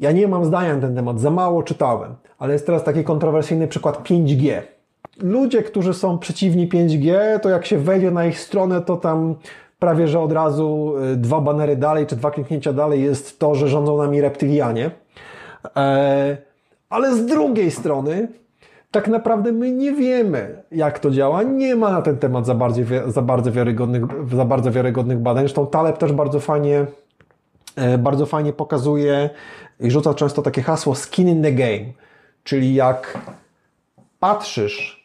ja 0.00 0.12
nie 0.12 0.28
mam 0.28 0.44
zdania 0.44 0.74
na 0.74 0.80
ten 0.80 0.94
temat, 0.94 1.20
za 1.20 1.30
mało 1.30 1.62
czytałem, 1.62 2.14
ale 2.38 2.52
jest 2.52 2.66
teraz 2.66 2.84
taki 2.84 3.04
kontrowersyjny 3.04 3.68
przykład 3.68 4.02
5G. 4.02 4.62
Ludzie, 5.20 5.62
którzy 5.62 5.94
są 5.94 6.18
przeciwni 6.18 6.68
5G, 6.68 7.38
to 7.40 7.48
jak 7.48 7.66
się 7.66 7.78
wejdzie 7.78 8.10
na 8.10 8.26
ich 8.26 8.40
stronę, 8.40 8.80
to 8.80 8.96
tam 8.96 9.34
prawie 9.78 10.08
że 10.08 10.20
od 10.20 10.32
razu 10.32 10.94
y, 11.12 11.16
dwa 11.16 11.40
banery 11.40 11.76
dalej, 11.76 12.06
czy 12.06 12.16
dwa 12.16 12.30
kliknięcia 12.30 12.72
dalej 12.72 13.02
jest 13.02 13.38
to, 13.38 13.54
że 13.54 13.68
rządzą 13.68 13.98
nami 13.98 14.20
reptylianie. 14.20 14.90
E, 15.76 16.36
ale 16.90 17.16
z 17.16 17.26
drugiej 17.26 17.70
strony, 17.70 18.28
tak 18.90 19.08
naprawdę 19.08 19.52
my 19.52 19.72
nie 19.72 19.92
wiemy, 19.92 20.62
jak 20.72 20.98
to 20.98 21.10
działa. 21.10 21.42
Nie 21.42 21.76
ma 21.76 21.90
na 21.90 22.02
ten 22.02 22.18
temat 22.18 22.46
za, 22.46 22.54
bardzo, 22.54 22.80
za, 23.06 23.22
bardzo, 23.22 23.52
wiarygodnych, 23.52 24.02
za 24.32 24.44
bardzo 24.44 24.70
wiarygodnych 24.70 25.18
badań. 25.18 25.42
Zresztą 25.42 25.66
Taleb 25.66 25.98
też 25.98 26.12
bardzo 26.12 26.40
fajnie, 26.40 26.86
bardzo 27.98 28.26
fajnie 28.26 28.52
pokazuje 28.52 29.30
i 29.80 29.90
rzuca 29.90 30.14
często 30.14 30.42
takie 30.42 30.62
hasło 30.62 30.94
skin 30.94 31.28
in 31.28 31.42
the 31.42 31.52
game, 31.52 31.92
czyli 32.44 32.74
jak 32.74 33.18
patrzysz 34.20 35.01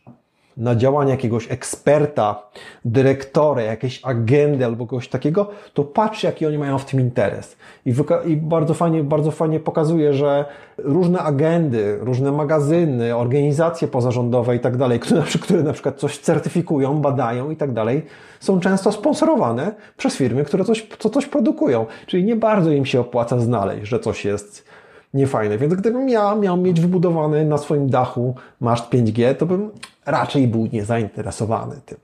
na 0.58 0.76
działanie 0.76 1.12
jakiegoś 1.12 1.52
eksperta, 1.52 2.44
dyrektora, 2.86 3.62
jakiejś 3.62 4.00
agendy 4.04 4.66
albo 4.66 4.88
kogoś 4.88 5.08
takiego, 5.08 5.50
to 5.74 5.84
patrz, 5.84 6.24
jaki 6.24 6.46
oni 6.46 6.58
mają 6.58 6.78
w 6.78 6.86
tym 6.86 7.00
interes. 7.00 7.58
I, 7.86 7.94
I, 8.26 8.38
bardzo, 8.38 8.74
fajnie, 8.74 9.04
bardzo 9.04 9.32
fajnie 9.32 9.60
pokazuje, 9.60 10.14
że 10.14 10.46
różne 10.78 11.20
agendy, 11.20 11.98
różne 12.02 12.32
magazyny, 12.32 13.16
organizacje 13.16 13.88
pozarządowe 13.88 14.56
i 14.56 14.60
tak 14.60 14.78
dalej, 14.78 15.00
które, 15.44 15.64
na 15.64 15.74
przykład 15.74 16.00
coś 16.00 16.18
certyfikują, 16.18 17.02
badają 17.02 17.52
i 17.52 17.56
tak 17.56 17.72
dalej, 17.72 18.06
są 18.40 18.60
często 18.60 18.92
sponsorowane 18.92 19.72
przez 19.98 20.16
firmy, 20.16 20.44
które 20.44 20.66
coś, 20.66 20.88
co 21.00 21.10
coś 21.10 21.26
produkują. 21.26 21.86
Czyli 22.06 22.24
nie 22.24 22.36
bardzo 22.36 22.72
im 22.72 22.86
się 22.86 23.00
opłaca 23.00 23.40
znaleźć, 23.40 23.88
że 23.88 24.00
coś 24.00 24.26
jest 24.26 24.68
niefajne. 25.14 25.58
Więc 25.58 25.74
gdybym 25.74 26.10
ja 26.10 26.36
miał 26.36 26.58
mieć 26.58 26.82
wybudowany 26.82 27.46
na 27.46 27.58
swoim 27.58 27.90
dachu 27.90 28.36
maszt 28.60 28.90
5G, 28.90 29.36
to 29.36 29.46
bym 29.46 29.72
raczej 30.06 30.48
był 30.48 30.68
niezainteresowany 30.74 31.76
tym. 31.86 31.98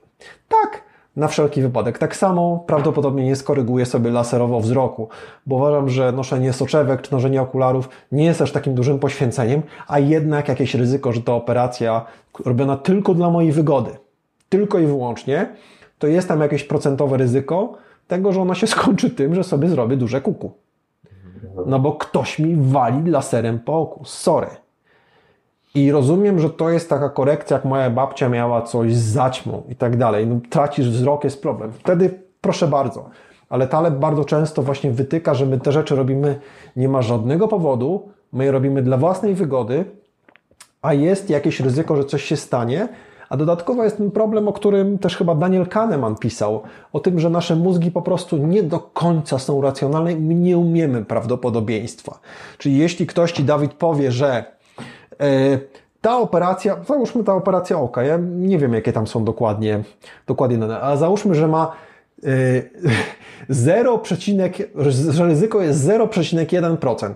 Tak, 0.48 0.82
na 1.16 1.28
wszelki 1.28 1.62
wypadek. 1.62 1.98
Tak 1.98 2.16
samo 2.16 2.64
prawdopodobnie 2.66 3.24
nie 3.24 3.36
skoryguję 3.36 3.86
sobie 3.86 4.10
laserowo 4.10 4.60
wzroku, 4.60 5.08
bo 5.46 5.56
uważam, 5.56 5.88
że 5.88 6.12
noszenie 6.12 6.52
soczewek 6.52 7.02
czy 7.02 7.12
noszenie 7.12 7.42
okularów 7.42 7.88
nie 8.12 8.24
jest 8.24 8.42
aż 8.42 8.52
takim 8.52 8.74
dużym 8.74 8.98
poświęceniem, 8.98 9.62
a 9.88 9.98
jednak 9.98 10.48
jakieś 10.48 10.74
ryzyko, 10.74 11.12
że 11.12 11.20
to 11.20 11.36
operacja 11.36 12.04
robiona 12.44 12.76
tylko 12.76 13.14
dla 13.14 13.30
mojej 13.30 13.52
wygody, 13.52 13.90
tylko 14.48 14.78
i 14.78 14.86
wyłącznie, 14.86 15.48
to 15.98 16.06
jest 16.06 16.28
tam 16.28 16.40
jakieś 16.40 16.64
procentowe 16.64 17.16
ryzyko 17.16 17.72
tego, 18.08 18.32
że 18.32 18.40
ona 18.40 18.54
się 18.54 18.66
skończy 18.66 19.10
tym, 19.10 19.34
że 19.34 19.44
sobie 19.44 19.68
zrobię 19.68 19.96
duże 19.96 20.20
kuku. 20.20 20.52
No 21.66 21.78
bo 21.78 21.92
ktoś 21.92 22.38
mi 22.38 22.56
wali 22.56 23.10
laserem 23.10 23.58
po 23.58 23.78
oku. 23.78 24.04
Sorry. 24.04 24.48
I 25.74 25.92
rozumiem, 25.92 26.40
że 26.40 26.50
to 26.50 26.70
jest 26.70 26.88
taka 26.88 27.08
korekcja, 27.08 27.56
jak 27.56 27.64
moja 27.64 27.90
babcia 27.90 28.28
miała 28.28 28.62
coś 28.62 28.94
z 28.94 29.12
zaćmą 29.12 29.62
i 29.68 29.76
tak 29.76 29.96
dalej. 29.96 30.26
No, 30.26 30.40
tracisz 30.50 30.90
wzrok, 30.90 31.24
jest 31.24 31.42
problem. 31.42 31.72
Wtedy 31.72 32.20
proszę 32.40 32.68
bardzo. 32.68 33.10
Ale 33.48 33.68
Taleb 33.68 33.94
bardzo 33.94 34.24
często 34.24 34.62
właśnie 34.62 34.90
wytyka, 34.90 35.34
że 35.34 35.46
my 35.46 35.60
te 35.60 35.72
rzeczy 35.72 35.96
robimy, 35.96 36.40
nie 36.76 36.88
ma 36.88 37.02
żadnego 37.02 37.48
powodu, 37.48 38.08
my 38.32 38.44
je 38.44 38.52
robimy 38.52 38.82
dla 38.82 38.96
własnej 38.96 39.34
wygody, 39.34 39.84
a 40.82 40.94
jest 40.94 41.30
jakieś 41.30 41.60
ryzyko, 41.60 41.96
że 41.96 42.04
coś 42.04 42.24
się 42.24 42.36
stanie, 42.36 42.88
A 43.28 43.36
dodatkowo 43.36 43.84
jest 43.84 43.96
ten 43.96 44.10
problem, 44.10 44.48
o 44.48 44.52
którym 44.52 44.98
też 44.98 45.16
chyba 45.16 45.34
Daniel 45.34 45.66
Kahneman 45.66 46.16
pisał, 46.16 46.62
o 46.92 47.00
tym, 47.00 47.20
że 47.20 47.30
nasze 47.30 47.56
mózgi 47.56 47.90
po 47.90 48.02
prostu 48.02 48.36
nie 48.36 48.62
do 48.62 48.78
końca 48.78 49.38
są 49.38 49.60
racjonalne 49.60 50.12
i 50.12 50.16
my 50.16 50.34
nie 50.34 50.58
umiemy 50.58 51.04
prawdopodobieństwa. 51.04 52.18
Czyli 52.58 52.78
jeśli 52.78 53.06
ktoś 53.06 53.32
Ci, 53.32 53.44
Dawid, 53.44 53.72
powie, 53.72 54.12
że 54.12 54.44
yy, 55.20 55.26
ta 56.00 56.18
operacja, 56.18 56.76
załóżmy 56.88 57.24
ta 57.24 57.34
operacja 57.34 57.78
oka, 57.78 58.02
ja 58.02 58.18
nie 58.20 58.58
wiem 58.58 58.74
jakie 58.74 58.92
tam 58.92 59.06
są 59.06 59.24
dokładnie, 59.24 59.82
dokładnie 60.26 60.58
dane, 60.58 60.80
ale 60.80 60.96
załóżmy, 60.96 61.34
że 61.34 61.48
ma 61.48 61.72
yy, 62.22 62.70
0, 63.48 64.02
że 65.14 65.26
ryzyko 65.26 65.62
jest 65.62 65.88
0,1%. 65.88 67.14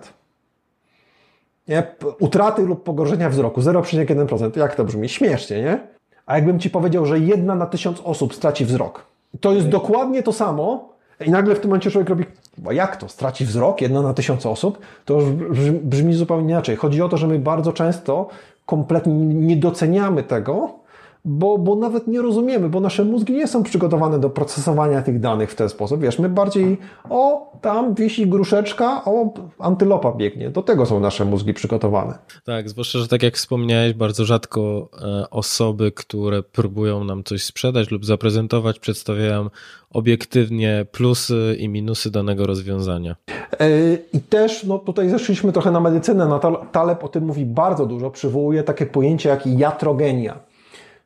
Nie? 1.67 1.83
Utraty 2.19 2.61
lub 2.61 2.83
pogorszenia 2.83 3.29
wzroku 3.29 3.61
0,1%. 3.61 4.57
Jak 4.57 4.75
to 4.75 4.85
brzmi? 4.85 5.09
Śmiesznie, 5.09 5.61
nie? 5.61 5.98
A 6.29 6.35
jakbym 6.35 6.59
Ci 6.59 6.69
powiedział, 6.69 7.05
że 7.05 7.19
jedna 7.19 7.55
na 7.55 7.65
tysiąc 7.65 8.01
osób 8.03 8.35
straci 8.35 8.65
wzrok. 8.65 9.05
To 9.39 9.53
jest 9.53 9.69
dokładnie 9.69 10.23
to 10.23 10.33
samo 10.33 10.89
i 11.25 11.29
nagle 11.29 11.55
w 11.55 11.59
tym 11.59 11.69
momencie 11.69 11.91
człowiek 11.91 12.09
robi, 12.09 12.25
jak 12.71 12.97
to, 12.97 13.09
straci 13.09 13.45
wzrok 13.45 13.81
jedna 13.81 14.01
na 14.01 14.13
tysiąc 14.13 14.45
osób? 14.45 14.79
To 15.05 15.21
już 15.21 15.71
brzmi 15.71 16.13
zupełnie 16.13 16.49
inaczej. 16.49 16.75
Chodzi 16.75 17.01
o 17.01 17.09
to, 17.09 17.17
że 17.17 17.27
my 17.27 17.39
bardzo 17.39 17.73
często 17.73 18.27
kompletnie 18.65 19.13
nie 19.13 19.55
doceniamy 19.55 20.23
tego, 20.23 20.78
bo, 21.25 21.57
bo 21.57 21.75
nawet 21.75 22.07
nie 22.07 22.21
rozumiemy, 22.21 22.69
bo 22.69 22.79
nasze 22.79 23.05
mózgi 23.05 23.33
nie 23.33 23.47
są 23.47 23.63
przygotowane 23.63 24.19
do 24.19 24.29
procesowania 24.29 25.01
tych 25.01 25.19
danych 25.19 25.51
w 25.51 25.55
ten 25.55 25.69
sposób. 25.69 26.01
Wiesz, 26.01 26.19
my 26.19 26.29
bardziej, 26.29 26.77
o, 27.09 27.51
tam 27.61 27.93
wisi 27.95 28.27
gruszeczka, 28.27 29.05
o, 29.05 29.33
antylopa 29.59 30.11
biegnie. 30.11 30.49
Do 30.49 30.61
tego 30.61 30.85
są 30.85 30.99
nasze 30.99 31.25
mózgi 31.25 31.53
przygotowane. 31.53 32.17
Tak, 32.45 32.69
zwłaszcza, 32.69 32.99
że 32.99 33.07
tak 33.07 33.23
jak 33.23 33.35
wspomniałeś, 33.35 33.93
bardzo 33.93 34.25
rzadko 34.25 34.89
e, 35.01 35.29
osoby, 35.29 35.91
które 35.91 36.43
próbują 36.43 37.03
nam 37.03 37.23
coś 37.23 37.43
sprzedać 37.43 37.91
lub 37.91 38.05
zaprezentować, 38.05 38.79
przedstawiają 38.79 39.49
obiektywnie 39.89 40.85
plusy 40.91 41.55
i 41.59 41.69
minusy 41.69 42.11
danego 42.11 42.47
rozwiązania. 42.47 43.15
E, 43.59 43.69
I 44.13 44.19
też, 44.19 44.63
no 44.63 44.79
tutaj 44.79 45.09
zeszliśmy 45.09 45.51
trochę 45.51 45.71
na 45.71 45.79
medycynę, 45.79 46.39
Taleb 46.71 47.03
o 47.03 47.07
tym 47.07 47.25
mówi 47.25 47.45
bardzo 47.45 47.85
dużo, 47.85 48.11
przywołuje 48.11 48.63
takie 48.63 48.85
pojęcie 48.85 49.29
jak 49.29 49.47
jatrogenia 49.47 50.48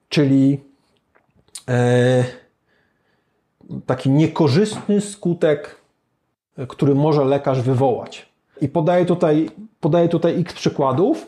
czyli 0.10 0.60
e, 1.70 2.24
taki 3.86 4.10
niekorzystny 4.10 5.02
skutek, 5.02 5.76
który 6.68 6.96
może 6.96 7.26
lekarz 7.26 7.62
wywołać. 7.62 8.30
I 8.62 8.70
podaję 8.70 9.06
tutaj, 9.06 9.50
podaję 9.80 10.10
tutaj 10.10 10.40
x 10.40 10.54
przykładów 10.54 11.28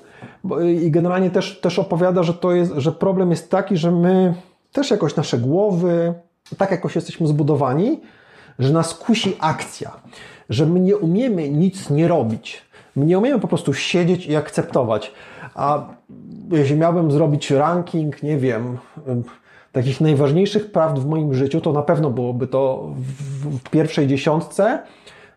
i 0.84 0.92
generalnie 0.92 1.30
też, 1.32 1.60
też 1.60 1.80
opowiada, 1.80 2.24
że, 2.24 2.34
to 2.34 2.52
jest, 2.52 2.74
że 2.78 2.92
problem 2.92 3.32
jest 3.32 3.52
taki, 3.52 3.78
że 3.78 3.92
my 3.92 4.34
też 4.72 4.92
jakoś 4.92 5.16
nasze 5.16 5.38
głowy, 5.38 6.14
tak 6.58 6.72
jakoś 6.72 6.96
jesteśmy 6.96 7.28
zbudowani, 7.28 8.00
że 8.60 8.74
nas 8.74 8.94
kusi 8.94 9.36
akcja, 9.40 9.92
że 10.50 10.66
my 10.66 10.80
nie 10.80 10.98
umiemy 10.98 11.50
nic 11.50 11.90
nie 11.90 12.08
robić. 12.08 12.62
My 12.96 13.06
nie 13.06 13.18
umiemy 13.18 13.40
po 13.40 13.48
prostu 13.48 13.74
siedzieć 13.74 14.26
i 14.26 14.36
akceptować. 14.36 15.12
A 15.56 15.88
jeśli 16.52 16.76
miałbym 16.76 17.12
zrobić 17.12 17.52
ranking, 17.52 18.24
nie 18.24 18.38
wiem, 18.38 18.78
takich 19.72 20.02
najważniejszych 20.02 20.72
prawd 20.72 21.00
w 21.00 21.06
moim 21.06 21.34
życiu, 21.34 21.62
to 21.62 21.74
na 21.74 21.82
pewno 21.82 22.10
byłoby 22.10 22.48
to 22.48 22.90
w 23.64 23.70
pierwszej 23.70 24.08
dziesiątce, 24.08 24.84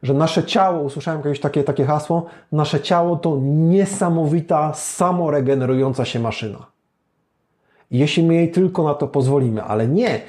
że 0.03 0.15
nasze 0.15 0.45
ciało, 0.45 0.83
usłyszałem 0.83 1.21
jakieś 1.21 1.41
takie, 1.41 1.65
takie 1.65 1.85
hasło, 1.85 2.27
nasze 2.53 2.81
ciało 2.81 3.17
to 3.17 3.39
niesamowita, 3.43 4.73
samoregenerująca 4.75 6.05
się 6.05 6.21
maszyna. 6.21 6.67
Jeśli 7.91 8.23
my 8.23 8.35
jej 8.35 8.51
tylko 8.51 8.83
na 8.83 8.95
to 8.95 9.09
pozwolimy, 9.09 9.63
ale 9.63 9.89
nie, 9.89 10.21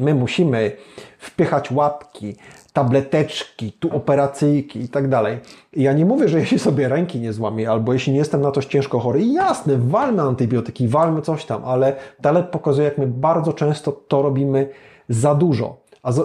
my 0.00 0.14
musimy 0.14 0.76
wpychać 1.18 1.70
łapki, 1.70 2.36
tableteczki, 2.74 3.72
tu 3.72 3.96
operacyjki 3.96 4.80
i 4.80 4.88
tak 4.88 5.08
dalej. 5.08 5.38
Ja 5.72 5.92
nie 5.92 6.04
mówię, 6.04 6.28
że 6.28 6.38
jeśli 6.38 6.58
sobie 6.58 6.88
ręki 6.88 7.20
nie 7.20 7.32
złamię, 7.32 7.70
albo 7.70 7.92
jeśli 7.92 8.12
nie 8.12 8.18
jestem 8.18 8.40
na 8.40 8.50
to 8.50 8.62
ciężko 8.62 9.00
chory, 9.00 9.24
jasne, 9.24 9.78
walmy 9.78 10.22
antybiotyki, 10.22 10.88
walmy 10.88 11.22
coś 11.22 11.44
tam, 11.44 11.64
ale 11.64 11.96
talent 12.22 12.46
pokazuje, 12.46 12.84
jak 12.88 12.98
my 12.98 13.06
bardzo 13.06 13.52
często 13.52 13.92
to 13.92 14.22
robimy 14.22 14.68
za 15.08 15.34
dużo. 15.34 15.76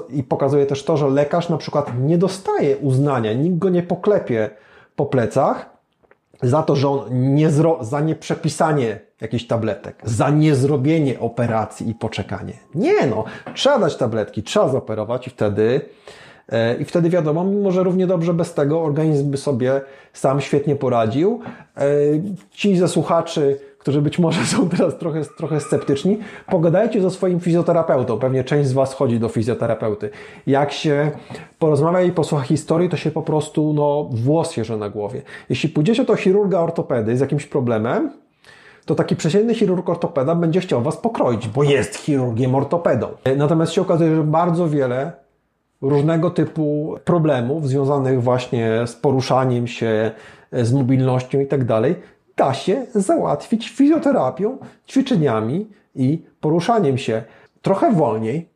I 0.10 0.24
pokazuje 0.24 0.66
też 0.66 0.84
to, 0.84 0.98
że 0.98 1.08
lekarz 1.10 1.50
na 1.50 1.58
przykład 1.58 1.92
nie 2.00 2.18
dostaje 2.18 2.78
uznania, 2.78 3.34
nikt 3.34 3.58
go 3.58 3.70
nie 3.70 3.84
poklepie 3.84 4.50
po 4.96 5.06
plecach 5.06 5.70
za 6.42 6.64
to, 6.64 6.76
że 6.76 6.90
on 6.90 7.36
nie 7.36 7.50
zro, 7.50 7.78
za 7.82 8.00
nieprzepisanie 8.00 9.00
jakichś 9.22 9.48
tabletek, 9.48 10.02
za 10.04 10.30
niezrobienie 10.30 11.20
operacji 11.20 11.90
i 11.90 11.96
poczekanie. 11.96 12.54
Nie 12.76 13.06
no, 13.06 13.24
trzeba 13.54 13.80
dać 13.80 13.96
tabletki, 13.96 14.44
trzeba 14.44 14.70
zoperować 14.70 15.28
i 15.28 15.30
wtedy 15.30 15.82
I 16.80 16.86
wtedy 16.86 17.10
wiadomo, 17.10 17.44
mimo 17.44 17.72
że 17.72 17.84
równie 17.84 18.08
dobrze 18.08 18.34
bez 18.34 18.54
tego 18.54 18.82
organizm 18.82 19.32
by 19.32 19.38
sobie 19.38 19.82
sam 20.14 20.42
świetnie 20.42 20.76
poradził. 20.76 21.40
E, 21.78 21.86
ci 22.52 22.78
ze 22.78 22.88
słuchaczy, 22.88 23.60
którzy 23.80 24.02
być 24.02 24.20
może 24.20 24.46
są 24.46 24.70
teraz 24.70 24.98
trochę, 24.98 25.22
trochę 25.38 25.60
sceptyczni, 25.60 26.20
pogadajcie 26.50 27.02
ze 27.02 27.10
swoim 27.10 27.40
fizjoterapeutą. 27.40 28.20
Pewnie 28.20 28.44
część 28.44 28.70
z 28.70 28.74
Was 28.74 28.94
chodzi 28.94 29.20
do 29.20 29.30
fizjoterapeuty. 29.30 30.10
Jak 30.48 30.72
się 30.72 31.12
porozmawia 31.60 32.02
i 32.02 32.12
posłucha 32.12 32.44
historii, 32.44 32.90
to 32.90 32.98
się 32.98 33.12
po 33.12 33.22
prostu 33.22 33.74
no, 33.74 34.10
włos 34.12 34.58
jeże 34.58 34.78
na 34.78 34.90
głowie. 34.90 35.22
Jeśli 35.50 35.70
pójdziecie 35.70 36.04
do 36.04 36.16
chirurga 36.16 36.60
ortopedy 36.60 37.18
z 37.18 37.20
jakimś 37.20 37.46
problemem, 37.46 38.12
to 38.86 38.96
taki 38.96 39.16
przeciętny 39.16 39.56
chirurg 39.56 39.90
ortopeda 39.90 40.36
będzie 40.36 40.60
chciał 40.60 40.82
Was 40.82 40.98
pokroić, 40.98 41.48
bo 41.48 41.64
jest 41.64 41.96
chirurgiem 41.96 42.56
ortopedą. 42.56 43.08
E, 43.24 43.36
natomiast 43.36 43.74
się 43.74 43.82
okazuje, 43.82 44.16
że 44.16 44.24
bardzo 44.24 44.70
wiele 44.70 45.12
różnego 45.82 46.30
typu 46.32 46.96
problemów 47.06 47.68
związanych 47.68 48.24
właśnie 48.24 48.88
z 48.88 48.96
poruszaniem 48.96 49.68
się, 49.68 50.12
z 50.52 50.74
mobilnością 50.74 51.40
i 51.40 51.48
tak 51.48 51.66
dalej, 51.66 51.96
da 52.38 52.54
się 52.54 52.86
załatwić 52.96 53.70
fizjoterapią, 53.70 54.58
ćwiczeniami 54.90 55.70
i 55.96 56.26
poruszaniem 56.42 56.98
się 56.98 57.24
trochę 57.62 57.92
wolniej. 57.94 58.50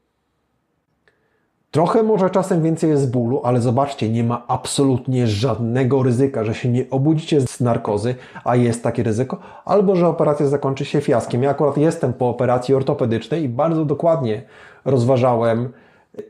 Trochę 1.72 2.04
może 2.04 2.30
czasem 2.30 2.64
więcej 2.64 2.90
jest 2.90 3.12
bólu, 3.12 3.42
ale 3.44 3.62
zobaczcie, 3.62 4.10
nie 4.10 4.24
ma 4.24 4.44
absolutnie 4.48 5.28
żadnego 5.28 6.04
ryzyka, 6.04 6.44
że 6.44 6.54
się 6.54 6.70
nie 6.70 6.90
obudzicie 6.90 7.42
z 7.42 7.60
narkozy, 7.60 8.16
a 8.44 8.56
jest 8.56 8.84
takie 8.84 9.04
ryzyko, 9.04 9.38
albo 9.66 9.96
że 9.96 10.08
operacja 10.08 10.48
zakończy 10.48 10.86
się 10.86 11.02
fiaskiem. 11.02 11.44
Ja 11.44 11.50
akurat 11.50 11.78
jestem 11.78 12.14
po 12.14 12.30
operacji 12.30 12.76
ortopedycznej 12.76 13.44
i 13.44 13.50
bardzo 13.50 13.86
dokładnie 13.86 14.44
rozważałem 14.86 15.70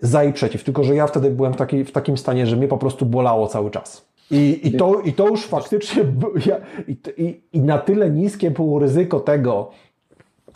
za 0.01 0.23
i 0.23 0.33
przeciw, 0.33 0.63
tylko 0.63 0.83
że 0.83 0.95
ja 0.95 1.07
wtedy 1.07 1.29
byłem 1.29 1.53
w, 1.53 1.57
taki, 1.57 1.83
w 1.83 1.91
takim 1.91 2.17
stanie, 2.17 2.47
że 2.47 2.55
mnie 2.55 2.67
po 2.67 2.77
prostu 2.77 3.05
bolało 3.05 3.47
cały 3.47 3.71
czas. 3.71 4.05
I, 4.31 4.59
i, 4.63 4.77
to, 4.77 4.99
i 4.99 5.13
to 5.13 5.27
już 5.27 5.45
faktycznie, 5.45 6.03
ja, 6.45 6.57
i, 6.87 6.97
i, 7.17 7.41
i 7.53 7.59
na 7.59 7.77
tyle 7.77 8.09
niskie 8.09 8.51
było 8.51 8.79
ryzyko 8.79 9.19
tego, 9.19 9.69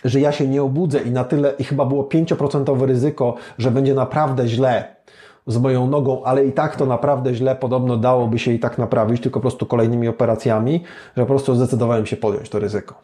że 0.05 0.19
ja 0.19 0.31
się 0.31 0.47
nie 0.47 0.63
obudzę 0.63 0.99
i 1.01 1.11
na 1.11 1.23
tyle, 1.23 1.53
i 1.59 1.63
chyba 1.63 1.85
było 1.85 2.03
5% 2.03 2.85
ryzyko, 2.85 3.35
że 3.57 3.71
będzie 3.71 3.93
naprawdę 3.93 4.47
źle 4.47 4.95
z 5.47 5.57
moją 5.57 5.87
nogą, 5.87 6.23
ale 6.23 6.45
i 6.45 6.51
tak 6.51 6.75
to 6.75 6.85
naprawdę 6.85 7.33
źle 7.33 7.55
podobno 7.55 7.97
dałoby 7.97 8.39
się 8.39 8.51
i 8.51 8.59
tak 8.59 8.77
naprawić, 8.77 9.21
tylko 9.21 9.39
po 9.39 9.41
prostu 9.41 9.65
kolejnymi 9.65 10.07
operacjami, 10.07 10.83
że 11.17 11.23
po 11.23 11.27
prostu 11.27 11.55
zdecydowałem 11.55 12.05
się 12.05 12.17
podjąć 12.17 12.49
to 12.49 12.59
ryzyko. 12.59 12.95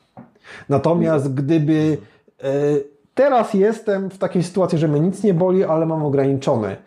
Natomiast 0.70 1.34
gdyby 1.34 1.98
yy, 2.44 2.93
Teraz 3.14 3.54
jestem 3.54 4.10
w 4.10 4.18
takiej 4.18 4.44
sytuacji, 4.44 4.78
że 4.78 4.88
mnie 4.88 5.00
nic 5.00 5.24
nie 5.24 5.34
boli, 5.34 5.64
ale 5.64 5.86
mam 5.86 6.06
ograniczony 6.06 6.78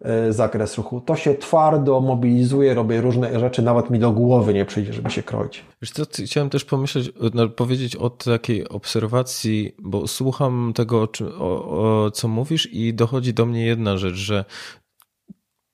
e, 0.00 0.32
zakres 0.32 0.76
ruchu. 0.76 1.00
To 1.00 1.16
się 1.16 1.34
twardo 1.34 2.00
mobilizuje, 2.00 2.74
robię 2.74 3.00
różne 3.00 3.40
rzeczy, 3.40 3.62
nawet 3.62 3.90
mi 3.90 3.98
do 3.98 4.12
głowy 4.12 4.54
nie 4.54 4.64
przyjdzie, 4.64 4.92
żeby 4.92 5.10
się 5.10 5.22
kroić. 5.22 5.64
Wiesz 5.82 5.90
co, 5.90 6.02
chciałem 6.24 6.50
też 6.50 6.64
pomyśleć, 6.64 7.12
no, 7.34 7.48
powiedzieć 7.48 7.96
o 7.96 8.10
takiej 8.10 8.68
obserwacji, 8.68 9.74
bo 9.78 10.06
słucham 10.06 10.72
tego, 10.74 11.08
o, 11.38 12.04
o, 12.04 12.10
co 12.10 12.28
mówisz 12.28 12.72
i 12.72 12.94
dochodzi 12.94 13.34
do 13.34 13.46
mnie 13.46 13.66
jedna 13.66 13.96
rzecz, 13.96 14.14
że 14.14 14.44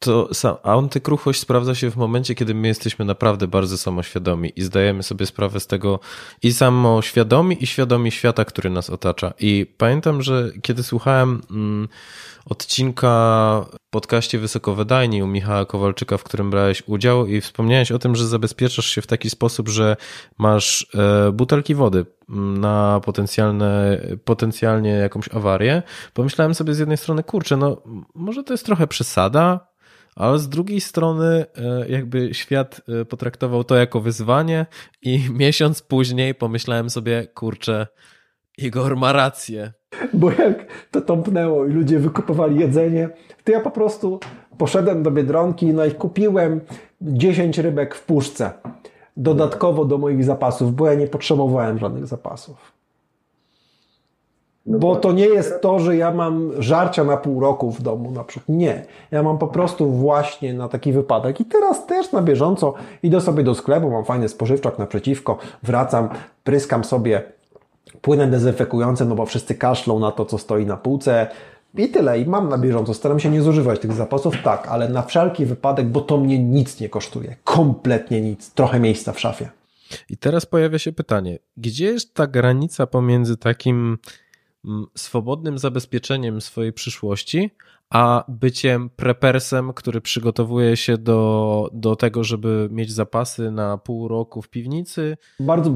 to 0.03 0.28
antykruchość 0.62 1.40
sprawdza 1.40 1.74
się 1.74 1.90
w 1.90 1.96
momencie, 1.96 2.34
kiedy 2.34 2.55
my 2.55 2.68
jesteśmy 2.68 3.05
naprawdę 3.05 3.48
bardzo 3.48 3.78
samoświadomi 3.78 4.53
i 4.57 4.62
zdajemy 4.62 5.03
sobie 5.03 5.26
sprawę 5.26 5.61
z 5.61 5.66
tego 5.66 6.00
i 6.42 6.53
samoświadomi, 6.53 7.62
i 7.62 7.66
świadomi 7.66 8.11
świata, 8.11 8.44
który 8.44 8.70
nas 8.70 8.90
otacza. 8.90 9.32
I 9.40 9.66
pamiętam, 9.76 10.22
że 10.22 10.50
kiedy 10.62 10.82
słuchałem 10.82 11.42
mm, 11.50 11.88
odcinka 12.44 13.66
w 13.88 13.90
podcaście 13.90 14.38
Wysokowydajni 14.38 15.22
u 15.22 15.26
Michała 15.26 15.64
Kowalczyka, 15.64 16.18
w 16.18 16.24
którym 16.24 16.50
brałeś 16.50 16.82
udział 16.86 17.26
i 17.26 17.40
wspomniałeś 17.40 17.92
o 17.92 17.98
tym, 17.98 18.16
że 18.16 18.28
zabezpieczasz 18.28 18.86
się 18.86 19.03
w 19.03 19.07
taki 19.07 19.30
sposób, 19.30 19.68
że 19.68 19.96
masz 20.38 20.86
e, 20.94 21.32
butelki 21.32 21.74
wody 21.74 22.07
mm, 22.28 22.59
na 22.59 23.00
potencjalne, 23.05 24.00
potencjalnie 24.24 24.90
jakąś 24.90 25.28
awarię. 25.34 25.82
Pomyślałem 26.14 26.55
sobie 26.55 26.74
z 26.74 26.78
jednej 26.78 26.96
strony, 26.96 27.22
kurczę, 27.22 27.57
no 27.57 27.82
może 28.14 28.42
to 28.42 28.55
jest 28.55 28.66
trochę 28.66 28.86
przesada, 28.86 29.72
ale 30.16 30.38
z 30.38 30.48
drugiej 30.48 30.80
strony 30.80 31.46
e, 31.56 31.88
jakby 31.88 32.34
świat 32.34 32.80
e, 33.00 33.04
potraktował 33.04 33.64
to 33.64 33.76
jako 33.76 34.00
wyzwanie 34.00 34.66
i 35.02 35.20
miesiąc 35.40 35.82
później 35.82 36.34
pomyślałem 36.34 36.90
sobie, 36.90 37.26
kurczę, 37.26 37.86
Igor 38.58 38.96
ma 38.96 39.12
rację. 39.12 39.72
Bo 40.12 40.30
jak 40.30 40.66
to 40.90 41.00
tąpnęło 41.00 41.66
i 41.66 41.72
ludzie 41.72 41.98
wykupowali 41.98 42.60
jedzenie, 42.60 43.08
to 43.44 43.52
ja 43.52 43.60
po 43.60 43.70
prostu 43.70 44.20
poszedłem 44.58 45.02
do 45.02 45.10
Biedronki 45.10 45.66
no 45.66 45.84
i 45.84 45.90
kupiłem 45.90 46.60
10 47.00 47.58
rybek 47.58 47.94
w 47.94 48.04
puszce. 48.04 48.52
Dodatkowo 49.16 49.84
do 49.84 49.98
moich 49.98 50.24
zapasów, 50.24 50.74
bo 50.74 50.86
ja 50.86 50.94
nie 50.94 51.06
potrzebowałem 51.06 51.78
żadnych 51.78 52.06
zapasów. 52.06 52.72
No 54.66 54.78
bo 54.78 54.96
to 54.96 55.12
nie 55.12 55.26
jest 55.26 55.60
to, 55.60 55.78
że 55.78 55.96
ja 55.96 56.10
mam 56.10 56.52
żarcia 56.58 57.04
na 57.04 57.16
pół 57.16 57.40
roku 57.40 57.70
w 57.70 57.82
domu 57.82 58.10
na 58.10 58.24
przykład. 58.24 58.48
Nie. 58.48 58.84
Ja 59.10 59.22
mam 59.22 59.38
po 59.38 59.48
prostu 59.48 59.90
właśnie 59.90 60.54
na 60.54 60.68
taki 60.68 60.92
wypadek. 60.92 61.40
I 61.40 61.44
teraz 61.44 61.86
też 61.86 62.12
na 62.12 62.22
bieżąco 62.22 62.74
idę 63.02 63.20
sobie 63.20 63.44
do 63.44 63.54
sklepu, 63.54 63.90
mam 63.90 64.04
fajny 64.04 64.28
spożywczak 64.28 64.78
naprzeciwko, 64.78 65.38
wracam, 65.62 66.08
pryskam 66.44 66.84
sobie 66.84 67.22
płynem 68.02 68.30
dezynfekującym, 68.30 69.08
no 69.08 69.14
bo 69.14 69.26
wszyscy 69.26 69.54
kaszlą 69.54 69.98
na 69.98 70.12
to, 70.12 70.24
co 70.24 70.38
stoi 70.38 70.66
na 70.66 70.76
półce. 70.76 71.26
I 71.74 71.88
tyle. 71.88 72.20
I 72.20 72.26
mam 72.26 72.48
na 72.48 72.58
bieżąco. 72.58 72.94
Staram 72.94 73.20
się 73.20 73.30
nie 73.30 73.42
zużywać 73.42 73.80
tych 73.80 73.92
zapasów, 73.92 74.34
tak, 74.44 74.68
ale 74.68 74.88
na 74.88 75.02
wszelki 75.02 75.46
wypadek, 75.46 75.86
bo 75.86 76.00
to 76.00 76.18
mnie 76.18 76.38
nic 76.38 76.80
nie 76.80 76.88
kosztuje. 76.88 77.36
Kompletnie 77.44 78.20
nic. 78.20 78.50
Trochę 78.50 78.80
miejsca 78.80 79.12
w 79.12 79.20
szafie. 79.20 79.48
I 80.08 80.16
teraz 80.16 80.46
pojawia 80.46 80.78
się 80.78 80.92
pytanie, 80.92 81.38
gdzie 81.56 81.84
jest 81.84 82.14
ta 82.14 82.26
granica 82.26 82.86
pomiędzy 82.86 83.36
takim 83.36 83.98
swobodnym 84.94 85.58
zabezpieczeniem 85.58 86.40
swojej 86.40 86.72
przyszłości, 86.72 87.50
a 87.92 88.24
byciem 88.28 88.90
prepersem, 88.96 89.72
który 89.72 90.00
przygotowuje 90.00 90.76
się 90.76 90.98
do, 90.98 91.70
do 91.72 91.96
tego, 91.96 92.24
żeby 92.24 92.68
mieć 92.70 92.92
zapasy 92.92 93.50
na 93.50 93.78
pół 93.78 94.08
roku 94.08 94.42
w 94.42 94.48
piwnicy? 94.48 95.16
Bardzo, 95.40 95.70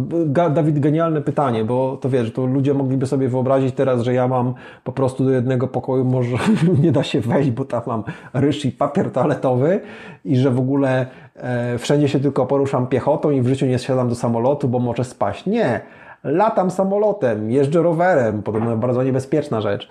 Dawid, 0.51 0.79
genialne 0.79 1.23
pytanie, 1.23 1.65
bo 1.65 1.97
to 1.97 2.09
wiesz, 2.09 2.33
to 2.33 2.47
ludzie 2.47 2.75
mogliby 2.75 3.07
sobie 3.07 3.29
wyobrazić 3.29 3.75
teraz, 3.75 4.03
że 4.03 4.15
ja 4.15 4.29
mam 4.29 4.55
po 4.85 4.93
prostu 4.93 5.25
do 5.25 5.31
jednego 5.31 5.69
pokoju, 5.69 6.05
może 6.05 6.37
nie 6.83 6.93
da 6.93 7.03
się 7.03 7.21
wejść, 7.21 7.51
bo 7.51 7.65
tam 7.65 7.83
mam 7.87 8.05
ryż 8.35 8.65
i 8.65 8.73
papier 8.73 9.11
toaletowy 9.11 9.81
i 10.25 10.37
że 10.37 10.51
w 10.51 10.59
ogóle 10.59 11.07
e, 11.35 11.79
wszędzie 11.79 12.09
się 12.09 12.21
tylko 12.21 12.47
poruszam 12.47 12.87
piechotą 12.87 13.31
i 13.31 13.43
w 13.43 13.49
życiu 13.49 13.67
nie 13.67 13.79
siadam 13.79 14.09
do 14.09 14.15
samolotu, 14.15 14.69
bo 14.69 14.79
może 14.79 15.05
spaść. 15.05 15.47
Nie 15.47 15.81
latam 16.27 16.71
samolotem, 16.71 17.51
jeżdżę 17.51 17.83
rowerem, 17.83 18.43
podobno 18.43 18.77
bardzo 18.77 19.03
niebezpieczna 19.03 19.61
rzecz 19.61 19.89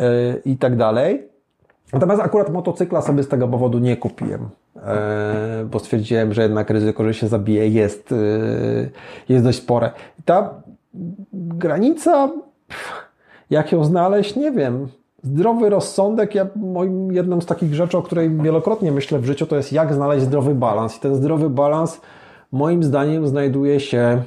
yy, 0.00 0.06
i 0.44 0.56
tak 0.56 0.76
dalej. 0.76 1.28
Natomiast 1.92 2.22
akurat 2.22 2.52
motocykla 2.52 3.00
sobie 3.00 3.22
z 3.22 3.28
tego 3.28 3.48
powodu 3.48 3.78
nie 3.78 3.96
kupiłem, 3.96 4.48
yy, 4.76 4.82
bo 5.70 5.78
stwierdziłem, 5.78 6.34
że 6.34 6.42
jednak 6.42 6.70
ryzyko, 6.70 7.04
że 7.04 7.14
się 7.14 7.28
zabije 7.28 7.68
jest, 7.68 8.10
yy, 8.10 8.90
jest 9.28 9.44
dość 9.44 9.58
spore. 9.58 9.90
ta 10.24 10.54
granica, 11.32 12.28
jak 13.50 13.72
ją 13.72 13.84
znaleźć, 13.84 14.36
nie 14.36 14.52
wiem. 14.52 14.88
Zdrowy 15.22 15.70
rozsądek, 15.70 16.34
ja, 16.34 16.46
moim 16.56 17.12
jedną 17.12 17.40
z 17.40 17.46
takich 17.46 17.74
rzeczy, 17.74 17.98
o 17.98 18.02
której 18.02 18.30
wielokrotnie 18.30 18.92
myślę 18.92 19.18
w 19.18 19.24
życiu, 19.24 19.46
to 19.46 19.56
jest 19.56 19.72
jak 19.72 19.94
znaleźć 19.94 20.24
zdrowy 20.24 20.54
balans. 20.54 20.96
I 20.96 21.00
ten 21.00 21.14
zdrowy 21.14 21.50
balans, 21.50 22.00
moim 22.52 22.82
zdaniem, 22.82 23.28
znajduje 23.28 23.80
się 23.80 24.22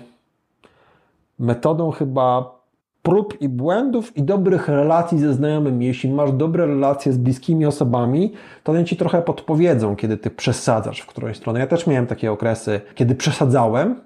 metodą 1.41 1.91
chyba 1.91 2.61
prób 3.01 3.41
i 3.41 3.49
błędów 3.49 4.17
i 4.17 4.23
dobrych 4.23 4.67
relacji 4.67 5.19
ze 5.19 5.33
znajomymi. 5.33 5.85
Jeśli 5.85 6.11
masz 6.11 6.31
dobre 6.31 6.65
relacje 6.65 7.13
z 7.13 7.17
bliskimi 7.17 7.65
osobami, 7.65 8.33
to 8.63 8.71
one 8.71 8.85
ci 8.85 8.97
trochę 8.97 9.21
podpowiedzą, 9.21 9.95
kiedy 9.95 10.17
ty 10.17 10.29
przesadzasz 10.29 10.99
w 10.99 11.05
którąś 11.05 11.37
stronę. 11.37 11.59
Ja 11.59 11.67
też 11.67 11.87
miałem 11.87 12.07
takie 12.07 12.31
okresy, 12.31 12.81
kiedy 12.95 13.15
przesadzałem. 13.15 14.01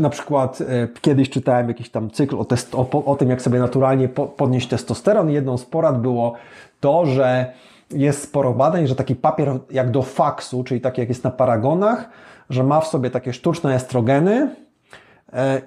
na 0.00 0.10
przykład 0.10 0.60
e, 0.60 0.88
kiedyś 1.00 1.30
czytałem 1.30 1.68
jakiś 1.68 1.90
tam 1.90 2.10
cykl 2.10 2.36
o, 2.38 2.44
test, 2.44 2.74
o, 2.74 3.04
o 3.04 3.16
tym, 3.16 3.30
jak 3.30 3.42
sobie 3.42 3.58
naturalnie 3.58 4.08
po, 4.08 4.26
podnieść 4.26 4.68
testosteron. 4.68 5.30
Jedną 5.30 5.58
z 5.58 5.64
porad 5.64 6.00
było 6.00 6.34
to, 6.80 7.06
że 7.06 7.52
jest 7.90 8.22
sporo 8.22 8.52
badań, 8.52 8.86
że 8.86 8.94
taki 8.94 9.16
papier 9.16 9.58
jak 9.70 9.90
do 9.90 10.02
faksu, 10.02 10.64
czyli 10.64 10.80
taki 10.80 11.00
jak 11.00 11.08
jest 11.08 11.24
na 11.24 11.30
paragonach, 11.30 12.08
że 12.50 12.64
ma 12.64 12.80
w 12.80 12.86
sobie 12.86 13.10
takie 13.10 13.32
sztuczne 13.32 13.74
estrogeny, 13.74 14.54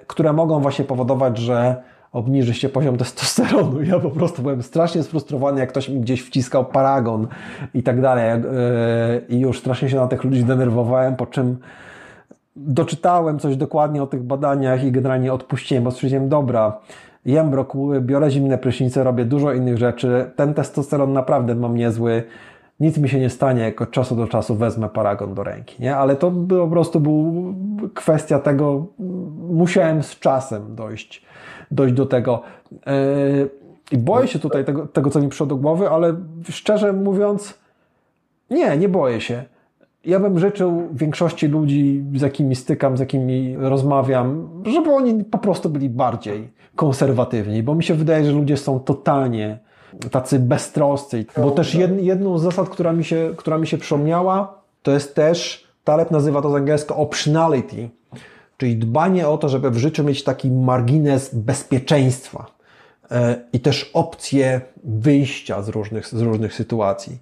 które 0.06 0.32
mogą 0.32 0.60
właśnie 0.60 0.84
powodować, 0.84 1.38
że 1.38 1.76
obniży 2.12 2.54
się 2.54 2.68
poziom 2.68 2.96
testosteronu. 2.96 3.82
Ja 3.92 3.98
po 4.00 4.10
prostu 4.10 4.42
byłem 4.42 4.62
strasznie 4.62 5.02
sfrustrowany, 5.02 5.60
jak 5.60 5.68
ktoś 5.68 5.88
mi 5.88 6.00
gdzieś 6.00 6.22
wciskał 6.22 6.64
paragon 6.64 7.26
i 7.74 7.82
tak 7.82 8.00
dalej. 8.00 8.24
E, 8.30 8.40
I 9.28 9.40
już 9.40 9.58
strasznie 9.58 9.88
się 9.88 9.96
na 9.96 10.06
tych 10.06 10.24
ludzi 10.24 10.44
denerwowałem, 10.44 11.16
po 11.16 11.26
czym 11.26 11.56
doczytałem 12.56 13.38
coś 13.38 13.56
dokładnie 13.56 14.02
o 14.02 14.06
tych 14.06 14.22
badaniach 14.22 14.84
i 14.84 14.92
generalnie 14.92 15.32
odpuściłem, 15.32 15.84
bo 15.84 15.90
stwierdziłem, 15.90 16.28
dobra, 16.28 16.78
jem 17.24 17.50
brokuły, 17.50 18.00
biorę 18.00 18.30
zimne 18.30 18.58
prysznice, 18.58 19.04
robię 19.04 19.24
dużo 19.24 19.52
innych 19.52 19.78
rzeczy. 19.78 20.30
Ten 20.36 20.54
testosteron 20.54 21.12
naprawdę 21.12 21.54
mam 21.54 21.76
niezły 21.76 22.22
nic 22.80 22.98
mi 22.98 23.08
się 23.08 23.20
nie 23.20 23.30
stanie, 23.30 23.62
jak 23.62 23.82
od 23.82 23.90
czasu 23.90 24.16
do 24.16 24.26
czasu 24.26 24.54
wezmę 24.54 24.88
paragon 24.88 25.34
do 25.34 25.44
ręki, 25.44 25.82
nie? 25.82 25.96
Ale 25.96 26.16
to 26.16 26.32
po 26.48 26.68
prostu 26.68 27.00
był 27.00 27.54
kwestia 27.94 28.38
tego, 28.38 28.86
musiałem 29.50 30.02
z 30.02 30.18
czasem 30.18 30.74
dojść, 30.74 31.22
dojść 31.70 31.94
do 31.94 32.06
tego. 32.06 32.42
Yy, 32.72 33.50
I 33.92 33.98
boję 33.98 34.28
się 34.28 34.38
tutaj 34.38 34.64
tego, 34.64 34.86
tego, 34.86 35.10
co 35.10 35.20
mi 35.20 35.28
przyszło 35.28 35.46
do 35.46 35.56
głowy, 35.56 35.90
ale 35.90 36.14
szczerze 36.50 36.92
mówiąc, 36.92 37.58
nie, 38.50 38.76
nie 38.76 38.88
boję 38.88 39.20
się. 39.20 39.44
Ja 40.04 40.20
bym 40.20 40.38
życzył 40.38 40.88
większości 40.92 41.48
ludzi, 41.48 42.04
z 42.14 42.20
jakimi 42.20 42.56
stykam, 42.56 42.96
z 42.96 43.00
jakimi 43.00 43.56
rozmawiam, 43.58 44.48
żeby 44.64 44.90
oni 44.90 45.24
po 45.24 45.38
prostu 45.38 45.70
byli 45.70 45.90
bardziej 45.90 46.50
konserwatywni, 46.76 47.62
bo 47.62 47.74
mi 47.74 47.84
się 47.84 47.94
wydaje, 47.94 48.24
że 48.24 48.32
ludzie 48.32 48.56
są 48.56 48.80
totalnie 48.80 49.58
tacy 50.10 50.38
beztroscy. 50.38 51.24
Bo 51.36 51.50
też 51.50 51.74
jedną 52.00 52.38
z 52.38 52.42
zasad, 52.42 52.68
która 52.68 52.92
mi, 52.92 53.04
się, 53.04 53.32
która 53.36 53.58
mi 53.58 53.66
się 53.66 53.78
przypomniała, 53.78 54.62
to 54.82 54.90
jest 54.90 55.14
też, 55.14 55.66
Taleb 55.84 56.10
nazywa 56.10 56.42
to 56.42 56.50
z 56.50 56.54
angielskiego 56.54 56.96
optionality, 56.96 57.88
czyli 58.56 58.76
dbanie 58.76 59.28
o 59.28 59.38
to, 59.38 59.48
żeby 59.48 59.70
w 59.70 59.78
życiu 59.78 60.04
mieć 60.04 60.24
taki 60.24 60.50
margines 60.50 61.34
bezpieczeństwa 61.34 62.46
e, 63.10 63.36
i 63.52 63.60
też 63.60 63.90
opcje 63.94 64.60
wyjścia 64.84 65.62
z 65.62 65.68
różnych, 65.68 66.06
z 66.06 66.20
różnych 66.20 66.54
sytuacji. 66.54 67.18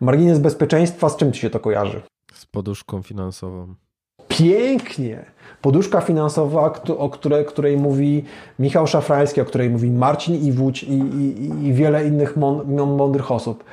Margines 0.00 0.38
bezpieczeństwa, 0.38 1.08
z 1.08 1.16
czym 1.16 1.32
Ci 1.32 1.40
się 1.40 1.50
to 1.50 1.60
kojarzy? 1.60 2.02
Z 2.32 2.46
poduszką 2.46 3.02
finansową. 3.02 3.74
Pięknie! 4.28 5.24
Poduszka 5.62 6.00
finansowa, 6.00 6.72
o 6.98 7.10
której, 7.10 7.44
której 7.44 7.76
mówi 7.76 8.24
Michał 8.58 8.86
Szafrański, 8.86 9.40
o 9.40 9.44
której 9.44 9.70
mówi 9.70 9.90
Marcin 9.90 10.34
Iwódź 10.34 10.82
i, 10.82 10.92
i, 10.92 11.66
i 11.66 11.72
wiele 11.72 12.06
innych 12.06 12.36
mądrych 12.96 13.30
osób. 13.30 13.64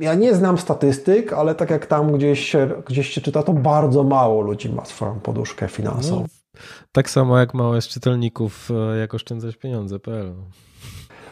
Ja 0.00 0.14
nie 0.14 0.34
znam 0.34 0.58
statystyk, 0.58 1.32
ale 1.32 1.54
tak 1.54 1.70
jak 1.70 1.86
tam 1.86 2.12
gdzieś 2.12 2.56
gdzieś 2.86 3.08
się 3.08 3.20
czyta, 3.20 3.42
to 3.42 3.52
bardzo 3.52 4.04
mało 4.04 4.40
ludzi 4.40 4.68
ma 4.72 4.84
swoją 4.84 5.20
poduszkę 5.20 5.68
finansową. 5.68 6.20
No, 6.20 6.60
tak 6.92 7.10
samo 7.10 7.38
jak 7.38 7.54
mało 7.54 7.74
jest 7.74 7.88
czytelników, 7.88 8.70
e, 8.70 8.98
jak 8.98 9.14
oszczędzać 9.14 9.56
pieniądze.pl. 9.56 10.34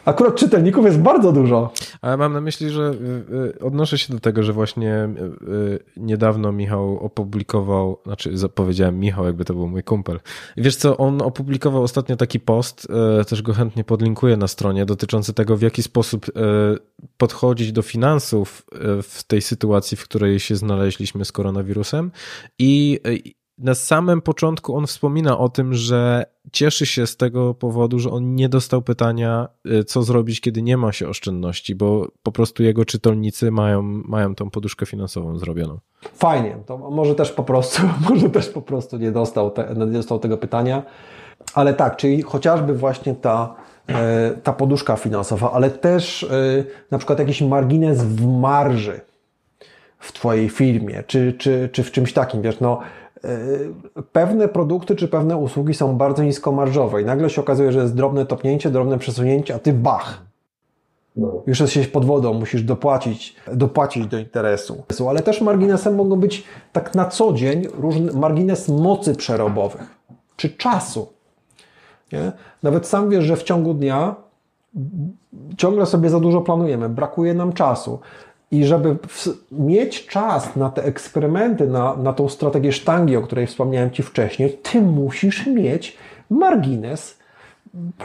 Akurat 0.05 0.35
czytelników 0.35 0.85
jest 0.85 0.99
bardzo 0.99 1.31
dużo. 1.31 1.71
Ale 2.01 2.17
mam 2.17 2.33
na 2.33 2.41
myśli, 2.41 2.69
że 2.69 2.81
y, 2.81 3.35
y, 3.35 3.59
odnoszę 3.59 3.97
się 3.97 4.13
do 4.13 4.19
tego, 4.19 4.43
że 4.43 4.53
właśnie 4.53 5.09
y, 5.47 5.79
niedawno 5.97 6.51
Michał 6.51 6.99
opublikował, 6.99 7.99
znaczy 8.05 8.31
powiedziałem 8.55 8.99
Michał, 8.99 9.25
jakby 9.25 9.45
to 9.45 9.53
był 9.53 9.67
mój 9.67 9.83
kumpel. 9.83 10.19
Wiesz 10.57 10.75
co, 10.75 10.97
on 10.97 11.21
opublikował 11.21 11.83
ostatnio 11.83 12.15
taki 12.15 12.39
post, 12.39 12.87
też 13.27 13.41
go 13.41 13.53
chętnie 13.53 13.83
podlinkuję 13.83 14.37
na 14.37 14.47
stronie, 14.47 14.85
dotyczący 14.85 15.33
tego, 15.33 15.57
w 15.57 15.61
jaki 15.61 15.83
sposób 15.83 16.25
podchodzić 17.17 17.71
do 17.71 17.81
finansów 17.81 18.65
w 19.03 19.23
tej 19.23 19.41
sytuacji, 19.41 19.97
w 19.97 20.03
której 20.03 20.39
się 20.39 20.55
znaleźliśmy 20.55 21.25
z 21.25 21.31
koronawirusem. 21.31 22.11
I 22.59 22.99
na 23.57 23.75
samym 23.75 24.21
początku 24.21 24.75
on 24.75 24.87
wspomina 24.87 25.37
o 25.37 25.49
tym, 25.49 25.73
że 25.73 26.25
cieszy 26.51 26.85
się 26.85 27.07
z 27.07 27.17
tego 27.17 27.53
powodu, 27.53 27.99
że 27.99 28.09
on 28.09 28.35
nie 28.35 28.49
dostał 28.49 28.81
pytania, 28.81 29.47
y, 29.71 29.83
co 29.83 30.03
zrobić, 30.03 30.41
kiedy 30.41 30.61
nie 30.61 30.77
ma 30.77 30.91
się 30.91 31.07
oszczędności, 31.07 31.75
bo 31.75 32.07
po 32.23 32.31
prostu 32.31 32.63
jego 32.63 32.85
czytelnicy 32.85 33.51
mają, 33.51 33.81
mają 33.81 34.35
tą 34.35 34.49
poduszkę 34.49 34.85
finansową 34.85 35.37
zrobioną. 35.37 35.79
Fajnie, 36.13 36.57
to 36.65 36.77
może 36.77 37.15
też 37.15 37.31
po 37.31 37.43
prostu, 37.43 37.81
może 38.09 38.29
też 38.29 38.49
po 38.49 38.61
prostu 38.61 38.97
nie 38.97 39.11
dostał, 39.11 39.51
te, 39.51 39.75
nie 39.77 39.85
dostał 39.85 40.19
tego 40.19 40.37
pytania, 40.37 40.83
ale 41.53 41.73
tak, 41.73 41.97
czyli 41.97 42.21
chociażby 42.21 42.73
właśnie 42.73 43.15
ta, 43.15 43.55
e, 43.87 44.31
ta 44.43 44.53
poduszka 44.53 44.95
finansowa, 44.95 45.51
ale 45.51 45.71
też 45.71 46.23
e, 46.23 46.63
na 46.91 46.97
przykład 46.97 47.19
jakiś 47.19 47.41
margines 47.41 48.03
w 48.03 48.25
marży 48.25 49.01
w 50.03 50.11
Twojej 50.11 50.49
firmie, 50.49 51.03
czy, 51.07 51.33
czy, 51.33 51.69
czy 51.71 51.83
w 51.83 51.91
czymś 51.91 52.13
takim, 52.13 52.41
wiesz, 52.41 52.59
no 52.59 52.79
E, 53.23 54.03
pewne 54.11 54.47
produkty 54.47 54.95
czy 54.95 55.07
pewne 55.07 55.37
usługi 55.37 55.73
są 55.73 55.97
bardzo 55.97 56.23
niskomarżowe 56.23 57.01
i 57.01 57.05
nagle 57.05 57.29
się 57.29 57.41
okazuje, 57.41 57.71
że 57.71 57.79
jest 57.79 57.95
drobne 57.95 58.25
topnięcie, 58.25 58.69
drobne 58.69 58.97
przesunięcie, 58.97 59.55
a 59.55 59.59
ty 59.59 59.73
bach! 59.73 60.21
No. 61.15 61.41
Już 61.47 61.59
jesteś 61.59 61.87
pod 61.87 62.05
wodą, 62.05 62.33
musisz 62.33 62.63
dopłacić, 62.63 63.35
dopłacić 63.53 64.07
do 64.07 64.17
interesu. 64.17 64.83
Ale 65.09 65.19
też 65.19 65.41
marginesem 65.41 65.95
mogą 65.95 66.15
być 66.15 66.43
tak 66.71 66.95
na 66.95 67.05
co 67.05 67.33
dzień 67.33 67.67
różny 67.73 68.13
margines 68.13 68.69
mocy 68.69 69.15
przerobowych 69.15 69.95
czy 70.35 70.49
czasu. 70.49 71.13
Nie? 72.11 72.31
Nawet 72.63 72.87
sam 72.87 73.09
wiesz, 73.09 73.23
że 73.23 73.35
w 73.35 73.43
ciągu 73.43 73.73
dnia 73.73 74.15
ciągle 75.57 75.85
sobie 75.85 76.09
za 76.09 76.19
dużo 76.19 76.41
planujemy, 76.41 76.89
brakuje 76.89 77.33
nam 77.33 77.53
czasu. 77.53 77.99
I 78.53 78.65
żeby 78.65 78.97
mieć 79.51 80.07
czas 80.07 80.55
na 80.55 80.69
te 80.69 80.83
eksperymenty, 80.83 81.67
na, 81.67 81.95
na 81.95 82.13
tą 82.13 82.29
strategię 82.29 82.71
sztangi, 82.71 83.17
o 83.17 83.21
której 83.21 83.47
wspomniałem 83.47 83.91
Ci 83.91 84.03
wcześniej, 84.03 84.57
Ty 84.63 84.81
musisz 84.81 85.47
mieć 85.47 85.97
margines 86.29 87.17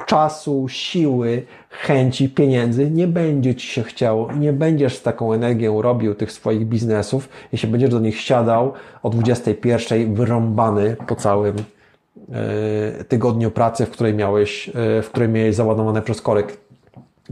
czasu, 0.07 0.67
siły, 0.69 1.43
chęci, 1.71 2.29
pieniędzy. 2.29 2.91
Nie 2.91 3.07
będzie 3.07 3.55
Ci 3.55 3.67
się 3.67 3.83
chciało 3.83 4.33
nie 4.33 4.53
będziesz 4.53 4.97
z 4.97 5.03
taką 5.03 5.33
energią 5.33 5.83
robił 5.83 6.15
tych 6.15 6.33
swoich 6.33 6.67
biznesów, 6.67 7.29
jeśli 7.53 7.69
będziesz 7.69 7.91
do 7.91 8.01
nich 8.01 8.21
siadał 8.21 8.73
o 9.03 9.11
21 9.11 10.15
wyrąbany 10.15 10.97
po 11.07 11.17
całym 11.17 11.57
e, 11.59 13.05
tygodniu 13.05 13.51
pracy, 13.51 13.87
w 13.87 13.91
której 13.91 14.15
miałeś, 14.15 14.69
e, 14.69 14.73
w 15.03 15.09
której 15.11 15.29
miałeś 15.29 15.55
załadowane 15.55 16.03
przez 16.03 16.23
korek 16.23 16.68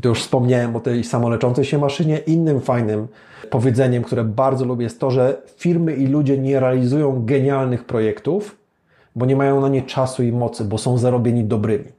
to 0.03 0.09
już 0.09 0.23
wspomniałem 0.23 0.77
o 0.77 0.81
tej 0.81 1.05
samoleczącej 1.05 1.65
się 1.65 1.79
maszynie. 1.79 2.19
Innym 2.19 2.61
fajnym 2.61 3.09
powiedzeniem, 3.51 4.03
które 4.03 4.25
bardzo 4.25 4.65
lubię, 4.65 4.85
jest 4.85 5.01
to, 5.01 5.11
że 5.11 5.43
firmy 5.57 5.95
i 5.95 6.07
ludzie 6.07 6.39
nie 6.39 6.61
realizują 6.61 7.25
genialnych 7.25 7.85
projektów, 7.85 8.57
bo 9.17 9.27
nie 9.27 9.37
mają 9.37 9.61
na 9.61 9.69
nie 9.69 9.83
czasu 9.83 10.23
i 10.23 10.33
mocy, 10.33 10.65
bo 10.65 10.79
są 10.79 10.99
zarobieni 10.99 11.45
dobrymi. 11.45 11.97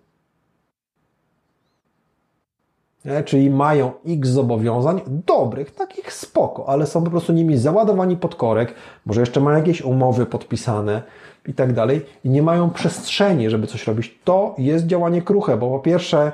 Nie? 3.05 3.23
Czyli 3.23 3.49
mają 3.49 3.91
x 4.07 4.29
zobowiązań, 4.29 5.01
dobrych, 5.07 5.71
takich 5.71 6.13
spoko, 6.13 6.69
ale 6.69 6.87
są 6.87 7.03
po 7.03 7.09
prostu 7.09 7.33
nimi 7.33 7.57
załadowani 7.57 8.17
pod 8.17 8.35
korek, 8.35 8.73
może 9.05 9.21
jeszcze 9.21 9.39
mają 9.39 9.57
jakieś 9.57 9.81
umowy 9.81 10.25
podpisane 10.25 11.01
i 11.47 11.53
tak 11.53 11.73
dalej, 11.73 12.05
i 12.23 12.29
nie 12.29 12.41
mają 12.41 12.69
przestrzeni, 12.69 13.49
żeby 13.49 13.67
coś 13.67 13.87
robić. 13.87 14.19
To 14.23 14.55
jest 14.57 14.85
działanie 14.85 15.21
kruche, 15.21 15.57
bo 15.57 15.69
po 15.69 15.79
pierwsze, 15.79 16.31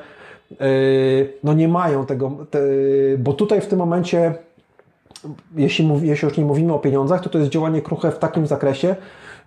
no 1.43 1.53
nie 1.53 1.67
mają 1.67 2.05
tego, 2.05 2.31
te, 2.49 2.59
bo 3.17 3.33
tutaj 3.33 3.61
w 3.61 3.67
tym 3.67 3.79
momencie, 3.79 4.33
jeśli, 5.55 5.87
mów, 5.87 6.03
jeśli 6.03 6.27
już 6.27 6.37
nie 6.37 6.45
mówimy 6.45 6.73
o 6.73 6.79
pieniądzach, 6.79 7.21
to 7.21 7.29
to 7.29 7.37
jest 7.37 7.51
działanie 7.51 7.81
kruche 7.81 8.11
w 8.11 8.19
takim 8.19 8.47
zakresie, 8.47 8.95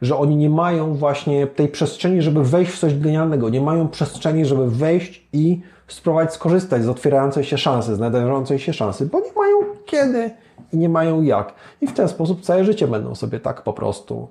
że 0.03 0.17
oni 0.17 0.37
nie 0.37 0.51
mają 0.51 0.95
właśnie 0.95 1.47
tej 1.47 1.69
przestrzeni, 1.69 2.23
żeby 2.23 2.45
wejść 2.45 2.73
w 2.73 2.79
coś 2.79 2.99
genialnego, 2.99 3.49
nie 3.49 3.61
mają 3.61 3.89
przestrzeni, 3.89 4.45
żeby 4.45 4.71
wejść 4.71 5.29
i 5.33 5.61
spróbować 5.89 6.35
skorzystać 6.35 6.85
z 6.85 6.89
otwierającej 6.89 7.45
się 7.45 7.59
szansy, 7.59 7.95
znajdującej 7.95 8.59
się 8.59 8.73
szansy, 8.73 9.07
bo 9.07 9.21
nie 9.21 9.33
mają 9.37 9.57
kiedy 9.87 10.31
i 10.73 10.77
nie 10.77 10.89
mają 10.89 11.23
jak. 11.23 11.55
I 11.81 11.87
w 11.87 11.93
ten 11.93 12.09
sposób 12.09 12.41
całe 12.41 12.65
życie 12.65 12.89
będą 12.89 13.15
sobie 13.15 13.41
tak 13.41 13.63
po 13.63 13.73
prostu 13.73 14.29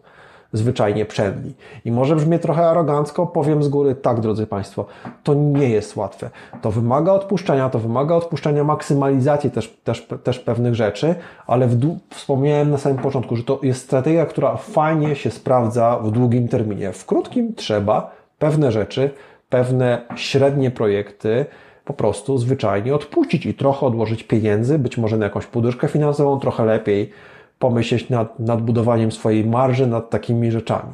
zwyczajnie 0.53 1.05
przedli. 1.05 1.53
I 1.85 1.91
może 1.91 2.15
brzmi 2.15 2.39
trochę 2.39 2.69
arogancko, 2.69 3.27
powiem 3.27 3.63
z 3.63 3.67
góry, 3.67 3.95
tak 3.95 4.19
drodzy 4.19 4.47
Państwo, 4.47 4.85
to 5.23 5.33
nie 5.33 5.69
jest 5.69 5.95
łatwe. 5.95 6.29
To 6.61 6.71
wymaga 6.71 7.11
odpuszczenia, 7.11 7.69
to 7.69 7.79
wymaga 7.79 8.15
odpuszczenia 8.15 8.63
maksymalizacji 8.63 9.51
też, 9.51 9.77
też, 9.83 10.07
też 10.23 10.39
pewnych 10.39 10.75
rzeczy, 10.75 11.15
ale 11.47 11.67
w, 11.67 11.97
wspomniałem 12.09 12.71
na 12.71 12.77
samym 12.77 12.97
początku, 12.97 13.35
że 13.35 13.43
to 13.43 13.59
jest 13.63 13.81
strategia, 13.81 14.25
która 14.25 14.57
fajnie 14.57 15.15
się 15.15 15.31
sprawdza 15.31 15.99
w 16.03 16.11
długim 16.11 16.47
terminie. 16.47 16.91
W 16.91 17.05
krótkim 17.05 17.55
trzeba 17.55 18.11
pewne 18.39 18.71
rzeczy, 18.71 19.09
pewne 19.49 20.01
średnie 20.15 20.71
projekty, 20.71 21.45
po 21.85 21.93
prostu 21.93 22.37
zwyczajnie 22.37 22.95
odpuścić 22.95 23.45
i 23.45 23.53
trochę 23.53 23.85
odłożyć 23.85 24.23
pieniędzy, 24.23 24.79
być 24.79 24.97
może 24.97 25.17
na 25.17 25.25
jakąś 25.25 25.45
poduszkę 25.45 25.87
finansową, 25.87 26.39
trochę 26.39 26.65
lepiej 26.65 27.11
pomyśleć 27.59 28.09
nad, 28.09 28.39
nad 28.39 28.61
budowaniem 28.61 29.11
swojej 29.11 29.45
marży, 29.45 29.87
nad 29.87 30.09
takimi 30.09 30.51
rzeczami, 30.51 30.93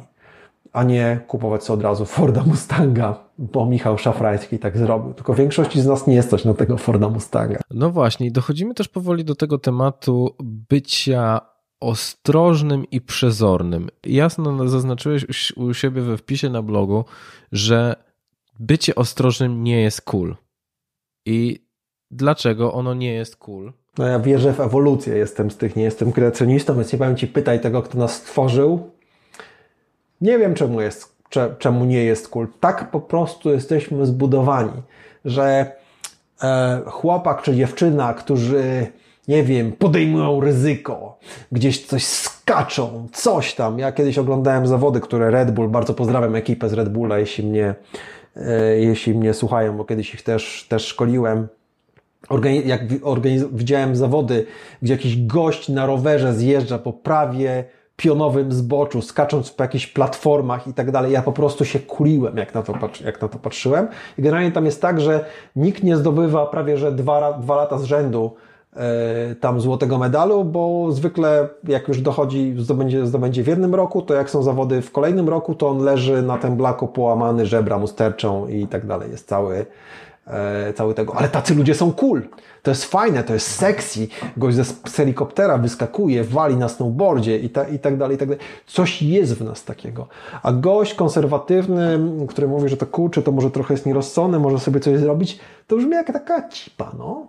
a 0.72 0.82
nie 0.82 1.20
kupować 1.26 1.64
sobie 1.64 1.78
od 1.78 1.84
razu 1.84 2.04
Forda 2.04 2.44
Mustanga, 2.44 3.24
bo 3.38 3.66
Michał 3.66 3.98
Szafrański 3.98 4.58
tak 4.58 4.78
zrobił. 4.78 5.14
Tylko 5.14 5.34
większości 5.34 5.80
z 5.80 5.86
nas 5.86 6.06
nie 6.06 6.14
jest 6.14 6.30
coś 6.30 6.44
na 6.44 6.54
tego 6.54 6.76
Forda 6.76 7.08
Mustanga. 7.08 7.60
No 7.70 7.90
właśnie, 7.90 8.30
dochodzimy 8.30 8.74
też 8.74 8.88
powoli 8.88 9.24
do 9.24 9.34
tego 9.34 9.58
tematu 9.58 10.36
bycia 10.42 11.40
ostrożnym 11.80 12.90
i 12.90 13.00
przezornym. 13.00 13.88
Jasno 14.06 14.68
zaznaczyłeś 14.68 15.52
u 15.56 15.74
siebie 15.74 16.02
we 16.02 16.16
wpisie 16.16 16.48
na 16.48 16.62
blogu, 16.62 17.04
że 17.52 17.96
bycie 18.58 18.94
ostrożnym 18.94 19.64
nie 19.64 19.80
jest 19.80 20.02
cool. 20.02 20.36
I 21.26 21.66
dlaczego 22.10 22.72
ono 22.72 22.94
nie 22.94 23.12
jest 23.12 23.36
cool? 23.36 23.72
No 23.98 24.06
ja 24.06 24.18
wierzę 24.18 24.52
w 24.52 24.60
ewolucję, 24.60 25.16
jestem 25.16 25.50
z 25.50 25.56
tych, 25.56 25.76
nie 25.76 25.82
jestem 25.82 26.12
kreacjonistą, 26.12 26.74
więc 26.74 26.92
nie 26.92 26.98
powiem 26.98 27.16
Ci 27.16 27.26
pytaj 27.26 27.60
tego, 27.60 27.82
kto 27.82 27.98
nas 27.98 28.14
stworzył. 28.14 28.90
Nie 30.20 30.38
wiem, 30.38 30.54
czemu, 30.54 30.80
jest, 30.80 31.16
czemu 31.58 31.84
nie 31.84 32.04
jest 32.04 32.28
cool. 32.28 32.48
Tak 32.60 32.90
po 32.90 33.00
prostu 33.00 33.50
jesteśmy 33.50 34.06
zbudowani, 34.06 34.82
że 35.24 35.72
e, 36.42 36.80
chłopak 36.86 37.42
czy 37.42 37.56
dziewczyna, 37.56 38.14
którzy, 38.14 38.86
nie 39.28 39.42
wiem, 39.42 39.72
podejmują 39.72 40.40
ryzyko, 40.40 41.18
gdzieś 41.52 41.86
coś 41.86 42.04
skaczą, 42.04 43.08
coś 43.12 43.54
tam. 43.54 43.78
Ja 43.78 43.92
kiedyś 43.92 44.18
oglądałem 44.18 44.66
zawody, 44.66 45.00
które 45.00 45.30
Red 45.30 45.50
Bull, 45.50 45.68
bardzo 45.68 45.94
pozdrawiam 45.94 46.34
ekipę 46.34 46.68
z 46.68 46.72
Red 46.72 46.88
Bulla, 46.88 47.18
jeśli 47.18 47.46
mnie, 47.46 47.74
e, 48.36 48.78
jeśli 48.78 49.14
mnie 49.14 49.34
słuchają, 49.34 49.76
bo 49.76 49.84
kiedyś 49.84 50.14
ich 50.14 50.22
też, 50.22 50.66
też 50.68 50.86
szkoliłem 50.86 51.48
Organiz 52.32 52.66
jak 52.66 52.80
organiz 53.02 53.44
widziałem 53.52 53.96
zawody, 53.96 54.46
gdzie 54.82 54.94
jakiś 54.94 55.26
gość 55.26 55.68
na 55.68 55.86
rowerze 55.86 56.34
zjeżdża 56.34 56.78
po 56.78 56.92
prawie 56.92 57.64
pionowym 57.96 58.52
zboczu, 58.52 59.02
skacząc 59.02 59.50
po 59.50 59.64
jakichś 59.64 59.86
platformach 59.86 60.68
i 60.68 60.74
tak 60.74 60.90
dalej. 60.90 61.12
Ja 61.12 61.22
po 61.22 61.32
prostu 61.32 61.64
się 61.64 61.78
kuliłem, 61.78 62.36
jak 62.36 62.54
na 62.54 62.62
to, 62.62 62.74
jak 63.04 63.22
na 63.22 63.28
to 63.28 63.38
patrzyłem. 63.38 63.88
I 64.18 64.22
generalnie 64.22 64.52
tam 64.52 64.64
jest 64.64 64.82
tak, 64.82 65.00
że 65.00 65.24
nikt 65.56 65.82
nie 65.82 65.96
zdobywa 65.96 66.46
prawie 66.46 66.76
że 66.78 66.92
dwa, 66.92 67.32
dwa 67.32 67.56
lata 67.56 67.78
z 67.78 67.84
rzędu 67.84 68.34
e, 68.76 69.34
tam 69.34 69.60
złotego 69.60 69.98
medalu, 69.98 70.44
bo 70.44 70.92
zwykle 70.92 71.48
jak 71.68 71.88
już 71.88 72.00
dochodzi, 72.00 72.54
zdobędzie, 72.58 73.06
zdobędzie 73.06 73.42
w 73.42 73.46
jednym 73.46 73.74
roku, 73.74 74.02
to 74.02 74.14
jak 74.14 74.30
są 74.30 74.42
zawody 74.42 74.82
w 74.82 74.92
kolejnym 74.92 75.28
roku, 75.28 75.54
to 75.54 75.68
on 75.68 75.78
leży 75.78 76.22
na 76.22 76.38
tym 76.38 76.56
blaku 76.56 76.88
połamany, 76.88 77.46
żebra 77.46 77.78
mu 77.78 77.86
sterczą 77.86 78.48
i 78.48 78.66
tak 78.66 78.86
dalej. 78.86 79.10
Jest 79.10 79.28
cały, 79.28 79.66
e, 80.26 80.72
cały 80.72 80.94
tego. 80.94 81.16
Ale 81.16 81.28
tacy 81.28 81.54
ludzie 81.54 81.74
są 81.74 81.92
cool. 81.92 82.22
To 82.62 82.70
jest 82.70 82.84
fajne, 82.84 83.24
to 83.24 83.34
jest 83.34 83.54
sexy. 83.54 84.08
Gość 84.36 84.56
ze, 84.56 84.64
helikoptera 84.90 85.58
wyskakuje, 85.58 86.24
wali 86.24 86.56
na 86.56 86.68
snowboardzie 86.68 87.38
i, 87.38 87.50
ta, 87.50 87.68
i 87.68 87.78
tak 87.78 87.96
dalej, 87.96 88.16
i 88.16 88.18
tak 88.18 88.28
dalej. 88.28 88.44
Coś 88.66 89.02
jest 89.02 89.34
w 89.34 89.44
nas 89.44 89.64
takiego. 89.64 90.08
A 90.42 90.52
gość 90.52 90.94
konserwatywny, 90.94 91.98
który 92.28 92.48
mówi, 92.48 92.68
że 92.68 92.76
to 92.76 92.86
kurczę, 92.86 93.22
to 93.22 93.32
może 93.32 93.50
trochę 93.50 93.74
jest 93.74 93.86
nierozsądne, 93.86 94.38
może 94.38 94.58
sobie 94.58 94.80
coś 94.80 94.98
zrobić, 94.98 95.40
to 95.66 95.76
brzmi 95.76 95.92
jak 95.92 96.06
taka 96.06 96.48
cipa, 96.48 96.92
no. 96.98 97.26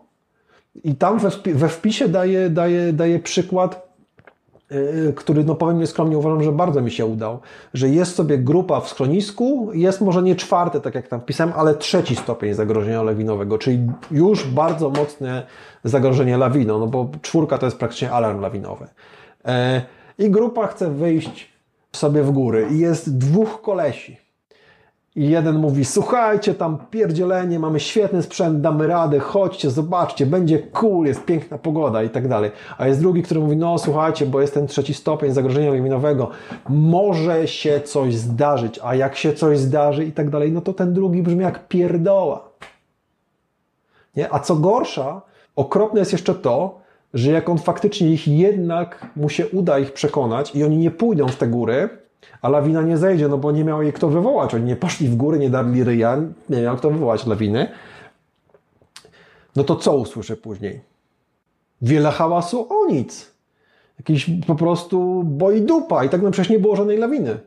I 0.83 0.95
tam 0.95 1.19
we, 1.45 1.69
wpisie 1.69 2.07
daje, 2.07 2.49
daje, 2.49 2.93
daje 2.93 3.19
przykład 3.19 3.92
który, 5.15 5.43
no 5.43 5.55
powiem 5.55 5.79
nieskromnie, 5.79 6.17
uważam, 6.17 6.43
że 6.43 6.51
bardzo 6.51 6.81
mi 6.81 6.91
się 6.91 7.05
udał, 7.05 7.39
że 7.73 7.89
jest 7.89 8.15
sobie 8.15 8.37
grupa 8.37 8.79
w 8.79 8.89
schronisku, 8.89 9.69
jest 9.73 10.01
może 10.01 10.23
nie 10.23 10.35
czwarty, 10.35 10.81
tak 10.81 10.95
jak 10.95 11.07
tam 11.07 11.21
pisałem, 11.21 11.53
ale 11.57 11.75
trzeci 11.75 12.15
stopień 12.15 12.53
zagrożenia 12.53 13.03
lawinowego, 13.03 13.57
czyli 13.57 13.79
już 14.11 14.47
bardzo 14.47 14.89
mocne 14.89 15.45
zagrożenie 15.83 16.37
lawiną, 16.37 16.79
no 16.79 16.87
bo 16.87 17.09
czwórka 17.21 17.57
to 17.57 17.65
jest 17.65 17.77
praktycznie 17.77 18.11
alarm 18.11 18.41
lawinowy. 18.41 18.87
E, 19.45 19.81
I 20.19 20.29
grupa 20.29 20.67
chce 20.67 20.89
wyjść 20.89 21.53
sobie 21.91 22.23
w 22.23 22.31
góry 22.31 22.67
i 22.71 22.79
jest 22.79 23.17
dwóch 23.17 23.61
kolesi. 23.61 24.22
I 25.15 25.29
jeden 25.29 25.55
mówi, 25.55 25.85
słuchajcie, 25.85 26.53
tam 26.53 26.77
pierdzielenie, 26.91 27.59
mamy 27.59 27.79
świetny 27.79 28.23
sprzęt, 28.23 28.61
damy 28.61 28.87
radę, 28.87 29.19
chodźcie, 29.19 29.69
zobaczcie, 29.69 30.25
będzie 30.25 30.59
cool, 30.59 31.05
jest 31.05 31.25
piękna 31.25 31.57
pogoda 31.57 32.03
i 32.03 32.09
tak 32.09 32.27
dalej. 32.27 32.51
A 32.77 32.87
jest 32.87 32.99
drugi, 32.99 33.23
który 33.23 33.39
mówi, 33.39 33.57
no 33.57 33.77
słuchajcie, 33.77 34.25
bo 34.25 34.41
jest 34.41 34.53
ten 34.53 34.67
trzeci 34.67 34.93
stopień 34.93 35.31
zagrożenia 35.31 35.69
eliminowego, 35.69 36.29
może 36.69 37.47
się 37.47 37.81
coś 37.81 38.15
zdarzyć, 38.15 38.79
a 38.83 38.95
jak 38.95 39.15
się 39.15 39.33
coś 39.33 39.59
zdarzy 39.59 40.05
i 40.05 40.11
tak 40.11 40.29
dalej, 40.29 40.51
no 40.51 40.61
to 40.61 40.73
ten 40.73 40.93
drugi 40.93 41.23
brzmi 41.23 41.41
jak 41.43 41.67
pierdoła. 41.67 42.49
Nie? 44.15 44.33
A 44.33 44.39
co 44.39 44.55
gorsza, 44.55 45.21
okropne 45.55 45.99
jest 45.99 46.11
jeszcze 46.11 46.35
to, 46.35 46.79
że 47.13 47.31
jak 47.31 47.49
on 47.49 47.57
faktycznie 47.57 48.11
ich 48.11 48.27
jednak 48.27 49.07
mu 49.15 49.29
się 49.29 49.47
uda 49.47 49.79
ich 49.79 49.93
przekonać 49.93 50.55
i 50.55 50.63
oni 50.63 50.77
nie 50.77 50.91
pójdą 50.91 51.27
w 51.27 51.35
te 51.35 51.47
góry, 51.47 51.89
a 52.41 52.49
lawina 52.49 52.81
nie 52.81 52.97
zejdzie, 52.97 53.27
no 53.27 53.37
bo 53.37 53.51
nie 53.51 53.63
miał 53.63 53.83
jej 53.83 53.93
kto 53.93 54.09
wywołać. 54.09 54.53
Oni 54.53 54.63
nie 54.65 54.75
poszli 54.75 55.07
w 55.07 55.15
góry, 55.15 55.39
nie 55.39 55.49
dali 55.49 55.83
ryja, 55.83 56.17
nie 56.49 56.61
miał 56.61 56.77
kto 56.77 56.89
wywołać 56.89 57.25
lawiny. 57.25 57.69
No 59.55 59.63
to 59.63 59.75
co 59.75 59.97
usłyszę 59.97 60.37
później? 60.37 60.81
Wiele 61.81 62.11
hałasu 62.11 62.67
o 62.69 62.85
nic. 62.85 63.33
Jakiś 63.99 64.29
po 64.47 64.55
prostu 64.55 65.23
boi 65.23 65.61
dupa 65.61 66.03
i 66.03 66.09
tak 66.09 66.21
no 66.21 66.31
przecież 66.31 66.49
nie 66.49 66.59
było 66.59 66.75
żadnej 66.75 66.97
lawiny. 66.97 67.39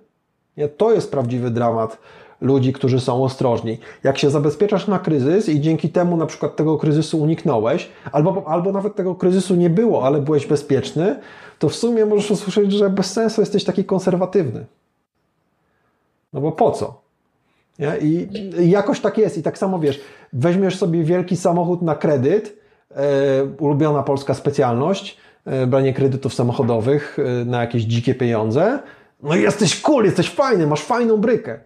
Nie? 0.56 0.68
To 0.68 0.92
jest 0.92 1.10
prawdziwy 1.10 1.50
dramat 1.50 1.98
ludzi, 2.40 2.72
którzy 2.72 3.00
są 3.00 3.24
ostrożni. 3.24 3.78
Jak 4.04 4.18
się 4.18 4.30
zabezpieczasz 4.30 4.88
na 4.88 4.98
kryzys 4.98 5.48
i 5.48 5.60
dzięki 5.60 5.88
temu 5.88 6.16
na 6.16 6.26
przykład 6.26 6.56
tego 6.56 6.78
kryzysu 6.78 7.22
uniknąłeś, 7.22 7.88
albo, 8.12 8.42
albo 8.46 8.72
nawet 8.72 8.94
tego 8.94 9.14
kryzysu 9.14 9.54
nie 9.54 9.70
było, 9.70 10.04
ale 10.04 10.20
byłeś 10.20 10.46
bezpieczny, 10.46 11.16
to 11.58 11.68
w 11.68 11.74
sumie 11.74 12.06
możesz 12.06 12.30
usłyszeć, 12.30 12.72
że 12.72 12.90
bez 12.90 13.12
sensu 13.12 13.40
jesteś 13.42 13.64
taki 13.64 13.84
konserwatywny. 13.84 14.66
No 16.32 16.40
bo 16.40 16.52
po 16.52 16.70
co? 16.70 17.00
Nie? 17.78 17.98
I, 18.00 18.28
jakoś 18.70 19.00
tak 19.00 19.18
jest. 19.18 19.38
I 19.38 19.42
tak 19.42 19.58
samo 19.58 19.78
wiesz, 19.78 20.00
weźmiesz 20.32 20.78
sobie 20.78 21.04
wielki 21.04 21.36
samochód 21.36 21.82
na 21.82 21.94
kredyt, 21.94 22.58
e, 22.90 23.04
ulubiona 23.58 24.02
polska 24.02 24.34
specjalność, 24.34 25.16
e, 25.44 25.66
branie 25.66 25.92
kredytów 25.92 26.34
samochodowych 26.34 27.18
e, 27.18 27.44
na 27.44 27.60
jakieś 27.60 27.82
dzikie 27.82 28.14
pieniądze. 28.14 28.78
No 29.22 29.36
i 29.36 29.42
jesteś 29.42 29.80
cool, 29.80 30.04
jesteś 30.04 30.30
fajny, 30.30 30.66
masz 30.66 30.82
fajną 30.82 31.16
brykę. 31.16 31.60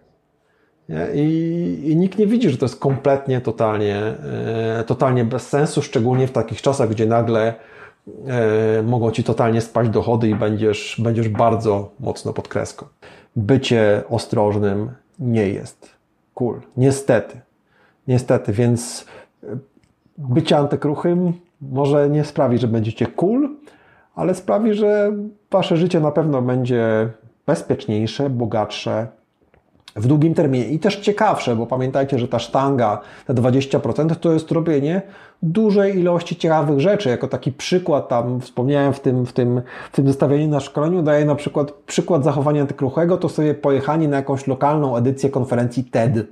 I, 1.13 1.81
I, 1.83 1.95
nikt 1.95 2.17
nie 2.17 2.27
widzi, 2.27 2.49
że 2.49 2.57
to 2.57 2.65
jest 2.65 2.79
kompletnie, 2.79 3.41
totalnie, 3.41 3.97
e, 3.97 4.83
totalnie 4.87 5.25
bez 5.25 5.49
sensu, 5.49 5.81
szczególnie 5.81 6.27
w 6.27 6.31
takich 6.31 6.61
czasach, 6.61 6.89
gdzie 6.89 7.05
nagle 7.05 7.53
e, 8.27 8.83
mogą 8.83 9.11
ci 9.11 9.23
totalnie 9.23 9.61
spaść 9.61 9.89
dochody 9.89 10.29
i 10.29 10.35
będziesz, 10.35 11.01
będziesz 11.03 11.29
bardzo 11.29 11.91
mocno 11.99 12.33
pod 12.33 12.47
kreską. 12.47 12.85
Bycie 13.35 14.03
ostrożnym 14.09 14.91
nie 15.19 15.49
jest 15.49 15.89
cool. 16.33 16.61
Niestety. 16.77 17.41
Niestety, 18.07 18.53
więc 18.53 19.05
e, 19.43 19.47
bycie 20.17 20.57
antykruchym 20.57 21.33
może 21.61 22.09
nie 22.09 22.23
sprawi, 22.23 22.57
że 22.57 22.67
będziecie 22.67 23.07
cool, 23.07 23.49
ale 24.15 24.35
sprawi, 24.35 24.73
że 24.73 25.11
wasze 25.51 25.77
życie 25.77 25.99
na 25.99 26.11
pewno 26.11 26.41
będzie 26.41 27.09
bezpieczniejsze, 27.45 28.29
bogatsze, 28.29 29.07
w 29.95 30.07
długim 30.07 30.33
terminie 30.33 30.65
i 30.65 30.79
też 30.79 30.97
ciekawsze, 30.97 31.55
bo 31.55 31.67
pamiętajcie, 31.67 32.19
że 32.19 32.27
ta 32.27 32.39
sztanga, 32.39 33.01
te 33.27 33.33
20% 33.33 34.15
to 34.15 34.33
jest 34.33 34.51
robienie 34.51 35.01
dużej 35.43 35.99
ilości 35.99 36.35
ciekawych 36.35 36.79
rzeczy. 36.79 37.09
Jako 37.09 37.27
taki 37.27 37.51
przykład 37.51 38.07
tam 38.07 38.41
wspomniałem 38.41 38.93
w 38.93 38.99
tym, 38.99 39.25
w 39.25 39.33
tym, 39.33 39.61
w 39.91 39.95
tym 39.95 40.07
zestawieniu 40.07 40.47
na 40.47 40.59
szkoleniu, 40.59 41.03
daję 41.03 41.25
na 41.25 41.35
przykład 41.35 41.71
przykład 41.71 42.23
zachowania 42.23 42.61
antykruchego, 42.61 43.17
to 43.17 43.29
sobie 43.29 43.53
pojechanie 43.53 44.07
na 44.07 44.15
jakąś 44.15 44.47
lokalną 44.47 44.97
edycję 44.97 45.29
konferencji 45.29 45.83
TED. 45.83 46.27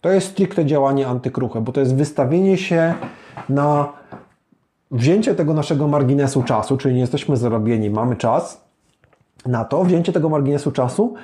To 0.00 0.10
jest 0.10 0.26
stricte 0.26 0.66
działanie 0.66 1.08
antykruche, 1.08 1.60
bo 1.60 1.72
to 1.72 1.80
jest 1.80 1.94
wystawienie 1.94 2.58
się 2.58 2.94
na 3.48 3.92
wzięcie 4.90 5.34
tego 5.34 5.54
naszego 5.54 5.88
marginesu 5.88 6.42
czasu, 6.42 6.76
czyli 6.76 6.94
nie 6.94 7.00
jesteśmy 7.00 7.36
zarobieni, 7.36 7.90
mamy 7.90 8.16
czas 8.16 8.64
na 9.46 9.64
to, 9.64 9.84
wzięcie 9.84 10.12
tego 10.12 10.28
marginesu 10.28 10.72
czasu 10.72 11.14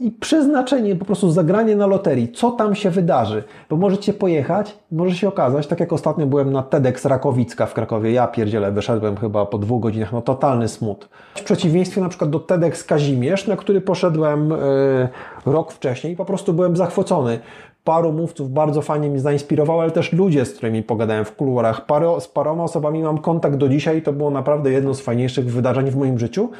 i 0.00 0.10
przeznaczenie, 0.10 0.96
po 0.96 1.04
prostu 1.04 1.30
zagranie 1.30 1.76
na 1.76 1.86
loterii, 1.86 2.32
co 2.32 2.50
tam 2.50 2.74
się 2.74 2.90
wydarzy. 2.90 3.44
Bo 3.70 3.76
możecie 3.76 4.12
pojechać, 4.12 4.78
może 4.92 5.16
się 5.16 5.28
okazać, 5.28 5.66
tak 5.66 5.80
jak 5.80 5.92
ostatnio 5.92 6.26
byłem 6.26 6.52
na 6.52 6.62
TEDx 6.62 7.04
Rakowicka 7.04 7.66
w 7.66 7.74
Krakowie, 7.74 8.12
ja 8.12 8.26
pierdzielę, 8.26 8.72
wyszedłem 8.72 9.16
chyba 9.16 9.46
po 9.46 9.58
dwóch 9.58 9.82
godzinach, 9.82 10.12
no 10.12 10.22
totalny 10.22 10.68
smut. 10.68 11.08
W 11.34 11.42
przeciwieństwie 11.42 12.00
na 12.00 12.08
przykład 12.08 12.30
do 12.30 12.40
TEDx 12.40 12.84
Kazimierz, 12.84 13.46
na 13.46 13.56
który 13.56 13.80
poszedłem 13.80 14.50
yy, 14.50 15.52
rok 15.52 15.72
wcześniej 15.72 16.16
po 16.16 16.24
prostu 16.24 16.52
byłem 16.52 16.76
zachwycony. 16.76 17.38
Paru 17.84 18.12
mówców 18.12 18.52
bardzo 18.52 18.82
fajnie 18.82 19.10
mi 19.10 19.18
zainspirowało, 19.18 19.82
ale 19.82 19.90
też 19.90 20.12
ludzie, 20.12 20.44
z 20.44 20.52
którymi 20.52 20.82
pogadałem 20.82 21.24
w 21.24 21.36
kuluarach. 21.36 21.86
Z 22.20 22.28
paroma 22.28 22.64
osobami 22.64 23.02
mam 23.02 23.18
kontakt 23.18 23.56
do 23.56 23.68
dzisiaj 23.68 23.98
i 23.98 24.02
to 24.02 24.12
było 24.12 24.30
naprawdę 24.30 24.72
jedno 24.72 24.94
z 24.94 25.00
fajniejszych 25.00 25.52
wydarzeń 25.52 25.90
w 25.90 25.96
moim 25.96 26.18
życiu. 26.18 26.50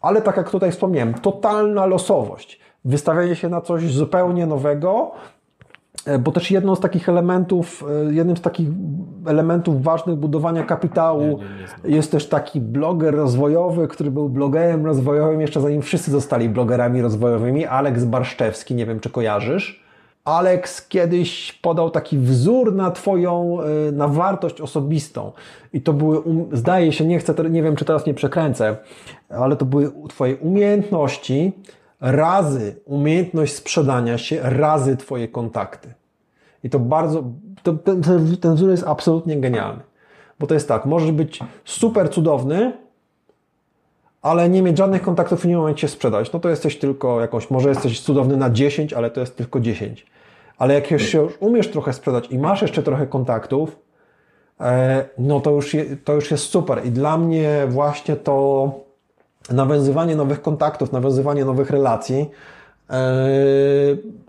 Ale 0.00 0.22
tak 0.22 0.36
jak 0.36 0.50
tutaj 0.50 0.72
wspomniałem, 0.72 1.14
totalna 1.14 1.86
losowość, 1.86 2.60
wystawianie 2.84 3.36
się 3.36 3.48
na 3.48 3.60
coś 3.60 3.92
zupełnie 3.92 4.46
nowego, 4.46 5.10
e, 6.06 6.18
bo 6.18 6.32
też 6.32 6.50
jedną 6.50 6.74
z 6.74 6.80
takich 6.80 7.08
elementów, 7.08 7.84
e, 8.08 8.14
jednym 8.14 8.36
z 8.36 8.40
takich 8.40 8.68
elementów 9.26 9.82
ważnych 9.82 10.16
budowania 10.16 10.62
kapitału 10.62 11.22
nie, 11.22 11.28
nie, 11.28 11.44
nie 11.84 11.96
jest 11.96 12.12
też 12.12 12.28
taki 12.28 12.60
bloger 12.60 13.14
rozwojowy, 13.14 13.88
który 13.88 14.10
był 14.10 14.28
blogerem 14.28 14.86
rozwojowym 14.86 15.40
jeszcze 15.40 15.60
zanim 15.60 15.82
wszyscy 15.82 16.10
zostali 16.10 16.48
blogerami 16.48 17.02
rozwojowymi, 17.02 17.66
Aleks 17.66 18.04
Barszczewski, 18.04 18.74
nie 18.74 18.86
wiem 18.86 19.00
czy 19.00 19.10
kojarzysz. 19.10 19.87
Alex 20.28 20.88
kiedyś 20.88 21.52
podał 21.52 21.90
taki 21.90 22.18
wzór 22.18 22.74
na 22.74 22.90
Twoją, 22.90 23.58
e, 23.88 23.92
na 23.92 24.08
wartość 24.08 24.60
osobistą. 24.60 25.32
I 25.72 25.80
to 25.80 25.92
były, 25.92 26.20
um, 26.20 26.46
zdaje 26.52 26.92
się, 26.92 27.04
nie 27.04 27.18
chcę, 27.18 27.34
nie 27.50 27.62
wiem 27.62 27.76
czy 27.76 27.84
teraz 27.84 28.06
nie 28.06 28.14
przekręcę, 28.14 28.76
ale 29.28 29.56
to 29.56 29.64
były 29.64 29.92
Twoje 30.08 30.36
umiejętności 30.36 31.52
razy 32.00 32.76
umiejętność 32.84 33.54
sprzedania 33.54 34.18
się, 34.18 34.40
razy 34.42 34.96
Twoje 34.96 35.28
kontakty. 35.28 35.94
I 36.64 36.70
to 36.70 36.78
bardzo, 36.78 37.24
to, 37.62 37.72
ten, 37.72 38.02
ten 38.40 38.54
wzór 38.54 38.70
jest 38.70 38.84
absolutnie 38.86 39.40
genialny. 39.40 39.82
Bo 40.40 40.46
to 40.46 40.54
jest 40.54 40.68
tak, 40.68 40.86
możesz 40.86 41.12
być 41.12 41.40
super 41.64 42.10
cudowny, 42.10 42.72
ale 44.22 44.48
nie 44.48 44.62
mieć 44.62 44.78
żadnych 44.78 45.02
kontaktów 45.02 45.44
i 45.44 45.48
nie 45.48 45.60
umieć 45.60 45.80
się 45.80 45.88
sprzedać. 45.88 46.32
No 46.32 46.40
to 46.40 46.48
jesteś 46.48 46.78
tylko 46.78 47.20
jakąś, 47.20 47.50
może 47.50 47.68
jesteś 47.68 48.00
cudowny 48.00 48.36
na 48.36 48.50
10, 48.50 48.92
ale 48.92 49.10
to 49.10 49.20
jest 49.20 49.36
tylko 49.36 49.60
10. 49.60 50.06
Ale 50.58 50.74
jak 50.74 50.90
już 50.90 51.02
się 51.02 51.28
umiesz 51.40 51.70
trochę 51.70 51.92
sprzedać 51.92 52.30
i 52.30 52.38
masz 52.38 52.62
jeszcze 52.62 52.82
trochę 52.82 53.06
kontaktów, 53.06 53.78
e, 54.60 55.04
no 55.18 55.40
to 55.40 55.50
już, 55.50 55.74
je, 55.74 55.96
to 55.96 56.14
już 56.14 56.30
jest 56.30 56.44
super. 56.44 56.84
I 56.84 56.90
dla 56.90 57.18
mnie 57.18 57.66
właśnie 57.68 58.16
to 58.16 58.70
nawiązywanie 59.50 60.16
nowych 60.16 60.42
kontaktów, 60.42 60.92
nawiązywanie 60.92 61.44
nowych 61.44 61.70
relacji 61.70 62.30
e, 62.90 63.16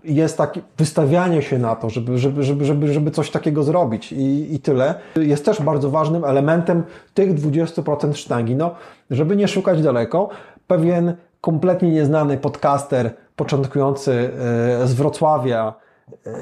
jest 0.04 0.38
takie 0.38 0.60
wystawianie 0.78 1.42
się 1.42 1.58
na 1.58 1.76
to, 1.76 1.90
żeby, 1.90 2.18
żeby, 2.18 2.42
żeby, 2.42 2.64
żeby, 2.64 2.92
żeby 2.92 3.10
coś 3.10 3.30
takiego 3.30 3.62
zrobić 3.62 4.12
i, 4.12 4.54
i 4.54 4.60
tyle. 4.60 4.94
Jest 5.16 5.44
też 5.44 5.62
bardzo 5.62 5.90
ważnym 5.90 6.24
elementem 6.24 6.82
tych 7.14 7.34
20% 7.34 8.14
sztangi. 8.14 8.56
No, 8.56 8.74
żeby 9.10 9.36
nie 9.36 9.48
szukać 9.48 9.82
daleko, 9.82 10.28
pewien 10.66 11.14
kompletnie 11.40 11.90
nieznany 11.90 12.36
podcaster 12.36 13.10
początkujący 13.36 14.12
e, 14.82 14.86
z 14.86 14.94
Wrocławia, 14.94 15.74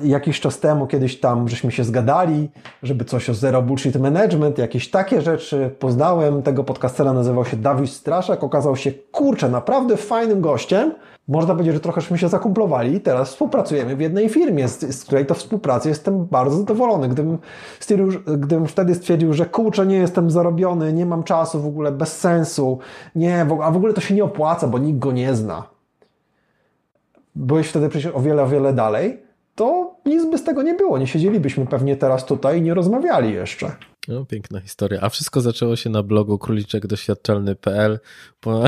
jakiś 0.02 0.40
czas 0.40 0.60
temu, 0.60 0.86
kiedyś 0.86 1.20
tam 1.20 1.48
żeśmy 1.48 1.72
się 1.72 1.84
zgadali, 1.84 2.50
żeby 2.82 3.04
coś 3.04 3.30
o 3.30 3.34
Zero 3.34 3.62
Bullshit 3.62 3.96
Management, 3.96 4.58
jakieś 4.58 4.90
takie 4.90 5.20
rzeczy. 5.20 5.70
Poznałem 5.78 6.42
tego 6.42 6.64
podcastera, 6.64 7.12
nazywał 7.12 7.44
się 7.44 7.56
Dawid 7.56 7.90
Straszak, 7.90 8.44
okazał 8.44 8.76
się, 8.76 8.92
kurczę, 8.92 9.48
naprawdę 9.48 9.96
fajnym 9.96 10.40
gościem. 10.40 10.94
Można 11.28 11.54
powiedzieć, 11.54 11.74
że 11.74 11.80
trochęśmy 11.80 12.18
się 12.18 12.28
zakumplowali 12.28 12.94
i 12.94 13.00
teraz 13.00 13.28
współpracujemy 13.28 13.96
w 13.96 14.00
jednej 14.00 14.28
firmie, 14.28 14.68
z, 14.68 14.80
z 14.80 15.04
której 15.04 15.26
to 15.26 15.34
współpracy 15.34 15.88
jestem 15.88 16.24
bardzo 16.26 16.56
zadowolony. 16.56 17.08
Gdybym, 17.08 17.38
stwierdził, 17.80 18.20
gdybym 18.38 18.66
wtedy 18.66 18.94
stwierdził, 18.94 19.32
że 19.32 19.46
kurczę, 19.46 19.86
nie 19.86 19.96
jestem 19.96 20.30
zarobiony, 20.30 20.92
nie 20.92 21.06
mam 21.06 21.22
czasu 21.24 21.62
w 21.62 21.66
ogóle, 21.66 21.92
bez 21.92 22.18
sensu, 22.18 22.78
nie, 23.14 23.46
a 23.62 23.70
w 23.70 23.76
ogóle 23.76 23.92
to 23.92 24.00
się 24.00 24.14
nie 24.14 24.24
opłaca, 24.24 24.66
bo 24.66 24.78
nikt 24.78 24.98
go 24.98 25.12
nie 25.12 25.34
zna. 25.34 25.62
Byłeś 27.34 27.68
wtedy 27.68 27.88
przecież 27.88 28.14
o 28.14 28.20
wiele, 28.20 28.42
o 28.42 28.48
wiele 28.48 28.72
dalej 28.72 29.27
to 29.58 29.96
nic 30.06 30.30
by 30.30 30.38
z 30.38 30.44
tego 30.44 30.62
nie 30.62 30.74
było. 30.74 30.98
Nie 30.98 31.06
siedzielibyśmy 31.06 31.66
pewnie 31.66 31.96
teraz 31.96 32.24
tutaj 32.24 32.58
i 32.58 32.62
nie 32.62 32.74
rozmawiali 32.74 33.32
jeszcze. 33.32 33.72
No, 34.08 34.24
piękna 34.24 34.60
historia. 34.60 35.00
A 35.02 35.08
wszystko 35.08 35.40
zaczęło 35.40 35.76
się 35.76 35.90
na 35.90 36.02
blogu 36.02 36.38
króliczekdoświadczalny.pl 36.38 37.98
po... 38.40 38.62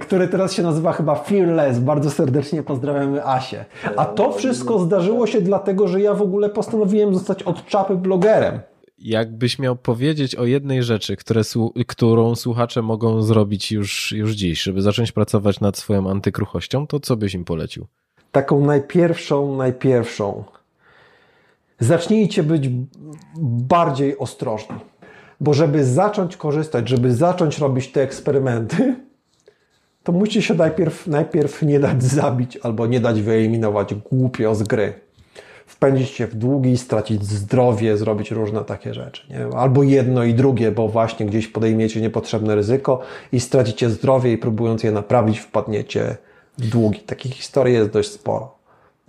który 0.00 0.28
teraz 0.28 0.52
się 0.52 0.62
nazywa 0.62 0.92
chyba 0.92 1.14
Fearless. 1.14 1.78
Bardzo 1.78 2.10
serdecznie 2.10 2.62
pozdrawiamy 2.62 3.26
Asię. 3.26 3.64
A 3.96 4.04
to 4.04 4.32
wszystko 4.32 4.78
zdarzyło 4.78 5.26
się 5.26 5.40
dlatego, 5.40 5.88
że 5.88 6.00
ja 6.00 6.14
w 6.14 6.22
ogóle 6.22 6.48
postanowiłem 6.48 7.14
zostać 7.14 7.42
od 7.42 7.66
czapy 7.66 7.96
blogerem. 7.96 8.60
Jakbyś 9.00 9.58
miał 9.58 9.76
powiedzieć 9.76 10.34
o 10.34 10.44
jednej 10.44 10.82
rzeczy, 10.82 11.16
które, 11.16 11.42
którą 11.86 12.34
słuchacze 12.34 12.82
mogą 12.82 13.22
zrobić 13.22 13.72
już, 13.72 14.12
już 14.12 14.32
dziś, 14.32 14.62
żeby 14.62 14.82
zacząć 14.82 15.12
pracować 15.12 15.60
nad 15.60 15.78
swoją 15.78 16.10
antykruchością, 16.10 16.86
to 16.86 17.00
co 17.00 17.16
byś 17.16 17.34
im 17.34 17.44
polecił? 17.44 17.86
Taką 18.32 18.66
najpierwszą, 18.66 19.56
najpierwszą. 19.56 20.44
Zacznijcie 21.80 22.42
być 22.42 22.70
bardziej 23.42 24.18
ostrożni. 24.18 24.76
Bo 25.40 25.54
żeby 25.54 25.84
zacząć 25.84 26.36
korzystać, 26.36 26.88
żeby 26.88 27.14
zacząć 27.14 27.58
robić 27.58 27.92
te 27.92 28.02
eksperymenty, 28.02 28.96
to 30.02 30.12
musicie 30.12 30.42
się 30.42 30.54
najpierw, 30.54 31.06
najpierw 31.06 31.62
nie 31.62 31.80
dać 31.80 32.02
zabić 32.02 32.56
albo 32.56 32.86
nie 32.86 33.00
dać 33.00 33.22
wyeliminować 33.22 33.94
głupio 33.94 34.54
z 34.54 34.62
gry 34.62 35.07
wpędzić 35.68 36.10
się 36.10 36.26
w 36.26 36.34
długi, 36.34 36.78
stracić 36.78 37.24
zdrowie, 37.24 37.96
zrobić 37.96 38.30
różne 38.30 38.64
takie 38.64 38.94
rzeczy. 38.94 39.22
Nie? 39.30 39.56
Albo 39.56 39.82
jedno 39.82 40.24
i 40.24 40.34
drugie, 40.34 40.72
bo 40.72 40.88
właśnie 40.88 41.26
gdzieś 41.26 41.48
podejmiecie 41.48 42.00
niepotrzebne 42.00 42.54
ryzyko 42.54 43.00
i 43.32 43.40
stracicie 43.40 43.90
zdrowie 43.90 44.32
i 44.32 44.38
próbując 44.38 44.82
je 44.82 44.92
naprawić, 44.92 45.38
wpadniecie 45.38 46.16
w 46.58 46.68
długi. 46.68 47.00
Takich 47.00 47.32
historii 47.32 47.74
jest 47.74 47.90
dość 47.90 48.10
sporo. 48.10 48.54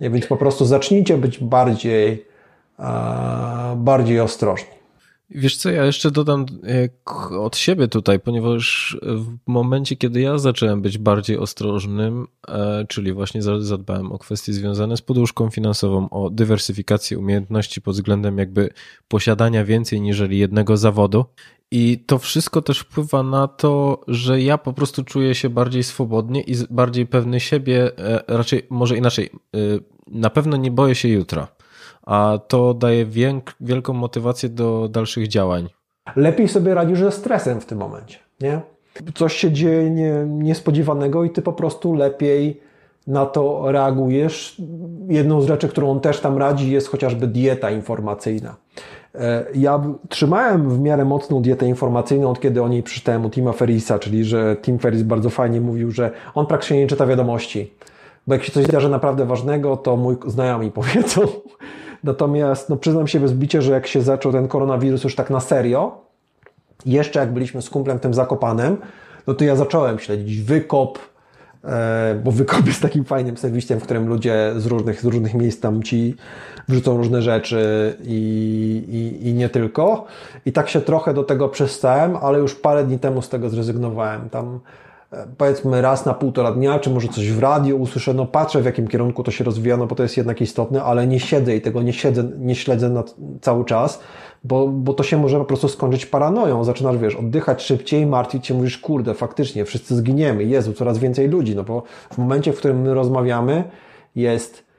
Nie? 0.00 0.10
Więc 0.10 0.26
po 0.26 0.36
prostu 0.36 0.64
zacznijcie 0.64 1.16
być 1.16 1.38
bardziej, 1.38 2.26
bardziej 3.76 4.20
ostrożni. 4.20 4.79
Wiesz 5.30 5.56
co, 5.56 5.70
ja 5.70 5.84
jeszcze 5.84 6.10
dodam 6.10 6.46
od 7.38 7.56
siebie 7.56 7.88
tutaj, 7.88 8.20
ponieważ 8.20 8.96
w 9.02 9.36
momencie, 9.46 9.96
kiedy 9.96 10.20
ja 10.20 10.38
zacząłem 10.38 10.82
być 10.82 10.98
bardziej 10.98 11.38
ostrożnym, 11.38 12.26
e, 12.48 12.86
czyli 12.88 13.12
właśnie 13.12 13.42
zadbałem 13.42 14.12
o 14.12 14.18
kwestie 14.18 14.52
związane 14.52 14.96
z 14.96 15.02
poduszką 15.02 15.50
finansową, 15.50 16.10
o 16.10 16.30
dywersyfikację 16.30 17.18
umiejętności 17.18 17.80
pod 17.80 17.94
względem 17.94 18.38
jakby 18.38 18.70
posiadania 19.08 19.64
więcej 19.64 20.00
niżeli 20.00 20.38
jednego 20.38 20.76
zawodu. 20.76 21.24
I 21.70 22.04
to 22.06 22.18
wszystko 22.18 22.62
też 22.62 22.78
wpływa 22.78 23.22
na 23.22 23.48
to, 23.48 24.00
że 24.08 24.42
ja 24.42 24.58
po 24.58 24.72
prostu 24.72 25.04
czuję 25.04 25.34
się 25.34 25.50
bardziej 25.50 25.82
swobodnie 25.82 26.42
i 26.42 26.54
bardziej 26.70 27.06
pewny 27.06 27.40
siebie, 27.40 27.98
e, 27.98 28.24
raczej 28.28 28.66
może 28.70 28.96
inaczej, 28.96 29.30
e, 29.54 29.58
na 30.06 30.30
pewno 30.30 30.56
nie 30.56 30.70
boję 30.70 30.94
się 30.94 31.08
jutra 31.08 31.59
a 32.06 32.38
to 32.48 32.74
daje 32.74 33.06
wielką 33.60 33.92
motywację 33.92 34.48
do 34.48 34.88
dalszych 34.88 35.28
działań. 35.28 35.68
Lepiej 36.16 36.48
sobie 36.48 36.74
radzisz 36.74 36.98
ze 36.98 37.12
stresem 37.12 37.60
w 37.60 37.66
tym 37.66 37.78
momencie, 37.78 38.18
nie? 38.40 38.60
Coś 39.14 39.36
się 39.36 39.52
dzieje 39.52 39.90
nie, 39.90 40.12
niespodziewanego 40.28 41.24
i 41.24 41.30
ty 41.30 41.42
po 41.42 41.52
prostu 41.52 41.94
lepiej 41.94 42.60
na 43.06 43.26
to 43.26 43.72
reagujesz. 43.72 44.62
Jedną 45.08 45.40
z 45.40 45.46
rzeczy, 45.46 45.68
którą 45.68 45.90
on 45.90 46.00
też 46.00 46.20
tam 46.20 46.38
radzi, 46.38 46.70
jest 46.70 46.88
chociażby 46.88 47.26
dieta 47.26 47.70
informacyjna. 47.70 48.56
E, 49.14 49.44
ja 49.54 49.82
trzymałem 50.08 50.70
w 50.70 50.80
miarę 50.80 51.04
mocną 51.04 51.42
dietę 51.42 51.66
informacyjną, 51.66 52.30
od 52.30 52.40
kiedy 52.40 52.62
o 52.62 52.68
niej 52.68 52.82
przeczytałem 52.82 53.24
u 53.24 53.30
Tima 53.30 53.52
Ferrisa, 53.52 53.98
czyli 53.98 54.24
że 54.24 54.56
Tim 54.62 54.78
Ferris 54.78 55.02
bardzo 55.02 55.30
fajnie 55.30 55.60
mówił, 55.60 55.90
że 55.90 56.10
on 56.34 56.46
praktycznie 56.46 56.78
nie 56.78 56.86
czyta 56.86 57.06
wiadomości. 57.06 57.72
Bo 58.26 58.34
jak 58.34 58.44
się 58.44 58.52
coś 58.52 58.64
zdarzy 58.64 58.88
naprawdę 58.88 59.26
ważnego, 59.26 59.76
to 59.76 59.96
mój 59.96 60.16
znajomi 60.26 60.70
powiedzą, 60.80 61.20
Natomiast 62.04 62.68
no, 62.68 62.76
przyznam 62.76 63.06
się 63.06 63.20
bez 63.20 63.32
bicia, 63.32 63.60
że 63.60 63.72
jak 63.72 63.86
się 63.86 64.02
zaczął 64.02 64.32
ten 64.32 64.48
koronawirus 64.48 65.04
już 65.04 65.14
tak 65.14 65.30
na 65.30 65.40
serio, 65.40 65.98
jeszcze 66.86 67.20
jak 67.20 67.32
byliśmy 67.32 67.62
z 67.62 67.70
kumplem 67.70 67.98
tym 67.98 68.14
zakopanem, 68.14 68.76
no 69.26 69.34
to 69.34 69.44
ja 69.44 69.56
zacząłem 69.56 69.98
śledzić 69.98 70.40
wykop, 70.40 70.98
e, 71.64 72.20
bo 72.24 72.32
wykop 72.32 72.66
jest 72.66 72.82
takim 72.82 73.04
fajnym 73.04 73.36
serwisem, 73.36 73.80
w 73.80 73.82
którym 73.82 74.08
ludzie 74.08 74.52
z 74.56 74.66
różnych, 74.66 75.00
z 75.00 75.04
różnych 75.04 75.34
miejsc 75.34 75.60
tam 75.60 75.82
ci 75.82 76.16
wrzucą 76.68 76.96
różne 76.96 77.22
rzeczy 77.22 77.94
i, 78.04 79.18
i, 79.22 79.28
i 79.28 79.34
nie 79.34 79.48
tylko. 79.48 80.06
I 80.46 80.52
tak 80.52 80.68
się 80.68 80.80
trochę 80.80 81.14
do 81.14 81.24
tego 81.24 81.48
przestałem, 81.48 82.16
ale 82.16 82.38
już 82.38 82.54
parę 82.54 82.84
dni 82.84 82.98
temu 82.98 83.22
z 83.22 83.28
tego 83.28 83.50
zrezygnowałem. 83.50 84.30
Tam 84.30 84.60
powiedzmy 85.38 85.82
raz 85.82 86.06
na 86.06 86.14
półtora 86.14 86.52
dnia, 86.52 86.78
czy 86.78 86.90
może 86.90 87.08
coś 87.08 87.32
w 87.32 87.38
radio 87.38 87.76
usłyszę, 87.76 88.14
no 88.14 88.26
patrzę 88.26 88.62
w 88.62 88.64
jakim 88.64 88.88
kierunku 88.88 89.22
to 89.22 89.30
się 89.30 89.44
rozwija, 89.44 89.76
no 89.76 89.86
bo 89.86 89.94
to 89.94 90.02
jest 90.02 90.16
jednak 90.16 90.40
istotne, 90.40 90.82
ale 90.82 91.06
nie 91.06 91.20
siedzę 91.20 91.56
i 91.56 91.60
tego 91.60 91.82
nie 91.82 91.92
siedzę, 91.92 92.24
nie 92.38 92.54
śledzę 92.54 92.90
na 92.90 93.04
cały 93.40 93.64
czas, 93.64 94.00
bo, 94.44 94.68
bo 94.68 94.94
to 94.94 95.02
się 95.02 95.16
może 95.16 95.38
po 95.38 95.44
prostu 95.44 95.68
skończyć 95.68 96.06
paranoją. 96.06 96.64
Zaczynasz, 96.64 96.98
wiesz, 96.98 97.16
oddychać 97.16 97.62
szybciej, 97.62 98.06
martwić 98.06 98.46
się, 98.46 98.54
mówisz, 98.54 98.78
kurde, 98.78 99.14
faktycznie, 99.14 99.64
wszyscy 99.64 99.96
zginiemy, 99.96 100.44
Jezu, 100.44 100.72
coraz 100.72 100.98
więcej 100.98 101.28
ludzi, 101.28 101.56
no 101.56 101.64
bo 101.64 101.82
w 102.12 102.18
momencie, 102.18 102.52
w 102.52 102.56
którym 102.58 102.80
my 102.80 102.94
rozmawiamy, 102.94 103.64
jest 104.14 104.69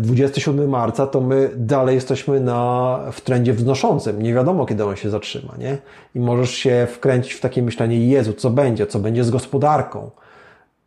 27 0.00 0.68
marca, 0.68 1.06
to 1.06 1.20
my 1.20 1.50
dalej 1.56 1.94
jesteśmy 1.94 2.40
na, 2.40 2.98
w 3.12 3.20
trendzie 3.20 3.52
wznoszącym. 3.52 4.22
Nie 4.22 4.34
wiadomo, 4.34 4.66
kiedy 4.66 4.84
on 4.84 4.96
się 4.96 5.10
zatrzyma, 5.10 5.54
nie? 5.58 5.78
I 6.14 6.20
możesz 6.20 6.50
się 6.50 6.86
wkręcić 6.90 7.32
w 7.32 7.40
takie 7.40 7.62
myślenie, 7.62 8.06
Jezu, 8.06 8.32
co 8.32 8.50
będzie, 8.50 8.86
co 8.86 8.98
będzie 8.98 9.24
z 9.24 9.30
gospodarką. 9.30 10.10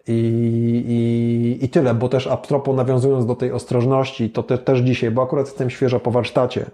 I, 0.08 0.14
i, 0.88 1.66
i 1.66 1.70
tyle, 1.70 1.93
bo 1.93 2.10
też 2.10 2.28
a 2.28 2.38
propos 2.38 2.76
nawiązując 2.76 3.26
do 3.26 3.36
tej 3.36 3.52
ostrożności, 3.52 4.30
to 4.30 4.43
te, 4.43 4.58
też 4.58 4.80
dzisiaj, 4.80 5.12
bo 5.12 5.24
akurat 5.24 5.45
jestem 5.45 5.70
świeżo 5.70 6.00
po 6.00 6.12
warsztacie, 6.12 6.66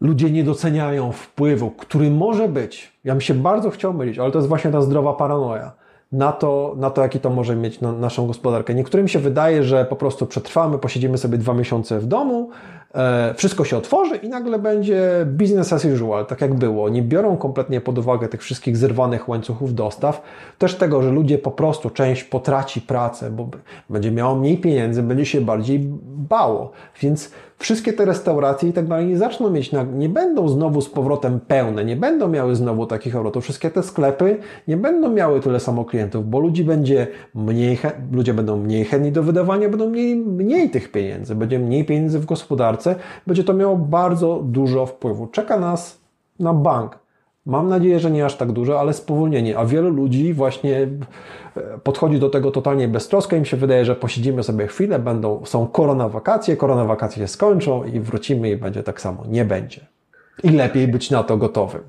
ludzie 0.00 0.30
nie 0.30 0.44
doceniają 0.44 1.12
wpływu, 1.12 1.70
który 1.70 2.10
może 2.10 2.48
być. 2.48 2.92
Ja 3.04 3.12
bym 3.12 3.20
się 3.20 3.34
bardzo 3.34 3.70
chciał 3.70 3.94
mylić, 3.94 4.18
ale 4.18 4.30
to 4.30 4.38
jest 4.38 4.48
właśnie 4.48 4.70
ta 4.70 4.82
zdrowa 4.82 5.12
paranoja 5.12 5.79
na 6.12 6.32
to, 6.32 6.74
na 6.76 6.90
to 6.90 7.02
jaki 7.02 7.20
to 7.20 7.30
może 7.30 7.56
mieć 7.56 7.80
na 7.80 7.92
naszą 7.92 8.26
gospodarkę. 8.26 8.74
Niektórym 8.74 9.08
się 9.08 9.18
wydaje, 9.18 9.62
że 9.62 9.84
po 9.84 9.96
prostu 9.96 10.26
przetrwamy, 10.26 10.78
posiedzimy 10.78 11.18
sobie 11.18 11.38
dwa 11.38 11.54
miesiące 11.54 11.98
w 12.00 12.06
domu, 12.06 12.50
e, 12.94 13.34
wszystko 13.34 13.64
się 13.64 13.76
otworzy 13.76 14.16
i 14.16 14.28
nagle 14.28 14.58
będzie 14.58 15.26
business 15.26 15.72
as 15.72 15.84
usual, 15.84 16.26
tak 16.26 16.40
jak 16.40 16.54
było. 16.54 16.88
Nie 16.88 17.02
biorą 17.02 17.36
kompletnie 17.36 17.80
pod 17.80 17.98
uwagę 17.98 18.28
tych 18.28 18.42
wszystkich 18.42 18.76
zerwanych 18.76 19.28
łańcuchów 19.28 19.74
dostaw, 19.74 20.22
też 20.58 20.74
tego, 20.74 21.02
że 21.02 21.10
ludzie 21.10 21.38
po 21.38 21.50
prostu 21.50 21.90
część 21.90 22.24
potraci 22.24 22.80
pracę, 22.80 23.30
bo 23.30 23.48
będzie 23.90 24.10
miało 24.10 24.36
mniej 24.36 24.58
pieniędzy, 24.58 25.02
będzie 25.02 25.26
się 25.26 25.40
bardziej 25.40 25.80
bało. 26.04 26.70
Więc 27.00 27.30
wszystkie 27.60 27.92
te 27.92 28.04
restauracje 28.04 28.68
i 28.68 28.72
tak 28.72 28.86
dalej 28.86 29.06
nie 29.06 29.18
zaczną 29.18 29.50
mieć, 29.50 29.70
nie 29.94 30.08
będą 30.08 30.48
znowu 30.48 30.80
z 30.80 30.88
powrotem 30.88 31.40
pełne, 31.40 31.84
nie 31.84 31.96
będą 31.96 32.28
miały 32.28 32.56
znowu 32.56 32.86
takich 32.86 33.16
obrotów. 33.16 33.44
Wszystkie 33.44 33.70
te 33.70 33.82
sklepy 33.82 34.38
nie 34.68 34.76
będą 34.76 35.12
miały 35.12 35.40
tyle 35.40 35.60
samo 35.60 35.84
klientów, 35.84 36.30
bo 36.30 36.40
ludzi 36.40 36.64
będzie 36.64 37.06
mniej, 37.34 37.78
ludzie 38.12 38.34
będą 38.34 38.56
mniej 38.56 38.84
chętni 38.84 39.12
do 39.12 39.22
wydawania, 39.22 39.68
będą 39.68 39.90
mieli 39.90 40.16
mniej 40.16 40.70
tych 40.70 40.92
pieniędzy, 40.92 41.34
będzie 41.34 41.58
mniej 41.58 41.84
pieniędzy 41.84 42.18
w 42.18 42.26
gospodarce, 42.26 42.94
będzie 43.26 43.44
to 43.44 43.54
miało 43.54 43.76
bardzo 43.76 44.42
dużo 44.44 44.86
wpływu. 44.86 45.26
Czeka 45.26 45.58
nas 45.58 46.00
na 46.38 46.54
bank. 46.54 46.99
Mam 47.46 47.68
nadzieję, 47.68 48.00
że 48.00 48.10
nie 48.10 48.24
aż 48.24 48.36
tak 48.36 48.52
dużo, 48.52 48.80
ale 48.80 48.92
spowolnienie. 48.92 49.58
A 49.58 49.66
wielu 49.66 49.90
ludzi 49.90 50.34
właśnie 50.34 50.88
e, 51.56 51.78
podchodzi 51.78 52.18
do 52.18 52.30
tego 52.30 52.50
totalnie 52.50 52.88
beztrosko. 52.88 53.36
Im 53.36 53.44
się 53.44 53.56
wydaje, 53.56 53.84
że 53.84 53.96
posiedzimy 53.96 54.42
sobie 54.42 54.66
chwilę, 54.66 54.98
będą, 54.98 55.46
są 55.46 55.66
korona 55.66 56.08
wakacje, 56.08 56.56
korona 56.56 56.84
wakacje 56.84 57.22
się 57.22 57.28
skończą 57.28 57.84
i 57.84 58.00
wrócimy 58.00 58.50
i 58.50 58.56
będzie 58.56 58.82
tak 58.82 59.00
samo. 59.00 59.24
Nie 59.28 59.44
będzie. 59.44 59.86
I 60.42 60.50
lepiej 60.50 60.88
być 60.88 61.10
na 61.10 61.22
to 61.22 61.36
gotowym. 61.36 61.82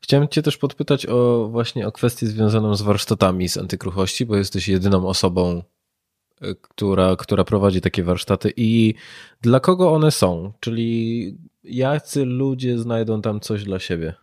Chciałem 0.00 0.28
Cię 0.28 0.42
też 0.42 0.56
podpytać 0.56 1.06
o 1.06 1.48
właśnie 1.50 1.86
o 1.86 1.92
kwestię 1.92 2.26
związaną 2.26 2.74
z 2.74 2.82
warsztatami 2.82 3.48
z 3.48 3.56
antykruchości, 3.56 4.26
bo 4.26 4.36
jesteś 4.36 4.68
jedyną 4.68 5.06
osobą, 5.06 5.62
e, 6.42 6.54
która, 6.54 7.16
która 7.16 7.44
prowadzi 7.44 7.80
takie 7.80 8.02
warsztaty 8.02 8.52
i 8.56 8.94
dla 9.42 9.60
kogo 9.60 9.92
one 9.92 10.10
są? 10.10 10.52
Czyli 10.60 11.38
jacy 11.64 12.24
ludzie 12.24 12.78
znajdą 12.78 13.22
tam 13.22 13.40
coś 13.40 13.64
dla 13.64 13.78
siebie? 13.78 14.14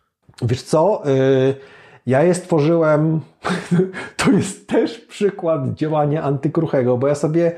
Wiesz 0.41 0.61
co? 0.61 1.03
Y, 1.09 1.55
ja 2.05 2.23
je 2.23 2.33
stworzyłem, 2.33 3.19
to 4.17 4.31
jest 4.31 4.67
też 4.67 4.99
przykład 4.99 5.73
działania 5.73 6.23
antykruchego, 6.23 6.97
bo 6.97 7.07
ja 7.07 7.15
sobie 7.15 7.51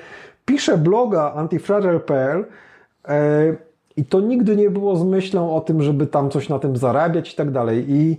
piszę 0.46 0.78
bloga 0.78 1.34
antifragile.pl 1.34 2.40
y, 2.40 3.58
i 3.98 4.06
to 4.06 4.22
nigdy 4.22 4.56
nie 4.56 4.70
było 4.70 4.96
z 4.96 5.04
myślą 5.04 5.56
o 5.56 5.62
tym, 5.62 5.82
żeby 5.82 6.08
tam 6.08 6.30
coś 6.30 6.50
na 6.50 6.60
tym 6.60 6.78
zarabiać 6.78 7.34
i 7.34 7.36
tak 7.36 7.52
dalej. 7.52 7.86
I 7.88 8.18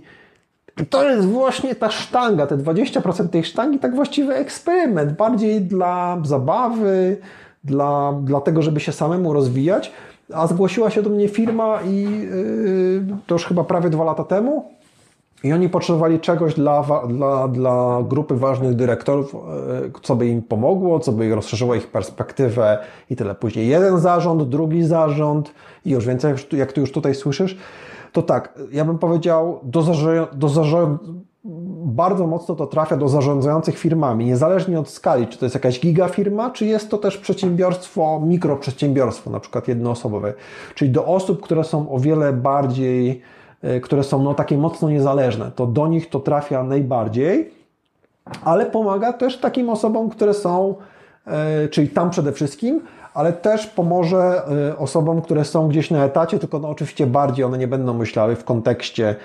to 0.89 1.09
jest 1.09 1.27
właśnie 1.27 1.75
ta 1.75 1.91
sztanga, 1.91 2.47
te 2.47 2.57
20% 2.57 3.29
tej 3.29 3.43
sztangi, 3.43 3.79
tak 3.79 3.95
właściwy 3.95 4.35
eksperyment, 4.35 5.13
bardziej 5.13 5.61
dla 5.61 6.17
zabawy, 6.23 7.17
dla, 7.63 8.13
dla 8.23 8.41
tego, 8.41 8.61
żeby 8.61 8.79
się 8.79 8.91
samemu 8.91 9.33
rozwijać. 9.33 9.91
A 10.33 10.47
zgłosiła 10.47 10.89
się 10.89 11.01
do 11.01 11.09
mnie 11.09 11.27
firma 11.27 11.79
i 11.81 12.01
yy, 12.01 13.17
to 13.27 13.35
już 13.35 13.45
chyba 13.45 13.63
prawie 13.63 13.89
dwa 13.89 14.03
lata 14.03 14.23
temu. 14.23 14.65
I 15.43 15.53
oni 15.53 15.69
potrzebowali 15.69 16.19
czegoś 16.19 16.53
dla, 16.53 16.83
dla, 17.07 17.47
dla 17.47 18.03
grupy 18.07 18.35
ważnych 18.35 18.75
dyrektorów, 18.75 19.33
yy, 19.33 19.91
co 20.01 20.15
by 20.15 20.27
im 20.27 20.41
pomogło, 20.41 20.99
co 20.99 21.11
by 21.11 21.35
rozszerzyło 21.35 21.75
ich 21.75 21.87
perspektywę 21.87 22.77
i 23.09 23.15
tyle. 23.15 23.35
Później 23.35 23.67
jeden 23.67 23.99
zarząd, 23.99 24.43
drugi 24.43 24.83
zarząd 24.83 25.53
i 25.85 25.91
już 25.91 26.05
więcej, 26.05 26.33
jak 26.51 26.73
ty 26.73 26.81
już 26.81 26.91
tutaj 26.91 27.15
słyszysz, 27.15 27.57
to 28.11 28.21
tak, 28.21 28.59
ja 28.71 28.85
bym 28.85 28.97
powiedział, 28.97 29.59
do, 29.63 29.81
zarządu, 29.81 30.27
do 30.35 30.49
bardzo 31.85 32.27
mocno 32.27 32.55
to 32.55 32.67
trafia 32.67 32.97
do 32.97 33.07
zarządzających 33.07 33.77
firmami, 33.77 34.25
niezależnie 34.25 34.79
od 34.79 34.89
skali, 34.89 35.27
czy 35.27 35.37
to 35.37 35.45
jest 35.45 35.55
jakaś 35.55 35.79
gigafirma, 35.79 36.49
czy 36.49 36.65
jest 36.65 36.89
to 36.89 36.97
też 36.97 37.17
przedsiębiorstwo, 37.17 38.21
mikroprzedsiębiorstwo, 38.25 39.29
na 39.29 39.39
przykład 39.39 39.67
jednoosobowe, 39.67 40.33
czyli 40.75 40.91
do 40.91 41.05
osób, 41.05 41.41
które 41.41 41.63
są 41.63 41.91
o 41.91 41.99
wiele 41.99 42.33
bardziej, 42.33 43.21
e, 43.61 43.79
które 43.79 44.03
są 44.03 44.23
no, 44.23 44.33
takie 44.33 44.57
mocno 44.57 44.89
niezależne, 44.89 45.51
to 45.55 45.67
do 45.67 45.87
nich 45.87 46.09
to 46.09 46.19
trafia 46.19 46.63
najbardziej, 46.63 47.51
ale 48.43 48.65
pomaga 48.65 49.13
też 49.13 49.37
takim 49.37 49.69
osobom, 49.69 50.09
które 50.09 50.33
są, 50.33 50.75
e, 51.27 51.67
czyli 51.67 51.89
tam 51.89 52.09
przede 52.09 52.31
wszystkim, 52.31 52.81
ale 53.13 53.33
też 53.33 53.67
pomoże 53.67 54.41
e, 54.71 54.77
osobom, 54.77 55.21
które 55.21 55.45
są 55.45 55.67
gdzieś 55.67 55.91
na 55.91 56.05
etacie, 56.05 56.39
tylko 56.39 56.59
no 56.59 56.69
oczywiście 56.69 57.07
bardziej 57.07 57.45
one 57.45 57.57
nie 57.57 57.67
będą 57.67 57.93
myślały 57.93 58.35
w 58.35 58.43
kontekście 58.43 59.15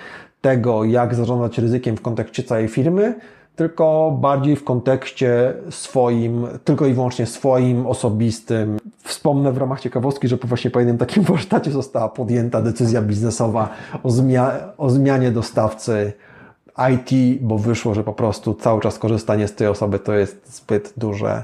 tego, 0.45 0.83
jak 0.83 1.15
zarządzać 1.15 1.57
ryzykiem 1.57 1.97
w 1.97 2.01
kontekście 2.01 2.43
całej 2.43 2.67
firmy, 2.67 3.15
tylko 3.55 4.17
bardziej 4.21 4.55
w 4.55 4.63
kontekście 4.63 5.53
swoim, 5.69 6.47
tylko 6.63 6.85
i 6.85 6.93
wyłącznie 6.93 7.25
swoim 7.25 7.85
osobistym. 7.85 8.77
Wspomnę 9.03 9.51
w 9.51 9.57
ramach 9.57 9.81
ciekawostki, 9.81 10.27
że 10.27 10.37
właśnie 10.37 10.71
po 10.71 10.79
jednym 10.79 10.97
takim 10.97 11.23
warsztacie 11.33 11.71
została 11.71 12.09
podjęta 12.09 12.61
decyzja 12.61 13.01
biznesowa 13.01 13.69
o, 14.03 14.11
zmia 14.11 14.51
o 14.77 14.89
zmianie 14.89 15.31
dostawcy 15.31 16.13
IT, 16.93 17.41
bo 17.41 17.57
wyszło, 17.57 17.93
że 17.93 18.03
po 18.03 18.13
prostu 18.13 18.53
cały 18.53 18.81
czas 18.81 18.99
korzystanie 18.99 19.47
z 19.47 19.55
tej 19.55 19.67
osoby 19.67 19.99
to 19.99 20.13
jest 20.13 20.57
zbyt 20.57 20.93
duże. 20.97 21.43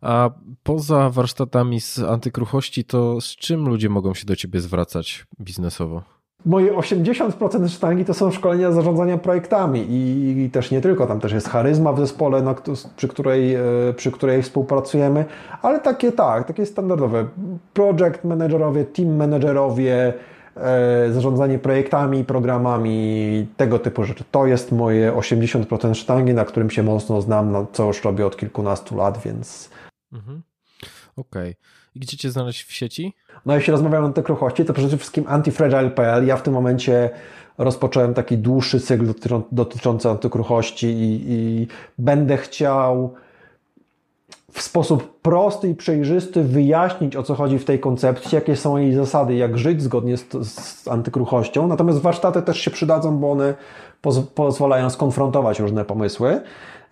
A 0.00 0.30
poza 0.62 1.10
warsztatami 1.10 1.80
z 1.80 1.98
antykruchości, 1.98 2.84
to 2.84 3.20
z 3.20 3.36
czym 3.36 3.68
ludzie 3.68 3.88
mogą 3.88 4.14
się 4.14 4.26
do 4.26 4.36
Ciebie 4.36 4.60
zwracać 4.60 5.26
biznesowo? 5.40 6.02
Moje 6.46 6.72
80% 6.72 7.68
sztangi 7.68 8.04
to 8.04 8.14
są 8.14 8.30
szkolenia 8.30 8.72
zarządzania 8.72 9.18
projektami 9.18 9.86
i, 9.90 10.50
też 10.50 10.70
nie 10.70 10.80
tylko, 10.80 11.06
tam 11.06 11.20
też 11.20 11.32
jest 11.32 11.48
charyzma 11.48 11.92
w 11.92 11.98
zespole, 11.98 12.42
na, 12.42 12.54
przy, 12.96 13.08
której, 13.08 13.54
e, 13.54 13.60
przy 13.96 14.12
której 14.12 14.42
współpracujemy, 14.42 15.24
ale 15.62 15.80
takie 15.80 16.12
tak, 16.12 16.46
takie 16.46 16.66
standardowe. 16.66 17.28
Project 17.72 18.24
managerowie, 18.24 18.84
team 18.84 19.16
managerowie, 19.16 20.14
e, 20.56 21.12
zarządzanie 21.12 21.58
projektami, 21.58 22.24
programami, 22.24 23.46
tego 23.56 23.78
typu 23.78 24.04
rzeczy. 24.04 24.24
To 24.30 24.46
jest 24.46 24.72
moje 24.72 25.12
80% 25.12 25.94
sztangi, 25.94 26.34
na 26.34 26.44
którym 26.44 26.70
się 26.70 26.82
mocno 26.82 27.20
znam, 27.20 27.52
na 27.52 27.66
co 27.72 27.86
już 27.86 28.04
robię 28.04 28.26
od 28.26 28.36
kilkunastu 28.36 28.96
lat, 28.96 29.22
więc... 29.24 29.70
Mhm. 30.12 30.42
Okej. 31.16 31.50
Okay. 31.50 31.54
Gdzie 31.96 32.16
Cię 32.16 32.30
znaleźć 32.30 32.62
w 32.62 32.72
sieci? 32.72 33.14
No 33.46 33.54
jeśli 33.54 33.70
rozmawiamy 33.70 34.04
o 34.04 34.06
antykruchości, 34.06 34.64
to 34.64 34.72
przede 34.72 34.96
wszystkim 34.96 35.24
antifragile.pl. 35.28 36.26
Ja 36.26 36.36
w 36.36 36.42
tym 36.42 36.54
momencie 36.54 37.10
rozpocząłem 37.58 38.14
taki 38.14 38.38
dłuższy 38.38 38.80
cykl 38.80 39.06
dotyczący 39.52 40.10
antykruchości 40.10 40.86
i, 40.86 41.24
i 41.26 41.66
będę 41.98 42.36
chciał 42.36 43.14
w 44.52 44.62
sposób 44.62 45.20
prosty 45.20 45.68
i 45.68 45.74
przejrzysty 45.74 46.42
wyjaśnić, 46.42 47.16
o 47.16 47.22
co 47.22 47.34
chodzi 47.34 47.58
w 47.58 47.64
tej 47.64 47.80
koncepcji, 47.80 48.34
jakie 48.34 48.56
są 48.56 48.76
jej 48.76 48.94
zasady, 48.94 49.34
jak 49.34 49.58
żyć 49.58 49.82
zgodnie 49.82 50.16
z, 50.16 50.26
z 50.42 50.88
antykruchością. 50.88 51.66
Natomiast 51.66 52.00
warsztaty 52.00 52.42
też 52.42 52.60
się 52.60 52.70
przydadzą, 52.70 53.18
bo 53.18 53.32
one 53.32 53.54
poz 54.00 54.18
pozwalają 54.18 54.90
skonfrontować 54.90 55.60
różne 55.60 55.84
pomysły. 55.84 56.40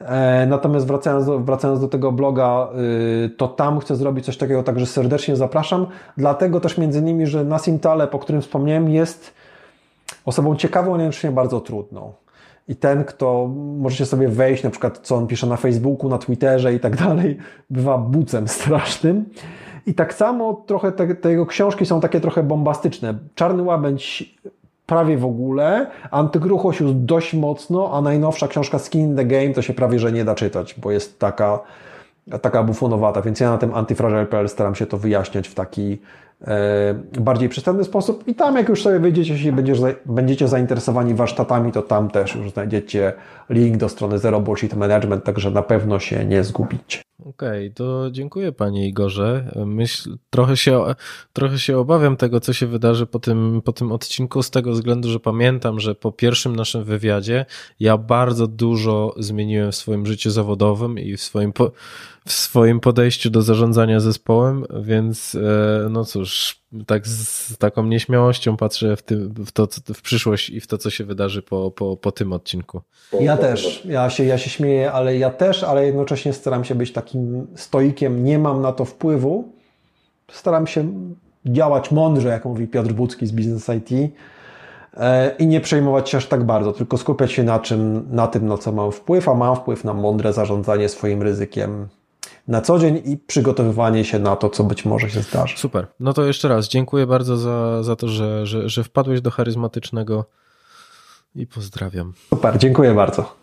E, 0.01 0.47
natomiast 0.47 0.87
wracając 0.87 1.27
wracając 1.45 1.81
do 1.81 1.89
tego 1.89 2.13
bloga, 2.13 2.69
y, 3.25 3.31
to 3.31 3.49
tam 3.49 3.79
chcę 3.79 3.97
zrobić 3.97 4.25
coś 4.25 4.37
takiego, 4.37 4.63
także 4.63 4.87
serdecznie 4.87 5.37
zapraszam. 5.37 5.87
Dlatego 6.17 6.61
też 6.61 6.79
między 6.79 6.99
innymi, 6.99 7.27
że 7.27 7.45
Nassim 7.45 7.79
Taleb, 7.79 8.15
o 8.15 8.19
którym 8.19 8.43
wspomniałem, 8.43 8.89
jest 8.89 9.35
osobą 10.25 10.57
ciekawą, 10.57 10.99
jednocześnie 10.99 11.31
bardzo 11.31 11.61
trudną. 11.61 12.13
I 12.69 12.77
ten, 12.77 13.05
kto 13.05 13.51
możecie 13.79 14.07
sobie 14.07 14.29
wejść, 14.29 14.63
na 14.63 14.71
przykład 14.71 14.99
co 14.99 15.17
on 15.17 15.27
pisze 15.27 15.47
na 15.47 15.57
Facebooku, 15.57 16.09
na 16.09 16.19
Twitterze 16.19 16.75
i 16.75 16.81
tak 16.81 16.97
dalej, 16.97 17.37
bywa 17.71 17.99
bucem 17.99 18.49
strasznym. 18.49 19.25
I 19.87 19.95
tak 19.95 20.15
samo 20.15 20.63
trochę 20.67 20.93
te, 20.93 21.15
te 21.15 21.31
jego 21.31 21.47
książki 21.47 21.87
są 21.87 22.01
takie 22.01 22.21
trochę 22.21 22.43
bombastyczne. 22.43 23.15
Czarny 23.35 23.63
Łabędź 23.63 24.35
prawie 24.91 25.17
w 25.17 25.25
ogóle, 25.25 25.87
Antykruchość 26.11 26.81
już 26.81 26.93
dość 26.95 27.35
mocno, 27.35 27.91
a 27.93 28.01
najnowsza 28.01 28.49
książka 28.49 28.79
Skin 28.79 29.01
in 29.01 29.17
the 29.17 29.25
Game 29.25 29.51
to 29.55 29.63
się 29.63 29.73
prawie, 29.73 29.99
że 29.99 30.13
nie 30.13 30.25
da 30.25 30.35
czytać, 30.35 30.75
bo 30.79 30.91
jest 30.91 31.19
taka, 31.19 31.59
taka 32.43 32.63
bufonowata, 32.63 33.23
więc 33.23 33.41
ja 33.41 33.51
na 33.51 33.59
tym 33.59 33.75
antifragile.pl 33.75 34.49
staram 34.49 34.75
się 34.75 34.87
to 34.87 34.99
wyjaśniać 34.99 35.49
w 35.49 35.55
taki 35.55 35.99
bardziej 37.21 37.49
przystępny 37.49 37.85
sposób 37.85 38.29
i 38.29 38.35
tam 38.35 38.57
jak 38.57 38.69
już 38.69 38.83
sobie 38.83 38.99
wyjdziecie, 38.99 39.33
jeśli 39.33 39.53
będziecie, 39.53 39.95
będziecie 40.07 40.49
zainteresowani 40.49 41.15
warsztatami, 41.15 41.73
to 41.73 41.83
tam 41.83 42.11
też 42.11 42.35
już 42.35 42.51
znajdziecie 42.51 43.13
link 43.51 43.77
do 43.77 43.89
strony 43.89 44.19
Zero 44.19 44.41
Bullshit 44.41 44.75
Management, 44.75 45.25
także 45.25 45.51
na 45.51 45.63
pewno 45.63 45.99
się 45.99 46.25
nie 46.25 46.45
zgubicie. 46.45 47.03
Okej, 47.21 47.67
okay, 47.67 47.71
to 47.75 48.11
dziękuję 48.11 48.53
Panie 48.53 48.89
Igorze. 48.89 49.53
Myśl, 49.67 50.17
trochę, 50.31 50.57
się, 50.57 50.85
trochę 51.33 51.59
się 51.59 51.79
obawiam 51.79 52.17
tego, 52.17 52.41
co 52.41 52.53
się 52.53 52.67
wydarzy 52.67 53.07
po 53.07 53.19
tym, 53.19 53.63
po 53.65 53.73
tym 53.73 53.93
odcinku, 53.93 54.43
z 54.43 54.51
tego 54.51 54.73
względu, 54.73 55.09
że 55.09 55.21
pamiętam, 55.21 55.81
że 55.81 55.95
po 55.95 56.13
pierwszym 56.13 56.57
naszym 56.57 56.85
wywiadzie 56.85 57.47
ja 57.81 57.99
bardzo 57.99 58.47
dużo 58.47 59.15
zmieniłem 59.19 59.73
w 59.73 59.77
swoim 59.77 60.07
życiu 60.07 60.31
zawodowym 60.31 60.99
i 60.99 61.17
w 61.17 61.23
swoim, 61.23 61.53
po, 61.53 61.73
w 62.27 62.33
swoim 62.33 62.81
podejściu 62.81 63.31
do 63.31 63.43
zarządzania 63.43 64.01
zespołem, 64.01 64.65
więc 64.83 65.35
e, 65.35 65.89
no 65.91 66.05
cóż, 66.05 66.30
tak 66.87 67.07
z 67.07 67.57
taką 67.59 67.85
nieśmiałością 67.87 68.57
patrzę 68.57 68.97
w, 68.97 69.03
tym, 69.03 69.35
w, 69.47 69.53
to, 69.53 69.69
w 69.95 70.03
przyszłość 70.03 70.51
i 70.51 70.61
w 70.61 70.67
to, 70.67 70.79
co 70.79 70.91
się 70.91 71.05
wydarzy 71.05 71.43
po, 71.43 71.71
po, 71.71 71.97
po 71.97 72.13
tym 72.13 72.33
odcinku. 72.33 72.81
Ja 73.21 73.37
też, 73.37 73.85
ja 73.85 74.11
się, 74.11 74.25
ja 74.25 74.39
się 74.39 74.51
śmieję, 74.51 74.93
ale 74.93 75.19
ja 75.19 75.31
też, 75.31 75.65
ale 75.65 75.87
jednocześnie 75.87 76.33
staram 76.33 76.65
się 76.65 76.75
być 76.75 76.93
takim 76.93 77.47
stoikiem, 77.57 78.25
nie 78.25 78.39
mam 78.39 78.63
na 78.63 78.73
to 78.73 78.85
wpływu. 78.85 79.53
Staram 80.33 80.67
się 80.67 80.93
działać 81.47 81.91
mądrze, 81.91 82.29
jak 82.29 82.45
mówi 82.45 82.69
Piotr 82.69 82.93
Budzki 82.93 83.27
z 83.27 83.33
Business 83.33 83.69
IT 83.69 84.13
e, 84.97 85.37
i 85.39 85.47
nie 85.47 85.61
przejmować 85.61 86.11
się 86.11 86.19
aż 86.19 86.27
tak 86.27 86.45
bardzo, 86.45 86.73
tylko 86.73 86.99
skupiać 86.99 87.33
się 87.33 87.43
na, 87.43 87.59
czym, 87.59 88.07
na 88.11 88.27
tym, 88.27 88.47
na 88.47 88.59
co 88.59 88.73
mam 88.73 88.93
wpływ, 88.93 89.29
a 89.29 89.35
mam 89.35 89.57
wpływ 89.57 89.85
na 89.85 89.95
mądre 89.95 90.33
zarządzanie 90.33 90.89
swoim 90.89 91.23
ryzykiem 91.23 91.89
na 92.51 92.61
co 92.61 92.79
dzień 92.79 93.03
i 93.05 93.17
przygotowywanie 93.17 94.05
się 94.05 94.19
na 94.19 94.37
to, 94.37 94.51
co 94.51 94.65
być 94.65 94.85
może 94.85 95.11
się 95.11 95.23
zdarzy. 95.23 95.59
Super. 95.59 95.87
No 96.01 96.13
to 96.13 96.25
jeszcze 96.25 96.49
raz 96.49 96.69
dziękuję 96.69 97.07
bardzo 97.07 97.37
za, 97.37 97.83
za 97.83 97.97
to, 97.97 98.09
że, 98.09 98.47
że, 98.47 98.69
że 98.69 98.85
wpadłeś 98.85 99.21
do 99.21 99.31
charyzmatycznego 99.31 100.25
i 101.35 101.47
pozdrawiam. 101.47 102.13
Super, 102.31 102.59
dziękuję 102.59 102.95
bardzo. 102.95 103.37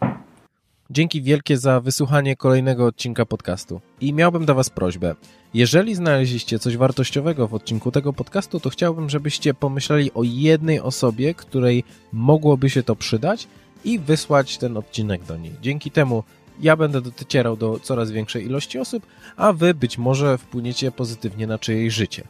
Dzięki 0.89 1.21
wielkie 1.21 1.57
za 1.57 1.81
wysłuchanie 1.81 2.35
kolejnego 2.35 2.85
odcinka 2.85 3.25
podcastu. 3.25 3.81
I 4.01 4.13
miałbym 4.13 4.45
do 4.45 4.55
Was 4.55 4.69
prośbę. 4.69 5.15
Jeżeli 5.53 5.95
znaleźliście 5.95 6.59
coś 6.59 6.77
wartościowego 6.77 7.47
w 7.47 7.53
odcinku 7.53 7.91
tego 7.91 8.13
podcastu, 8.13 8.59
to 8.59 8.69
chciałbym, 8.69 9.09
żebyście 9.09 9.53
pomyśleli 9.53 10.13
o 10.13 10.23
jednej 10.23 10.79
osobie, 10.79 11.33
której 11.33 11.83
mogłoby 12.13 12.69
się 12.69 12.83
to 12.83 12.95
przydać 12.95 13.47
i 13.83 13.99
wysłać 13.99 14.57
ten 14.57 14.77
odcinek 14.77 15.23
do 15.23 15.37
niej. 15.37 15.53
Dzięki 15.61 15.91
temu 15.91 16.23
ja 16.59 16.75
będę 16.75 17.01
docierał 17.01 17.57
do 17.57 17.79
coraz 17.79 18.11
większej 18.11 18.45
ilości 18.45 18.79
osób, 18.79 19.05
a 19.35 19.53
wy 19.53 19.73
być 19.73 19.97
może 19.97 20.37
wpłyniecie 20.37 20.91
pozytywnie 20.91 21.47
na 21.47 21.59
czyjeś 21.59 21.93
życie. 21.93 22.23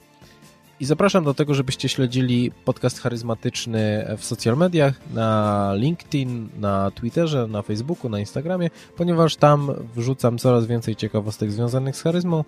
I 0.79 0.85
zapraszam 0.85 1.23
do 1.23 1.33
tego, 1.33 1.53
żebyście 1.53 1.89
śledzili 1.89 2.51
podcast 2.65 2.99
charyzmatyczny 2.99 4.07
w 4.17 4.25
social 4.25 4.57
mediach, 4.57 4.93
na 5.13 5.71
LinkedIn, 5.75 6.49
na 6.59 6.91
Twitterze, 6.91 7.47
na 7.47 7.61
Facebooku, 7.61 8.09
na 8.09 8.19
Instagramie, 8.19 8.69
ponieważ 8.95 9.35
tam 9.35 9.71
wrzucam 9.95 10.37
coraz 10.37 10.65
więcej 10.65 10.95
ciekawostek 10.95 11.51
związanych 11.51 11.95
z 11.95 12.01
charyzmą. 12.01 12.43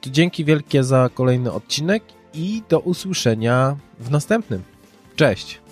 To 0.00 0.10
dzięki 0.10 0.44
wielkie 0.44 0.84
za 0.84 1.10
kolejny 1.14 1.52
odcinek 1.52 2.02
i 2.34 2.62
do 2.68 2.80
usłyszenia 2.80 3.76
w 4.00 4.10
następnym. 4.10 4.62
Cześć! 5.16 5.67